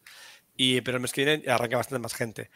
[0.57, 2.51] y, pero el mes que viene arranca bastante más gente.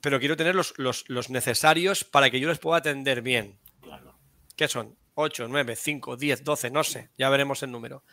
[0.00, 3.58] Pero quiero tener los, los, necesarios para que yo les pueda atender bien.
[3.80, 4.14] Claro.
[4.54, 4.96] ¿Qué son?
[5.14, 8.04] 8, 9, 5, 10, 12, no sé, ya veremos el número.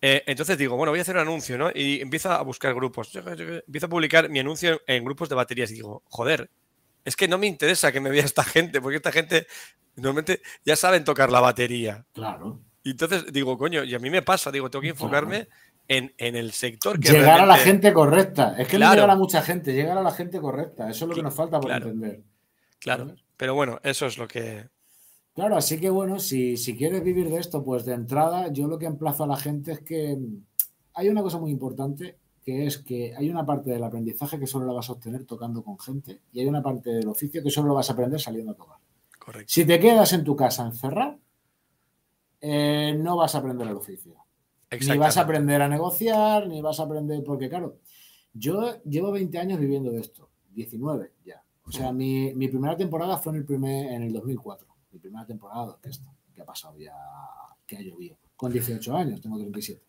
[0.00, 1.70] Eh, entonces digo, bueno, voy a hacer un anuncio, ¿no?
[1.74, 3.10] Y empiezo a buscar grupos.
[3.14, 6.50] Empiezo a publicar mi anuncio en grupos de baterías y digo, joder,
[7.04, 9.46] es que no me interesa que me vea esta gente, porque esta gente
[9.96, 12.04] normalmente ya saben tocar la batería.
[12.12, 12.60] Claro.
[12.82, 15.48] Y entonces digo, coño, y a mí me pasa, digo, tengo que enfocarme
[15.88, 18.54] en, el sector que Llegar a la gente correcta.
[18.58, 20.90] Es que no llegar a mucha gente, llegar a la gente correcta.
[20.90, 22.22] Eso es lo que nos falta por entender.
[22.78, 23.14] Claro.
[23.36, 24.68] Pero bueno, eso es lo que,
[25.36, 28.86] Claro, así que bueno, si, quieres vivir de esto, pues de entrada yo lo que
[28.86, 30.18] emplazo a la gente es que
[30.94, 34.64] hay una cosa muy importante, que es que hay una parte del aprendizaje que solo
[34.64, 37.68] la vas a obtener tocando con gente y hay una parte del oficio que solo
[37.68, 38.78] lo vas a aprender saliendo a tocar.
[39.18, 39.52] Correcto.
[39.52, 41.18] Si te quedas en tu casa encerrado,
[42.40, 44.14] eh, no vas a aprender el oficio.
[44.88, 47.80] Ni vas a aprender a negociar, ni vas a aprender, porque claro,
[48.32, 51.42] yo llevo 20 años viviendo de esto, 19 ya.
[51.66, 55.26] O sea, mi, mi primera temporada fue en el, primer, en el 2004 mi primera
[55.26, 56.94] temporada de esto, que ha pasado ya,
[57.66, 58.16] que ha llovido.
[58.34, 59.82] Con 18 años, tengo 37.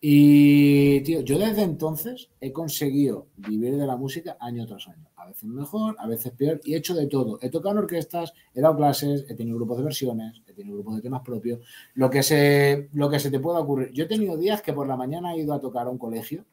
[0.00, 5.08] Y, tío, yo desde entonces he conseguido vivir de la música año tras año.
[5.16, 7.38] A veces mejor, a veces peor, y he hecho de todo.
[7.42, 10.96] He tocado en orquestas, he dado clases, he tenido grupos de versiones, he tenido grupos
[10.96, 11.60] de temas propios.
[11.94, 13.92] Lo que se, lo que se te pueda ocurrir.
[13.92, 16.44] Yo he tenido días que por la mañana he ido a tocar a un colegio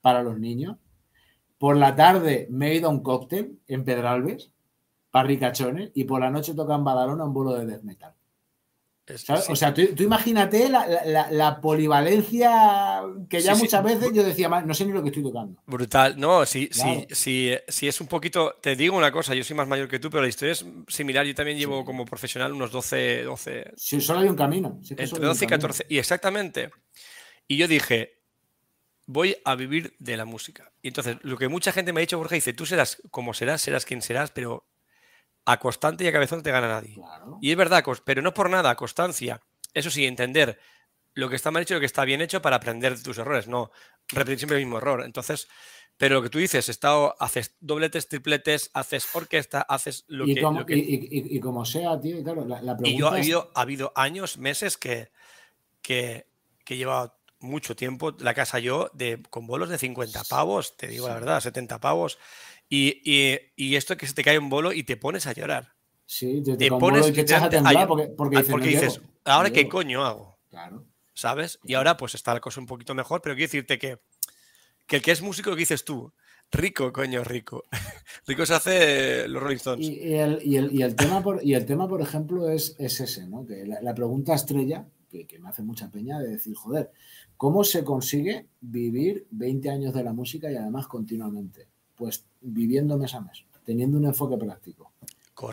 [0.00, 0.76] para los niños.
[1.58, 4.52] Por la tarde me he ido a un cóctel en Pedralbes
[5.22, 8.14] ricachones y por la noche tocan Badalona un vuelo de death metal.
[9.48, 14.92] O sea, tú, imagínate la, polivalencia que ya muchas veces yo decía, no sé ni
[14.92, 15.62] lo que estoy tocando.
[15.64, 16.18] Brutal.
[16.18, 18.56] No, sí, sí, sí, es un poquito.
[18.60, 21.24] Te digo una cosa, yo soy más mayor que tú, pero la historia es similar.
[21.24, 23.22] Yo también llevo como profesional unos 12.
[23.22, 24.80] 12 sí, solo hay un camino.
[24.90, 25.86] entre 12 y 14.
[25.88, 26.70] Y exactamente.
[27.46, 28.18] Y yo dije,
[29.06, 30.72] voy a vivir de la música.
[30.82, 33.62] Y entonces, lo que mucha gente me ha dicho, Jorge, dice, tú serás como serás,
[33.62, 34.65] serás quien serás, pero
[35.46, 36.98] a constante y a cabezón te gana nadie.
[37.40, 39.40] Y es verdad, pero no por nada, constancia.
[39.72, 40.58] Eso sí, entender
[41.14, 43.16] lo que está mal hecho y lo que está bien hecho para aprender de tus
[43.16, 43.70] errores, no
[44.08, 45.02] repetir siempre el mismo error.
[45.04, 45.48] Entonces,
[45.96, 50.42] pero lo que tú dices, estado, haces dobletes, tripletes, haces orquesta, haces lo, y que,
[50.42, 50.76] como, lo que...
[50.76, 54.76] Y, como sea, tío, claro, la, pregunta Y yo ha habido, ha habido años, meses
[54.76, 55.10] que,
[55.80, 56.26] que,
[56.64, 60.88] que he llevado mucho tiempo la casa yo de, con bolos de 50 pavos, te
[60.88, 62.18] digo la verdad, 70 pavos.
[62.68, 65.74] Y, y, y, esto que se te cae un bolo y te pones a llorar.
[66.04, 69.50] Sí, te, te pones y te echas a temblar porque, porque, dices, porque dices ¿ahora
[69.50, 70.38] qué coño hago?
[70.50, 70.84] Claro.
[71.14, 71.58] ¿Sabes?
[71.64, 73.98] Y ahora pues está la cosa un poquito mejor, pero quiero decirte que,
[74.86, 76.12] que el que es músico, lo que dices tú,
[76.50, 77.64] rico, coño, rico.
[78.26, 79.86] rico se hace los Rolling Stones.
[79.86, 83.00] Y, el, y, el, y, el, tema, por, y el tema, por ejemplo, es, es
[83.00, 83.46] ese, ¿no?
[83.46, 86.90] Que la, la pregunta estrella, que, que, me hace mucha peña de decir, joder,
[87.36, 91.68] ¿cómo se consigue vivir 20 años de la música y además continuamente?
[91.96, 94.92] Pues viviendo mes a mes, teniendo un enfoque práctico.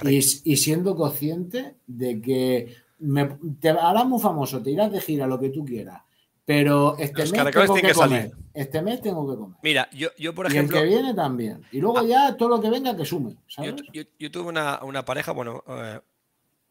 [0.04, 5.28] Y, y, siendo consciente de que me, te harás muy famoso, te irás de gira,
[5.28, 6.02] lo que tú quieras,
[6.46, 8.22] pero este Los mes tengo que, que comer.
[8.22, 8.32] salir.
[8.54, 9.58] Este mes tengo que comer.
[9.62, 10.78] Mira, yo, yo por y ejemplo.
[10.78, 11.62] el que viene también.
[11.72, 13.36] Y luego ya todo lo que venga que sume.
[13.48, 13.76] ¿sabes?
[13.76, 16.00] Yo, yo, yo tuve una, una, pareja, bueno, eh,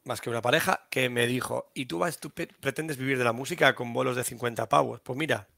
[0.04, 3.32] más que una pareja, que me dijo: ¿Y tú, vas, tú pretendes vivir de la
[3.32, 5.00] música con bolos de 50 pavos?
[5.00, 5.48] Pues mira.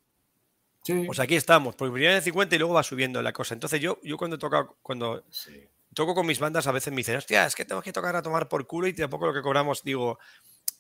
[0.85, 1.03] Sí.
[1.07, 3.55] Pues aquí estamos, porque primero de 50 y luego va subiendo la cosa.
[3.55, 5.67] Entonces yo, yo cuando toco, cuando Sí.
[5.95, 8.23] toco con mis bandas a veces me dicen, hostia, es que tengo que tocar a
[8.23, 10.19] tomar por culo y tampoco lo que cobramos, digo,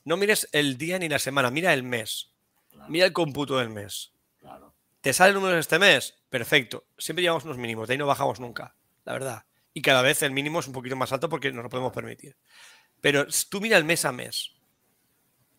[0.05, 2.31] no mires el día ni la semana, mira el mes.
[2.71, 4.13] Claro, Mira el cómputo del mes.
[4.41, 4.75] claro.
[5.01, 6.15] ¿Te sale el número este mes?
[6.31, 6.85] Perfecto.
[6.99, 8.75] Siempre llevamos unos mínimos, de ahí no bajamos nunca,
[9.05, 9.45] la verdad.
[9.75, 12.37] Y cada vez el mínimo es un poquito más alto porque nos lo podemos permitir.
[13.01, 14.53] Pero tú mira el mes a mes.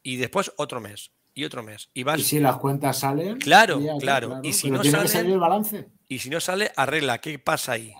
[0.03, 1.11] Y después otro mes.
[1.35, 1.89] Y otro mes.
[1.93, 2.19] Y vas.
[2.19, 3.37] Y si las cuentas salen.
[3.37, 4.39] Claro, claro.
[4.41, 5.89] Y si pero no tiene que salen- salir el balance.
[6.07, 7.19] Y si no sale, arregla.
[7.19, 7.93] ¿Qué pasa ahí?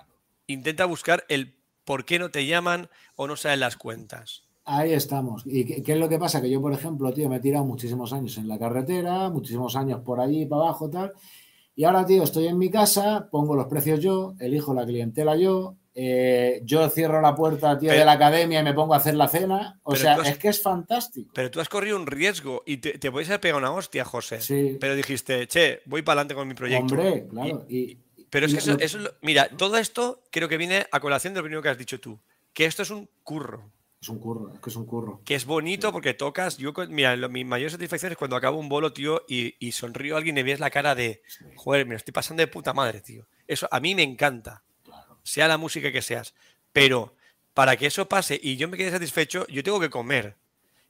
[0.46, 1.54] Intenta buscar el
[1.84, 4.42] por qué no te llaman o no salen las cuentas.
[4.64, 5.42] Ahí estamos.
[5.46, 6.40] ¿Y qué, qué es lo que pasa?
[6.42, 10.00] Que yo, por ejemplo, tío, me he tirado muchísimos años en la carretera, muchísimos años
[10.00, 11.12] por allí, para abajo, tal.
[11.76, 15.76] Y ahora, tío, estoy en mi casa, pongo los precios yo, elijo la clientela yo,
[15.98, 19.14] eh, yo cierro la puerta, tío, Pero- de la academia y me pongo a hacer
[19.14, 19.80] la cena.
[19.82, 21.30] O sea, has- es que es fantástico.
[21.34, 24.40] Pero tú has corrido un riesgo y te, te puedes haber pegado una hostia, José.
[24.42, 24.76] Sí.
[24.78, 26.94] Pero dijiste, che, voy para adelante con mi proyecto.
[26.94, 27.64] Hombre, claro.
[27.68, 27.96] Y,
[28.28, 31.44] Pero es que eso, eso mira, todo esto creo que viene a colación de lo
[31.44, 32.18] primero que has dicho tú,
[32.52, 35.22] que esto es un curro, es un curro, es que es un curro.
[35.24, 38.68] que es bonito porque tocas, yo, mira, lo- mi mayor satisfacción es cuando acabo un
[38.68, 41.22] bolo, tío, y, y sonrío a alguien y ves la cara de,
[41.54, 43.26] joder, me lo estoy pasando de puta madre, tío.
[43.46, 44.62] Eso a mí me encanta.
[45.26, 46.34] Sea la música que seas,
[46.72, 47.14] pero
[47.54, 50.36] para que eso pase y yo me quede satisfecho, yo tengo que comer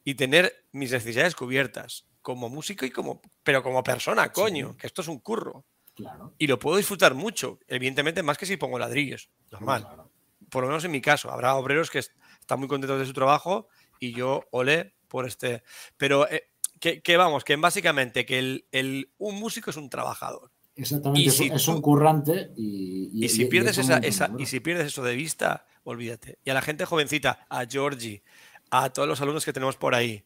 [0.04, 5.02] y tener mis necesidades cubiertas, como músico y como, pero como persona, coño, que esto
[5.02, 5.64] es un curro.
[5.94, 6.34] Claro.
[6.38, 9.82] Y lo puedo disfrutar mucho, evidentemente más que si pongo ladrillos, normal.
[9.82, 10.10] Claro.
[10.50, 13.12] Por lo menos en mi caso, habrá obreros que est- están muy contentos de su
[13.12, 13.68] trabajo
[13.98, 15.62] y yo olé por este.
[15.96, 16.50] Pero eh,
[16.80, 20.50] que, que vamos, que básicamente que el, el- un músico es un trabajador.
[20.76, 24.60] Exactamente, es, si es un currante y, Y, si pierdes eso esa, esa- y si
[24.60, 26.38] pierdes eso de vista, olvídate.
[26.44, 28.22] Y a la gente jovencita, a Georgie,
[28.70, 30.22] a todos los alumnos que tenemos por ahí,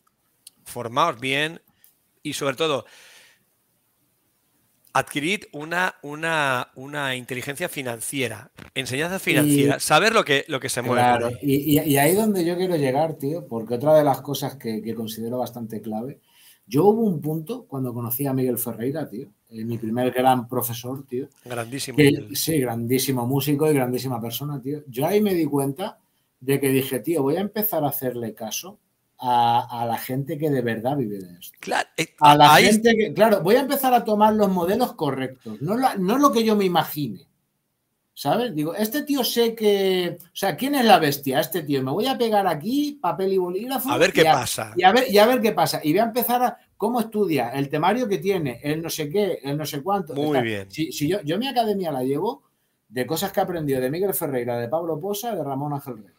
[0.64, 1.60] formaos bien
[2.22, 2.84] y sobre todo
[4.92, 11.02] adquirid una, una, una inteligencia financiera, enseñanza financiera, saber lo que, lo que se mueve.
[11.02, 14.94] Claro, y, ahí donde yo quiero llegar, tío, porque otra de las cosas que, que
[14.94, 16.20] considero bastante clave,
[16.66, 21.04] yo hubo un punto cuando conocí a Miguel Ferreira, tío, eh, mi primer gran profesor,
[21.06, 21.96] tío, Grandísimo.
[21.96, 24.82] que, sí, grandísimo músico y grandísima persona, tío.
[24.86, 25.98] Yo ahí me di cuenta
[26.40, 28.78] de que dije, tío, voy a empezar a hacerle caso
[29.18, 31.58] a, a la gente que de verdad vive de esto.
[31.60, 34.94] Claro, eh, A la ahí gente que, claro, voy a empezar a tomar los modelos
[34.94, 37.26] correctos, no, la- no lo que yo me imagine.
[38.12, 38.54] ¿Sabes?
[38.54, 40.18] Digo, este tío sé que.
[40.22, 41.40] O sea, ¿quién es la bestia?
[41.40, 41.82] Este tío.
[41.82, 43.90] Me voy a pegar aquí, papel y bolígrafo.
[43.90, 44.74] A ver qué y pasa.
[44.76, 45.80] Y a, ver, y a ver qué pasa.
[45.82, 46.58] Y voy a empezar a.
[46.80, 47.50] ¿Cómo estudia?
[47.50, 50.14] El temario que tiene, el no sé qué, el no sé cuánto.
[50.14, 50.70] Muy Está- bien.
[50.70, 52.42] Si, si yo, yo mi academia la llevo
[52.88, 56.14] de cosas que he aprendido de Miguel Ferreira, de Pablo Posa, de Ramón Ángel Rey.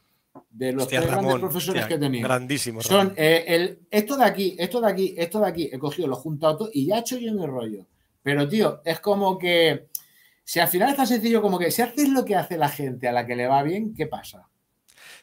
[0.51, 2.27] De los Hostia, tres grandes Ramón, profesores hostia, que he tenido.
[2.27, 2.79] Grandísimo.
[2.83, 3.13] Son Ramón.
[3.17, 5.69] eh, el, esto de aquí, esto de aquí, esto de aquí.
[5.73, 7.87] He cogido, lo he juntado todo y ya he hecho yo mi rollo.
[8.21, 9.87] Pero, tío, es como que.
[10.43, 13.07] Si al final es tan sencillo como que si haces lo que hace la gente
[13.07, 14.47] a la que le va bien, ¿qué pasa?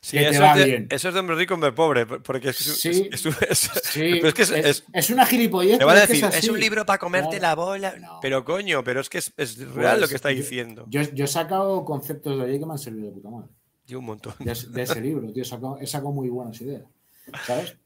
[0.00, 0.86] Sí, que te eso, va es de, bien.
[0.90, 3.08] eso es de hombre rico, hombre pobre, porque es, es- Sí.
[3.12, 5.78] es- Sí, que una gilipollez.
[5.78, 7.94] Te van a decir, es, un libro para comerte la bola.
[7.98, 8.18] No.
[8.22, 9.32] Pero coño, pero es que es,
[9.74, 10.86] real Pues, lo que está yo- diciendo.
[10.88, 13.48] Yo, yo he sacado conceptos de allí que me han servido de puta madre.
[13.88, 14.34] Y un montón.
[14.38, 15.42] De, ese- de ese libro, tío.
[15.42, 16.82] He sacado, he sacado muy buenas ideas.
[17.46, 17.76] ¿Sabes?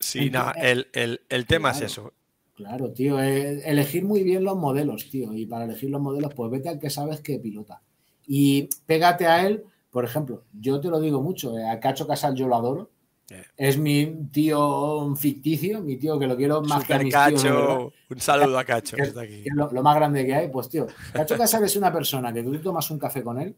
[0.00, 1.86] Sí, nada, Entonces, el, el- el tema claro.
[1.86, 2.12] es eso.
[2.54, 5.32] Claro, tío, eh, elegir muy bien los modelos, tío.
[5.34, 7.82] Y para elegir los modelos, pues vete al que sabes que pilota.
[8.26, 9.64] Y pégate a él,
[9.98, 12.88] por ejemplo, yo te lo digo mucho, eh, a Cacho Casal yo lo adoro.
[13.28, 13.44] Yeah.
[13.56, 17.92] Es mi tío ficticio, mi tío que lo quiero más que a Super mis tíos.
[18.10, 18.94] Un saludo a Cacho.
[18.94, 19.42] que, está aquí.
[19.42, 22.32] que es lo, lo más grande que hay, pues tío, Cacho Casal es una persona
[22.32, 23.56] que tú tomas un café con él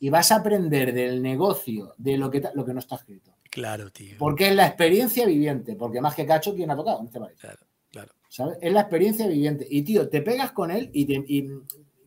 [0.00, 3.30] y vas a aprender del negocio, de lo que, ta- lo que no está escrito.
[3.48, 4.16] Claro, tío.
[4.18, 7.38] Porque es la experiencia viviente, porque más que Cacho, ¿quién ha tocado en este país?
[7.40, 7.60] Claro,
[7.92, 8.12] claro.
[8.28, 8.58] ¿Sabes?
[8.60, 9.64] Es la experiencia viviente.
[9.70, 11.48] Y tío, te pegas con él y te, y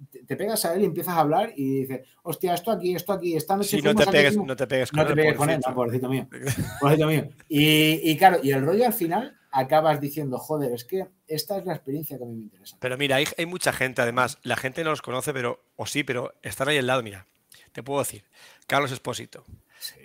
[0.10, 3.36] te- pegas a él y empiezas a hablar y dices, hostia, esto aquí, esto aquí,
[3.36, 5.50] esta noche Sí, no te pegues, no te pegues con no te él, pegues con
[5.50, 5.70] él, pobrecito.
[5.70, 6.28] no, pobrecito mío.
[6.80, 7.30] Pobrecito mío.
[7.48, 11.66] Y, y claro, y el rollo al final acabas diciendo, joder, es que esta es
[11.66, 12.78] la experiencia que a mí me interesa.
[12.80, 16.04] Pero mira, hay, hay mucha gente, además, la gente no los conoce, pero, o sí,
[16.04, 17.26] pero están ahí al lado, mira.
[17.72, 18.24] Te puedo decir,
[18.68, 19.46] Carlos Espósito,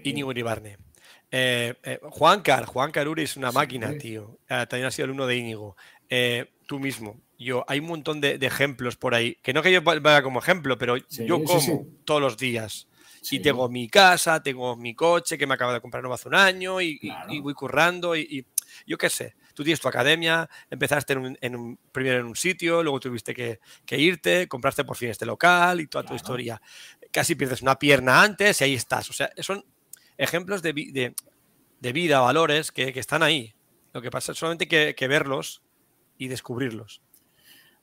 [0.02, 0.76] Íñigo Iribarne,
[1.30, 3.54] eh, eh, Juan Car, Juan Caruri es una Sí.
[3.56, 4.38] máquina, tío.
[4.48, 5.76] Eh, también ha sido alumno de Íñigo.
[6.08, 9.70] Eh, tú mismo, yo, hay un montón de, de ejemplos por ahí, que no que
[9.72, 11.72] yo vaya como ejemplo, pero Sí, yo sí, como sí.
[12.04, 12.88] todos los días.
[13.22, 13.36] Sí.
[13.36, 16.34] Y tengo mi casa, tengo mi coche que me acaba de comprar nuevo hace un
[16.34, 17.32] año y, y- Claro.
[17.32, 18.44] y voy currando y, y
[18.86, 19.34] yo qué sé.
[19.54, 23.32] Tú tienes tu academia, empezaste en un, en un- primero en un sitio, luego tuviste
[23.34, 26.16] que, que irte, compraste por fin este local y toda tu Claro.
[26.16, 26.62] historia.
[27.12, 29.08] Casi pierdes una pierna antes y ahí estás.
[29.08, 29.64] O sea, son
[30.18, 31.14] ejemplos de, de-
[31.80, 33.54] de vida, valores que, que están ahí.
[33.92, 35.62] Lo que pasa es solamente que, que verlos
[36.18, 37.00] y descubrirlos.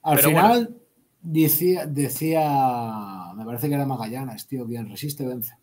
[0.03, 0.75] Al Pero final
[1.21, 5.55] decía, decía, me parece que era Magallanes, tío, quien resiste vence.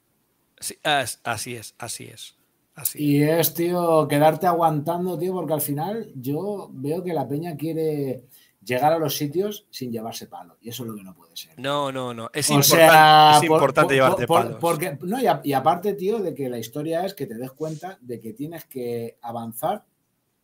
[0.61, 2.37] Sí, as- así es, así es.
[2.75, 3.03] Así.
[3.03, 8.23] Y es, tío, quedarte aguantando, tío, porque al final yo veo que la peña quiere
[8.65, 10.57] llegar a los sitios sin llevarse palo.
[10.61, 11.59] Y eso es lo que no puede ser.
[11.59, 12.31] No, no, no.
[12.33, 14.59] Es O importante, sea, es por- importante por- llevarte por- palos.
[14.61, 17.51] Porque, no, y, a- y aparte, tío, de que la historia es que te des
[17.51, 19.85] cuenta de que tienes que avanzar.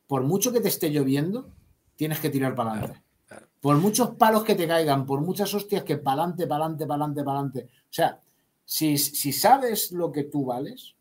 [0.08, 1.48] Por mucho que te esté lloviendo,
[1.94, 3.00] tienes que tirar para adelante.
[3.64, 6.46] Por muchos palos que te caigan, por muchas hostias que para adelante,
[6.86, 7.62] para adelante.
[7.64, 8.20] O sea,
[8.62, 10.94] si, si sabes lo que tú vales,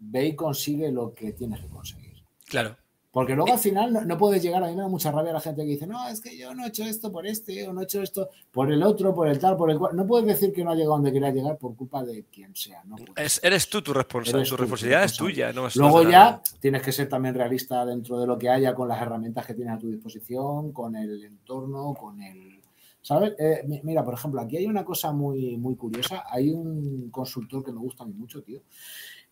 [0.00, 2.24] ve y consigue lo que tienes que conseguir.
[2.44, 2.76] Claro.
[3.16, 5.40] Porque luego al final no, no puedes llegar, a mí me da mucha rabia la
[5.40, 7.80] gente que dice, no, es que yo no he hecho esto por este, o no
[7.80, 9.96] he hecho esto por el otro, por el tal, por el cual.
[9.96, 12.84] No puedes decir que no ha llegado donde quería llegar por culpa de quien sea.
[12.84, 12.96] No.
[13.16, 14.40] Es- eres tú tu responsable.
[14.40, 15.50] Eres Tu responsabilidad es tuya.
[15.54, 18.86] No es Luego ya tienes que ser también realista dentro de lo que haya con
[18.86, 22.60] las herramientas que tienes a tu disposición, con el entorno, con el...
[23.00, 23.32] ¿Sabes?
[23.38, 26.24] Eh, mi- mira, por ejemplo, aquí hay una cosa muy, muy curiosa.
[26.28, 28.60] Hay un consultor que me gusta a mí mucho, tío.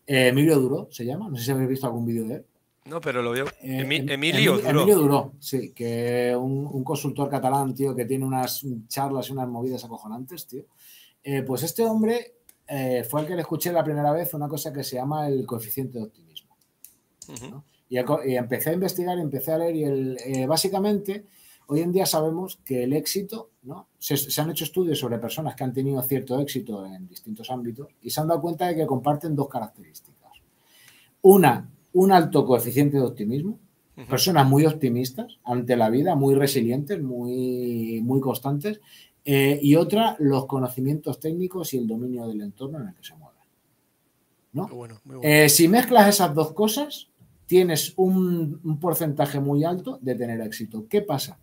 [0.07, 1.29] Eh, Emilio Duro se llama.
[1.29, 2.45] No sé si habéis visto algún vídeo de él.
[2.85, 3.45] No, pero lo veo.
[3.61, 4.69] Eh, Emi- Em- Emilio, Emilio, Duró.
[4.81, 9.47] Emilio Duró, sí, que un, un consultor catalán, tío, que tiene unas charlas y unas
[9.47, 10.65] movidas acojonantes, tío.
[11.23, 12.35] Eh, pues este hombre
[12.67, 15.47] eh, fue el que le escuché la primera vez una cosa que se llama el
[15.47, 16.55] coeficiente de optimismo.
[17.27, 17.63] Ujú.
[17.89, 21.25] Y, el co- y empecé a investigar, empecé a leer y el, eh, básicamente
[21.67, 23.87] hoy en día sabemos que el éxito, ¿no?
[23.97, 27.87] Se, se han hecho estudios sobre personas que han tenido cierto éxito en distintos ámbitos
[28.03, 30.31] y se han dado cuenta de que comparten dos características.
[31.23, 33.57] Una, un alto coeficiente de optimismo,
[34.09, 38.81] personas muy optimistas ante la vida, muy resilientes, muy, muy constantes,
[39.23, 43.15] eh, y otra, los conocimientos técnicos y el dominio del entorno en el que se
[43.15, 43.39] mueven.
[44.51, 44.67] ¿no?
[44.67, 45.21] Bueno, bueno.
[45.23, 47.07] Eh, si mezclas esas dos cosas,
[47.45, 50.87] tienes un, un porcentaje muy alto de tener éxito.
[50.89, 51.39] ¿Qué pasa?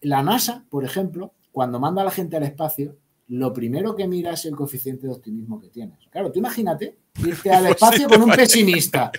[0.00, 2.96] La NASA, por ejemplo, cuando manda a la gente al espacio,
[3.28, 5.98] lo primero que mira es el coeficiente de optimismo que tienes.
[6.10, 9.10] Claro, tú imagínate irte al espacio con un pesimista.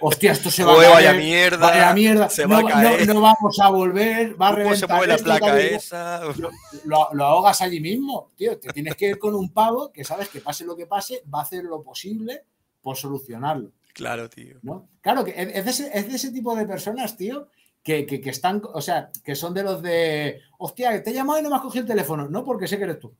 [0.00, 0.94] Hostia, esto se va a Uy, caer.
[0.94, 3.06] vaya mierda, vaya mierda, se no, va a caer.
[3.08, 6.20] no- no vamos a volver, va a ¿Cómo se reventar mueve la placa esa?
[6.84, 8.56] lo, lo ahogas allí mismo, tío.
[8.58, 11.40] Te tienes que ir con un pavo que sabes que pase lo que pase, va
[11.40, 12.44] a hacer lo posible
[12.82, 14.58] por solucionarlo, Claro, tío.
[14.62, 14.88] ¿no?
[15.00, 17.48] Claro, que es es de ese, es de ese tipo de personas, tío,
[17.82, 21.40] que, que- que están, o sea, que son de los de, hostia, te he llamado
[21.40, 22.28] y no me has cogido el teléfono.
[22.28, 23.12] No, porque sé que eres tú.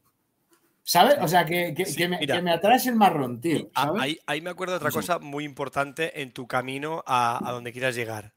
[0.88, 1.16] ¿Sabes?
[1.20, 3.68] O sea, que, que- Sí, que me, que me atraes el marrón, tío.
[3.74, 7.72] Ahí, ahí me acuerdo de otra cosa muy importante en tu camino a, a donde
[7.72, 8.34] quieras llegar.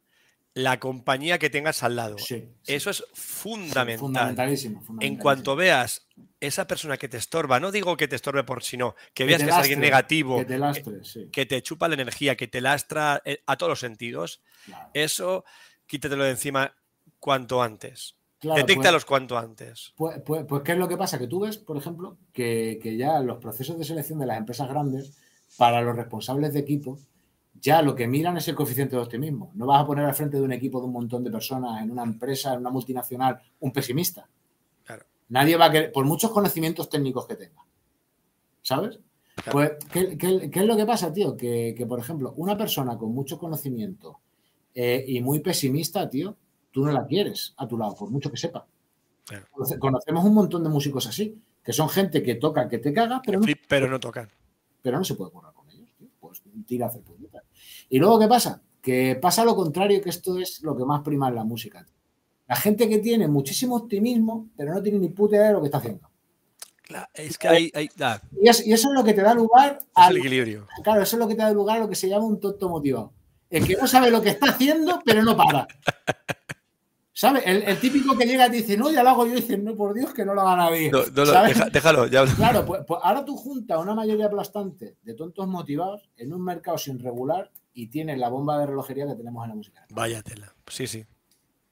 [0.56, 2.18] La compañía que tengas al lado.
[2.18, 4.00] Sí, sí, Eso es sí, fundamental.
[4.00, 6.08] fundamentalísimo, En cuanto veas
[6.40, 9.26] esa persona que te estorba, no digo que te estorbe por si no, que Que
[9.26, 11.30] veas que es alguien lastre, negativo, Que te lastres, sí.
[11.32, 14.90] que te chupa la energía, que te lastra eh, a todos los sentidos, claro.
[14.96, 15.46] eso
[15.86, 16.76] quítatelo de encima
[17.20, 18.16] cuanto antes.
[18.40, 19.94] Claro, pues- cuanto antes.
[19.98, 21.20] Pues, pues, pues, ¿qué es lo que pasa?
[21.20, 24.70] Que tú ves, por ejemplo, que, que ya los procesos de selección de las empresas
[24.70, 25.14] grandes,
[25.58, 26.98] para los responsables de equipo,
[27.60, 29.52] ya lo que miran es el coeficiente de optimismo.
[29.56, 31.92] No vas a poner al frente de un equipo de un montón de personas en
[31.92, 34.30] una empresa, en una multinacional, un pesimista.
[34.86, 35.06] Claro.
[35.30, 37.66] Nadie va a querer, por muchos conocimientos técnicos que tenga.
[38.62, 39.00] ¿Sabes?
[39.36, 39.52] Claro.
[39.52, 41.36] Pues, ¿qué, qué, qué es lo que pasa, tío?
[41.36, 44.20] Que, que, por ejemplo, una persona con mucho conocimiento
[44.74, 46.38] eh, y muy pesimista, tío,
[46.80, 48.66] tú no la quieres a tu lado, por mucho que sepa.
[49.26, 49.46] Claro.
[49.80, 53.40] Conocemos un montón de músicos así, que son gente que toca, que te caga, pero
[53.40, 54.30] no, Flip, pero no tocan.
[54.82, 55.90] pero no se puede currar con ellos.
[55.98, 56.08] tío.
[56.20, 57.44] Pues tira a hacer puñetas.
[57.90, 58.62] Y luego, ¿qué pasa?
[58.82, 61.86] Que pasa lo contrario, que esto es lo que más prima en la música.
[62.48, 65.66] La gente que tiene muchísimo optimismo, pero no tiene ni puta idea de lo que
[65.68, 66.10] está haciendo.
[66.84, 69.36] Claro, es que hay, hay- ah, Y, es- y eso es lo que te da
[69.36, 70.66] lugar es a el equilibrio.
[70.84, 72.68] Claro, eso es lo que te da lugar a lo que se llama un tonto
[72.70, 73.12] motivado.
[73.52, 75.68] El que no sabe lo que está haciendo, pero no para.
[77.20, 77.44] ¿Sabes?
[77.46, 79.58] El, el típico que llega y te dice, no, ya lo hago yo, y dice,
[79.58, 80.90] no, por Dios, que no lo haga nadie.
[80.90, 81.58] No, no lo- ¿Sabes?
[81.58, 82.24] deja- déjalo, ya.
[82.26, 86.78] Claro, pues, pues ahora tú juntas una mayoría aplastante de tontos motivados en un mercado
[86.78, 89.86] sin regular y tienes la bomba de relojería que tenemos en la música.
[89.90, 90.56] Vaya tela.
[90.68, 91.06] Sí, sí.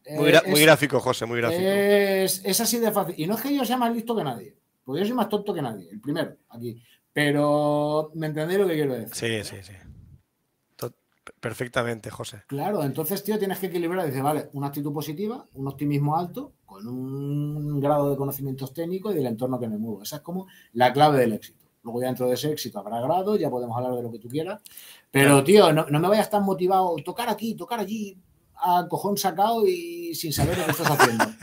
[0.04, 1.62] Eh, Muy, es- muy gráfico, José, muy gráfico.
[1.64, 3.16] Es, es así de fácil.
[3.18, 4.54] Y no es que yo sea más listo que nadie,
[4.84, 6.84] porque yo soy más tonto que nadie, el primero, aquí.
[7.14, 9.16] Pero me entendéis lo que quiero decir.
[9.16, 9.74] Sí, sí, sí.
[11.40, 12.44] Perfectamente, José.
[12.48, 14.06] Claro, entonces, tío, tienes que equilibrar.
[14.06, 19.18] Dice, vale, una actitud positiva, un optimismo alto, con un grado de conocimientos técnicos y
[19.18, 20.04] del entorno que me muevo.
[20.04, 21.66] Esa es como la clave del éxito.
[21.84, 24.28] Luego ya dentro de ese éxito habrá grado, ya podemos hablar de lo que tú
[24.28, 24.62] quieras.
[25.12, 25.44] Pero, Claro.
[25.44, 28.18] tío, no, no me vayas tan motivado, tocar aquí, tocar allí,
[28.56, 31.26] a cojón sacado y sin saber lo que estás haciendo.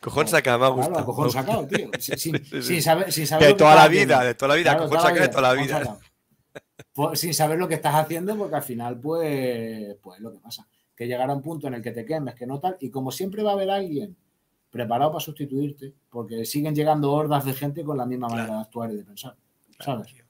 [0.00, 0.98] Cojón saca, me ha Claro, gustado.
[1.00, 1.90] a cojón sacado, tío.
[1.98, 4.54] Sin, sin- sin saber, sin saber Que de que toda la vida, de toda la
[4.54, 4.70] vida.
[4.74, 5.98] Claro, Cojón saca de toda la vida.
[6.92, 10.66] Pues, sin saber lo que estás haciendo, porque al final, pues, pues lo que pasa.
[10.94, 13.42] Que llegará un punto en el que te quemes, que no tal, y como siempre
[13.42, 14.16] va a haber alguien
[14.70, 18.90] preparado para sustituirte, porque siguen llegando hordas de gente con la misma manera de actuar
[18.90, 19.36] y de pensar.
[19.78, 20.14] Claro, ¿Sabes?
[20.14, 20.24] tío.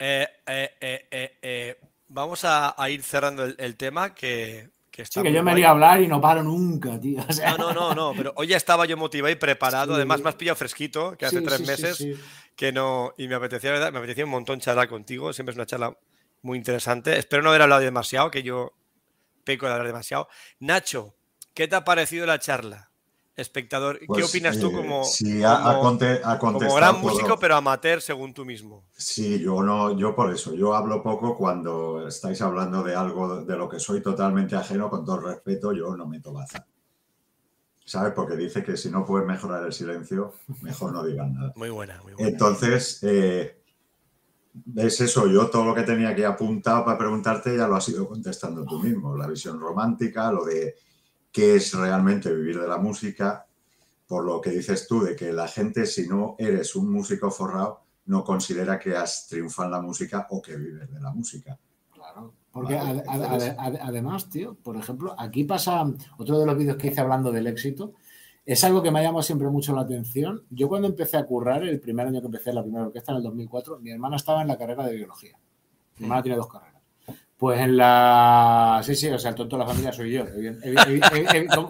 [0.00, 5.26] Eh, eh, eh, vamos a, a ir cerrando el, el tema que, que está Sí,
[5.26, 7.24] que yo me lío a hablar y no paro nunca, tío.
[7.28, 9.86] O sea, No, no, no, no, pero hoy ya estaba yo motivado y preparado.
[9.92, 9.96] Sí.
[9.96, 12.06] Además, me has pillado fresquito, que hace sí, tres sí, meses.
[12.58, 13.14] Que no.
[13.16, 13.92] Y me apetecía, ¿verdad?
[13.92, 15.32] Me apetecía un montón charlar contigo.
[15.32, 15.96] Siempre es una charla
[16.42, 17.16] muy interesante.
[17.16, 18.72] Espero no haber hablado demasiado, que yo
[19.44, 20.28] peco de hablar demasiado.
[20.58, 21.14] Nacho,
[21.54, 22.90] ¿qué te ha parecido la charla?
[23.36, 27.02] Espectador, ¿qué Pues, opinas tú eh, como, sí, como- conte- gran todo.
[27.02, 28.84] músico, pero amateur según tú mismo?
[28.90, 33.56] Sí, yo no, yo por eso, yo hablo poco cuando estáis hablando de algo de
[33.56, 36.66] lo que soy totalmente ajeno, con todo el respeto, yo no meto baza.
[37.88, 38.12] ¿Sabes?
[38.12, 41.54] Porque dice que si no puedes mejorar el silencio, mejor no digas nada.
[41.56, 42.28] Muy buena, muy buena.
[42.28, 43.62] Entonces, eh,
[44.76, 48.06] es eso, yo todo lo que tenía aquí apuntado para preguntarte ya lo has ido
[48.06, 50.74] contestando tú mismo, la visión romántica, lo de
[51.32, 53.46] qué es realmente vivir de la música,
[54.06, 57.84] por lo que dices tú, de que la gente si no eres un músico forrado,
[58.04, 61.58] no considera que has triunfado en la música o que vives de la música.
[62.58, 65.86] Porque Vale, además, tío, por ejemplo, aquí pasa
[66.16, 67.94] otro de los vídeos que hice hablando del éxito.
[68.44, 70.42] Es algo que me ha llamado siempre mucho la atención.
[70.50, 73.22] Yo cuando empecé a currar, el primer año que empecé la primera orquesta, en el
[73.22, 75.38] 2004, mi hermana estaba en la carrera de biología.
[75.98, 76.77] Mi hermana tiene dos carreras.
[77.38, 78.80] Pues en la...
[78.84, 80.24] Sí, sí, o sea, el tonto de la familia soy yo.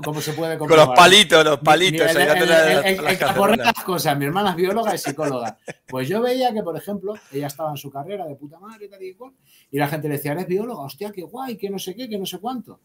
[0.02, 0.96] ¿Cómo, se puede Con los comprobar?
[0.96, 2.08] palitos, los palitos.
[2.16, 4.16] el- las- cosas.
[4.18, 5.58] Mi hermana es bióloga y psicóloga.
[5.86, 8.88] Pues yo veía que, por ejemplo, ella estaba en su carrera de puta madre y
[8.88, 9.32] tal y cual,
[9.70, 12.18] y la gente le decía, eres bióloga, hostia, qué guay, que no sé qué, que
[12.18, 12.80] no sé cuánto.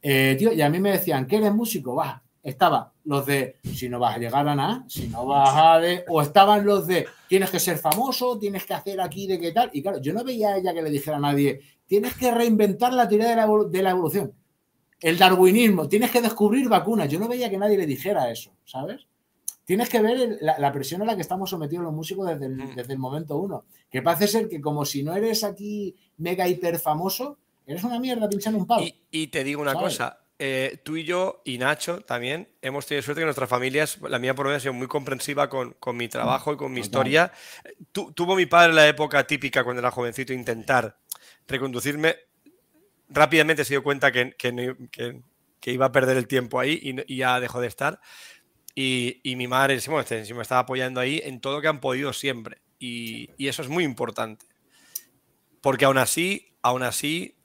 [0.00, 1.96] Eh, tío, y a mí me decían, ¿que eres músico?
[1.96, 5.78] Va, estaba los de, si no vas a llegar a nada, si no vas a
[5.80, 9.50] de, o estaban los de, tienes que ser famoso, tienes que hacer aquí de qué
[9.52, 9.68] tal.
[9.72, 12.92] Y claro, yo no veía a ella que le dijera a nadie, tienes que reinventar
[12.92, 14.32] la teoría de la, evolu- de la evolución.
[15.00, 17.08] El darwinismo, tienes que descubrir vacunas.
[17.08, 19.08] Yo no veía que nadie le dijera eso, ¿sabes?
[19.64, 22.46] Tienes que ver el- la, la presión a la que estamos sometidos los músicos desde
[22.46, 22.76] el, Mm.
[22.76, 23.64] desde el momento uno.
[23.90, 28.28] Que parece ser que como si no eres aquí mega hiper famoso, eres una mierda
[28.28, 28.84] pinchando un palo.
[28.86, 29.84] Y, y te digo una ¿Sabes?
[29.98, 34.20] cosa, eh, tú y yo y Nacho también hemos tenido suerte que nuestras familias, la
[34.20, 36.82] mía por lo menos ha sido muy comprensiva con, con mi trabajo y con mi
[36.82, 36.84] Total.
[36.86, 37.32] historia.
[37.90, 40.96] Tu- tuvo mi padre la época típica cuando era jovencito intentar
[41.50, 42.16] reconducirme.
[43.08, 44.34] Rápidamente se dio cuenta que,
[45.60, 48.00] que iba a perder el tiempo ahí y, y ya dejó de estar.
[48.74, 51.80] Y, y mi madre bueno, este, me estaba apoyando ahí en todo lo que han
[51.80, 52.62] podido siempre.
[52.78, 54.46] Y, y eso es muy importante.
[55.60, 57.36] Porque aún así, aún así,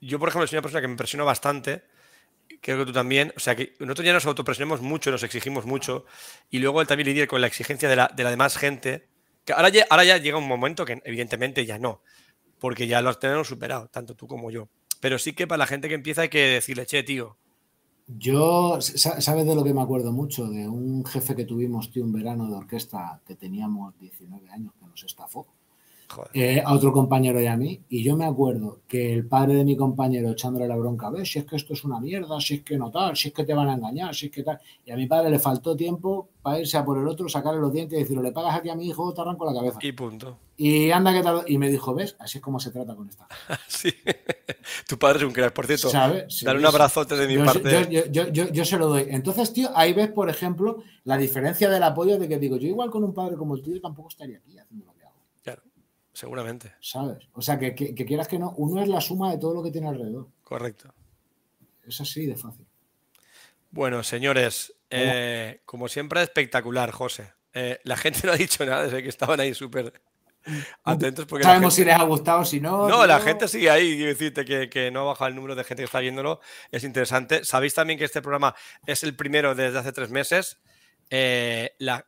[0.00, 1.84] yo, por ejemplo, soy una persona que me impresiona bastante.
[2.60, 3.32] Creo que tú también.
[3.36, 6.06] O sea, que nosotros ya nos autopresionamos mucho, nos exigimos mucho.
[6.50, 9.08] Y luego él también lidia con la exigencia de la, de la demás gente.
[9.44, 12.02] Que ahora ya, ahora ya llega un momento que, evidentemente, ya no.
[12.66, 14.66] Porque ya lo tenemos superado, tanto tú como yo.
[14.98, 17.36] Pero sí que para la gente que empieza hay que decirle, che, tío.
[18.08, 20.48] Yo, sa- ¿sabes de lo que me acuerdo mucho?
[20.48, 24.84] De un jefe que tuvimos, tío, un verano de orquesta que teníamos 19 años que
[24.84, 25.46] nos estafó.
[26.32, 29.64] Eh, a otro compañero y a mí, y yo me acuerdo que el padre de
[29.64, 32.62] mi compañero echándole la bronca, ves, si es que esto es una mierda, si es
[32.62, 34.90] que no tal, si es que te van a engañar, si es que tal, y
[34.90, 37.98] a mi padre le faltó tiempo para irse a por el otro, sacarle los dientes
[37.98, 39.78] y decirle, le pagas aquí a mi hijo, te arranco la cabeza.
[39.82, 40.38] Y punto.
[40.56, 43.26] Y anda que tal, y me dijo, ves, así es como se trata con esta.
[43.68, 43.92] Sí.
[44.88, 45.90] Tu padre es un crack, por cierto.
[45.90, 46.42] ¿Sabes?
[46.42, 47.88] Dale un abrazote de mi yo, parte.
[47.90, 49.06] Yo, yo, yo, yo, se lo doy.
[49.08, 52.90] Entonces, tío, ahí ves, por ejemplo, la diferencia del apoyo de que digo, yo igual
[52.90, 55.16] con un padre como el tuyo tampoco estaría aquí haciendo lo que hago.
[55.42, 55.62] Claro,
[56.16, 56.74] seguramente.
[56.80, 57.28] ¿Sabes?
[57.32, 59.62] O sea, que, que, que quieras que no, uno es la suma de todo lo
[59.62, 60.28] que tiene alrededor.
[60.42, 60.92] Correcto.
[61.86, 62.66] Es así de fácil.
[63.70, 67.34] Bueno, señores, eh, como siempre, espectacular, José.
[67.52, 69.92] Eh, la gente no ha dicho nada desde que estaban ahí súper
[70.84, 71.26] atentos.
[71.26, 71.90] Porque Sabemos gente...
[71.90, 72.88] si les ha gustado, si no.
[72.88, 73.96] No, la gente sigue ahí.
[73.96, 76.40] Quiero decirte que, que, no ha bajado el número de gente que está viéndolo.
[76.70, 77.44] Es interesante.
[77.44, 78.54] Sabéis también que este programa
[78.86, 80.58] es el primero desde hace tres meses.
[81.10, 82.06] Eh, la,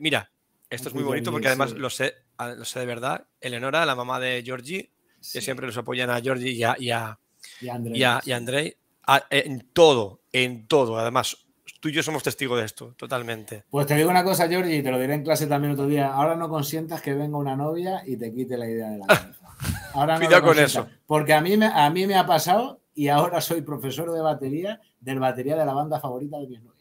[0.00, 0.32] mira,
[0.70, 2.14] esto es muy bonito porque además lo sé,
[2.48, 3.26] lo sé de verdad.
[3.40, 4.90] Eleonora, la mamá de Georgie,
[5.20, 5.38] sí.
[5.38, 7.18] que siempre nos apoyan a Georgie y a, y a,
[7.60, 8.76] y a Andrei, y a, y a Andrei
[9.06, 10.98] a, en todo, en todo.
[10.98, 11.36] Además,
[11.80, 13.64] tú y yo somos testigos de esto, totalmente.
[13.70, 16.12] Pues te digo una cosa, Georgie, y te lo diré en clase también otro día.
[16.12, 19.38] Ahora no consientas que venga una novia y te quite la idea de la cabeza.
[19.94, 20.88] Ahora no Cuidado con eso.
[21.06, 24.80] Porque a mí, me, a mí me ha pasado y ahora soy profesor de batería
[25.00, 26.79] del batería de la banda favorita de mis novios.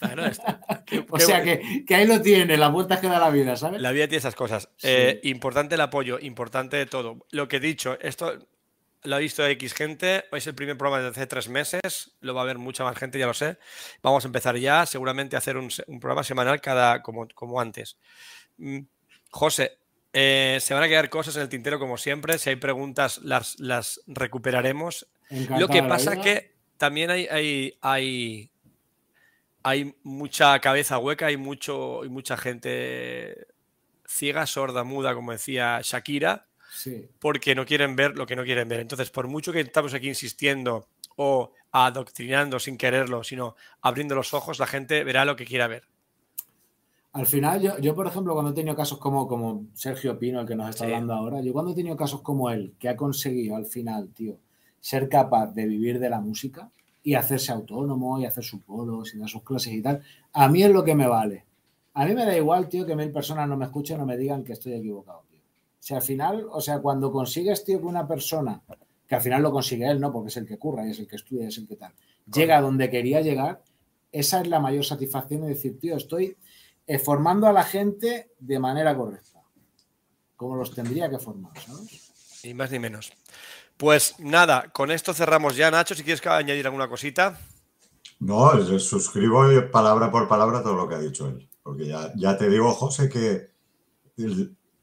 [0.00, 0.60] Bueno, está.
[0.86, 3.80] Qué, o sea que, que, ahí lo tiene, las vueltas que da la vida, ¿sabes?
[3.80, 4.68] La vida tiene esas cosas.
[4.76, 4.88] Sí.
[4.88, 7.26] Eh, importante el apoyo, importante de todo.
[7.30, 8.38] Lo que he dicho, esto
[9.04, 12.42] lo ha visto X gente, es el primer programa desde hace tres meses, lo va
[12.42, 13.58] a ver mucha más gente, ya lo sé.
[14.02, 17.98] Vamos a empezar ya, seguramente a hacer un, un programa semanal cada como, como antes.
[18.56, 18.80] Mm,
[19.30, 19.78] José,
[20.16, 23.58] eh, se van a quedar cosas en el tintero como siempre, si hay preguntas las,
[23.58, 25.08] las recuperaremos.
[25.28, 28.50] Encantado lo que pasa es que también hay, hay, hay,
[29.64, 33.46] hay mucha cabeza hueca, hay, mucho, hay mucha gente
[34.06, 37.08] ciega, sorda, muda, como decía Shakira, Sí.
[37.18, 38.80] porque no quieren ver lo que no quieren ver.
[38.80, 40.86] Entonces, por mucho que estamos aquí insistiendo
[41.16, 45.84] o adoctrinando sin quererlo, sino abriendo los ojos, la gente verá lo que quiera ver.
[47.12, 50.46] Al final, yo, yo por ejemplo, cuando he tenido casos como, como Sergio Pino, el
[50.48, 50.90] que nos está Sí.
[50.90, 54.36] hablando ahora, yo cuando he tenido casos como él, que ha conseguido al final, tío,
[54.80, 56.68] ser capaz de vivir de la música
[57.04, 60.02] y hacerse autónomo y hacer sus polos y dar sus clases y tal,
[60.32, 61.44] a mí es lo que me vale.
[61.92, 64.42] A mí me da igual, tío, que mil personas no me escuchen o me digan
[64.42, 65.38] que estoy equivocado, tío.
[65.38, 68.60] O sea, al final, o sea, cuando consigues, tío, que una persona,
[69.06, 70.10] que al final lo consigue él, ¿no?
[70.10, 71.92] Porque es el que curra y es el que estudia, es el que tal,
[72.32, 73.62] llega a donde quería llegar,
[74.10, 76.36] esa es la mayor satisfacción de decir, tío, estoy
[76.86, 79.42] eh, formando a la gente de manera correcta,
[80.36, 82.40] como los tendría que formar, ¿sabes?
[82.44, 83.12] Ni más ni menos.
[83.76, 87.38] Pues nada, con esto cerramos ya, Nacho, si quieres añadir alguna cosita.
[88.20, 89.42] No, yo suscribo
[89.72, 91.48] palabra por palabra todo lo que ha dicho él.
[91.62, 93.50] Porque ya, ya te digo, José, que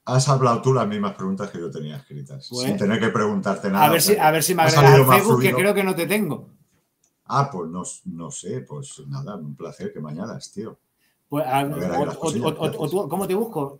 [0.05, 3.69] has hablado tú las mismas preguntas que yo tenía escritas, Pues, sin tener que preguntarte
[3.69, 3.85] nada.
[3.85, 5.95] A ver si, a ver si me agregas al más Facebook, que creo que no
[5.95, 6.49] te tengo.
[7.26, 10.77] Ah, pues no, no sé, pues nada, un placer que me añadas, tío.
[11.30, 12.76] Pues, a- ver, ahí o- las o- cosillas, o- o- gracias.
[12.81, 13.80] o tú- ¿Cómo te busco?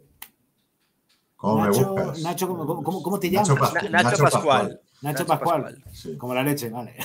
[1.36, 2.22] ¿Cómo Nacho, me buscas?
[2.22, 3.74] Nacho, ¿cómo, cómo- cómo- cómo te Nacho llamas?
[3.92, 4.80] Nacho Pascual.
[5.02, 5.84] Nacho Pascual.
[5.92, 6.96] Sí, Como la leche, vale.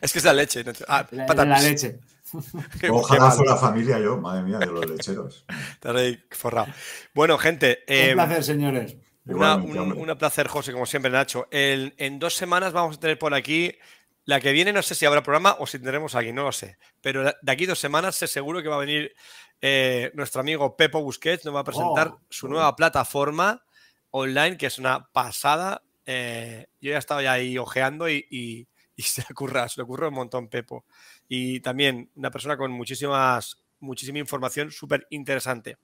[0.00, 0.64] Es que es la leche.
[0.64, 0.84] Nacho.
[0.88, 2.00] Ah, La, la leche.
[2.90, 5.44] Ojalá fuera familia yo, madre mía, de los lecheros.
[5.72, 6.72] Estar ahí forrado.
[7.14, 7.84] Bueno, gente.
[7.88, 8.96] Un eh, placer, señores.
[9.26, 11.46] Una, un, placer, José, como siempre, Nacho.
[11.50, 13.76] El- en dos semanas vamos a tener por aquí.
[14.24, 16.78] La que viene, no sé si habrá programa o si tendremos aquí, no lo sé.
[17.00, 19.12] Pero de aquí dos semanas sé seguro que va a venir
[19.60, 23.62] eh, nuestro amigo Pepo Busquets, nos va a presentar Oh, su nueva plataforma
[24.10, 25.82] online, que es una pasada.
[26.06, 28.66] Eh, yo ya estaba ya ahí ojeando y, y-
[28.96, 30.84] y se le ocurra, se le ocurre un montón, Pepo.
[31.28, 35.78] Y también una persona con muchísimas, muchísima información súper interesante.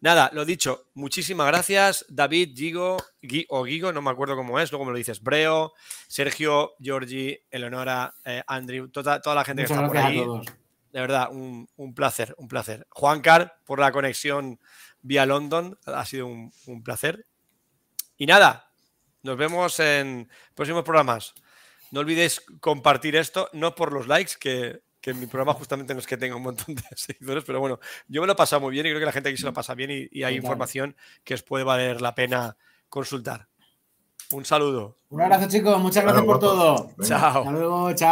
[0.00, 4.70] Nada, lo dicho, muchísimas gracias, David, Gigo, Gui- o Gigo, no me acuerdo cómo es,
[4.70, 5.72] luego me lo dices, Breo,
[6.06, 10.20] Sergio, Georgie, Eleonora, eh, Andrew, toda, toda la gente Muchas que está por gracias a
[10.20, 10.24] ahí.
[10.26, 10.46] todos.
[10.92, 12.86] De verdad, un, un placer, un placer.
[12.90, 14.60] Juancar, por la conexión
[15.02, 17.26] vía London, ha sido un, un placer.
[18.18, 18.65] Y nada,
[19.26, 21.34] nos vemos en próximos programas.
[21.90, 26.00] No olvidéis compartir esto, no por los likes, que, que en mi programa justamente no
[26.00, 27.78] es que tenga un montón de seguidores, pero bueno,
[28.08, 29.52] yo me lo he pasado muy bien y creo que la gente aquí se lo
[29.52, 32.56] pasa bien y, y hay información que os puede valer la pena
[32.88, 33.48] consultar.
[34.32, 34.98] Un saludo.
[35.10, 35.78] Un abrazo, chicos.
[35.80, 36.90] Muchas gracias por Claro, todo.
[37.04, 37.38] Chao.
[37.40, 37.92] Hasta luego.
[37.94, 38.04] Chao.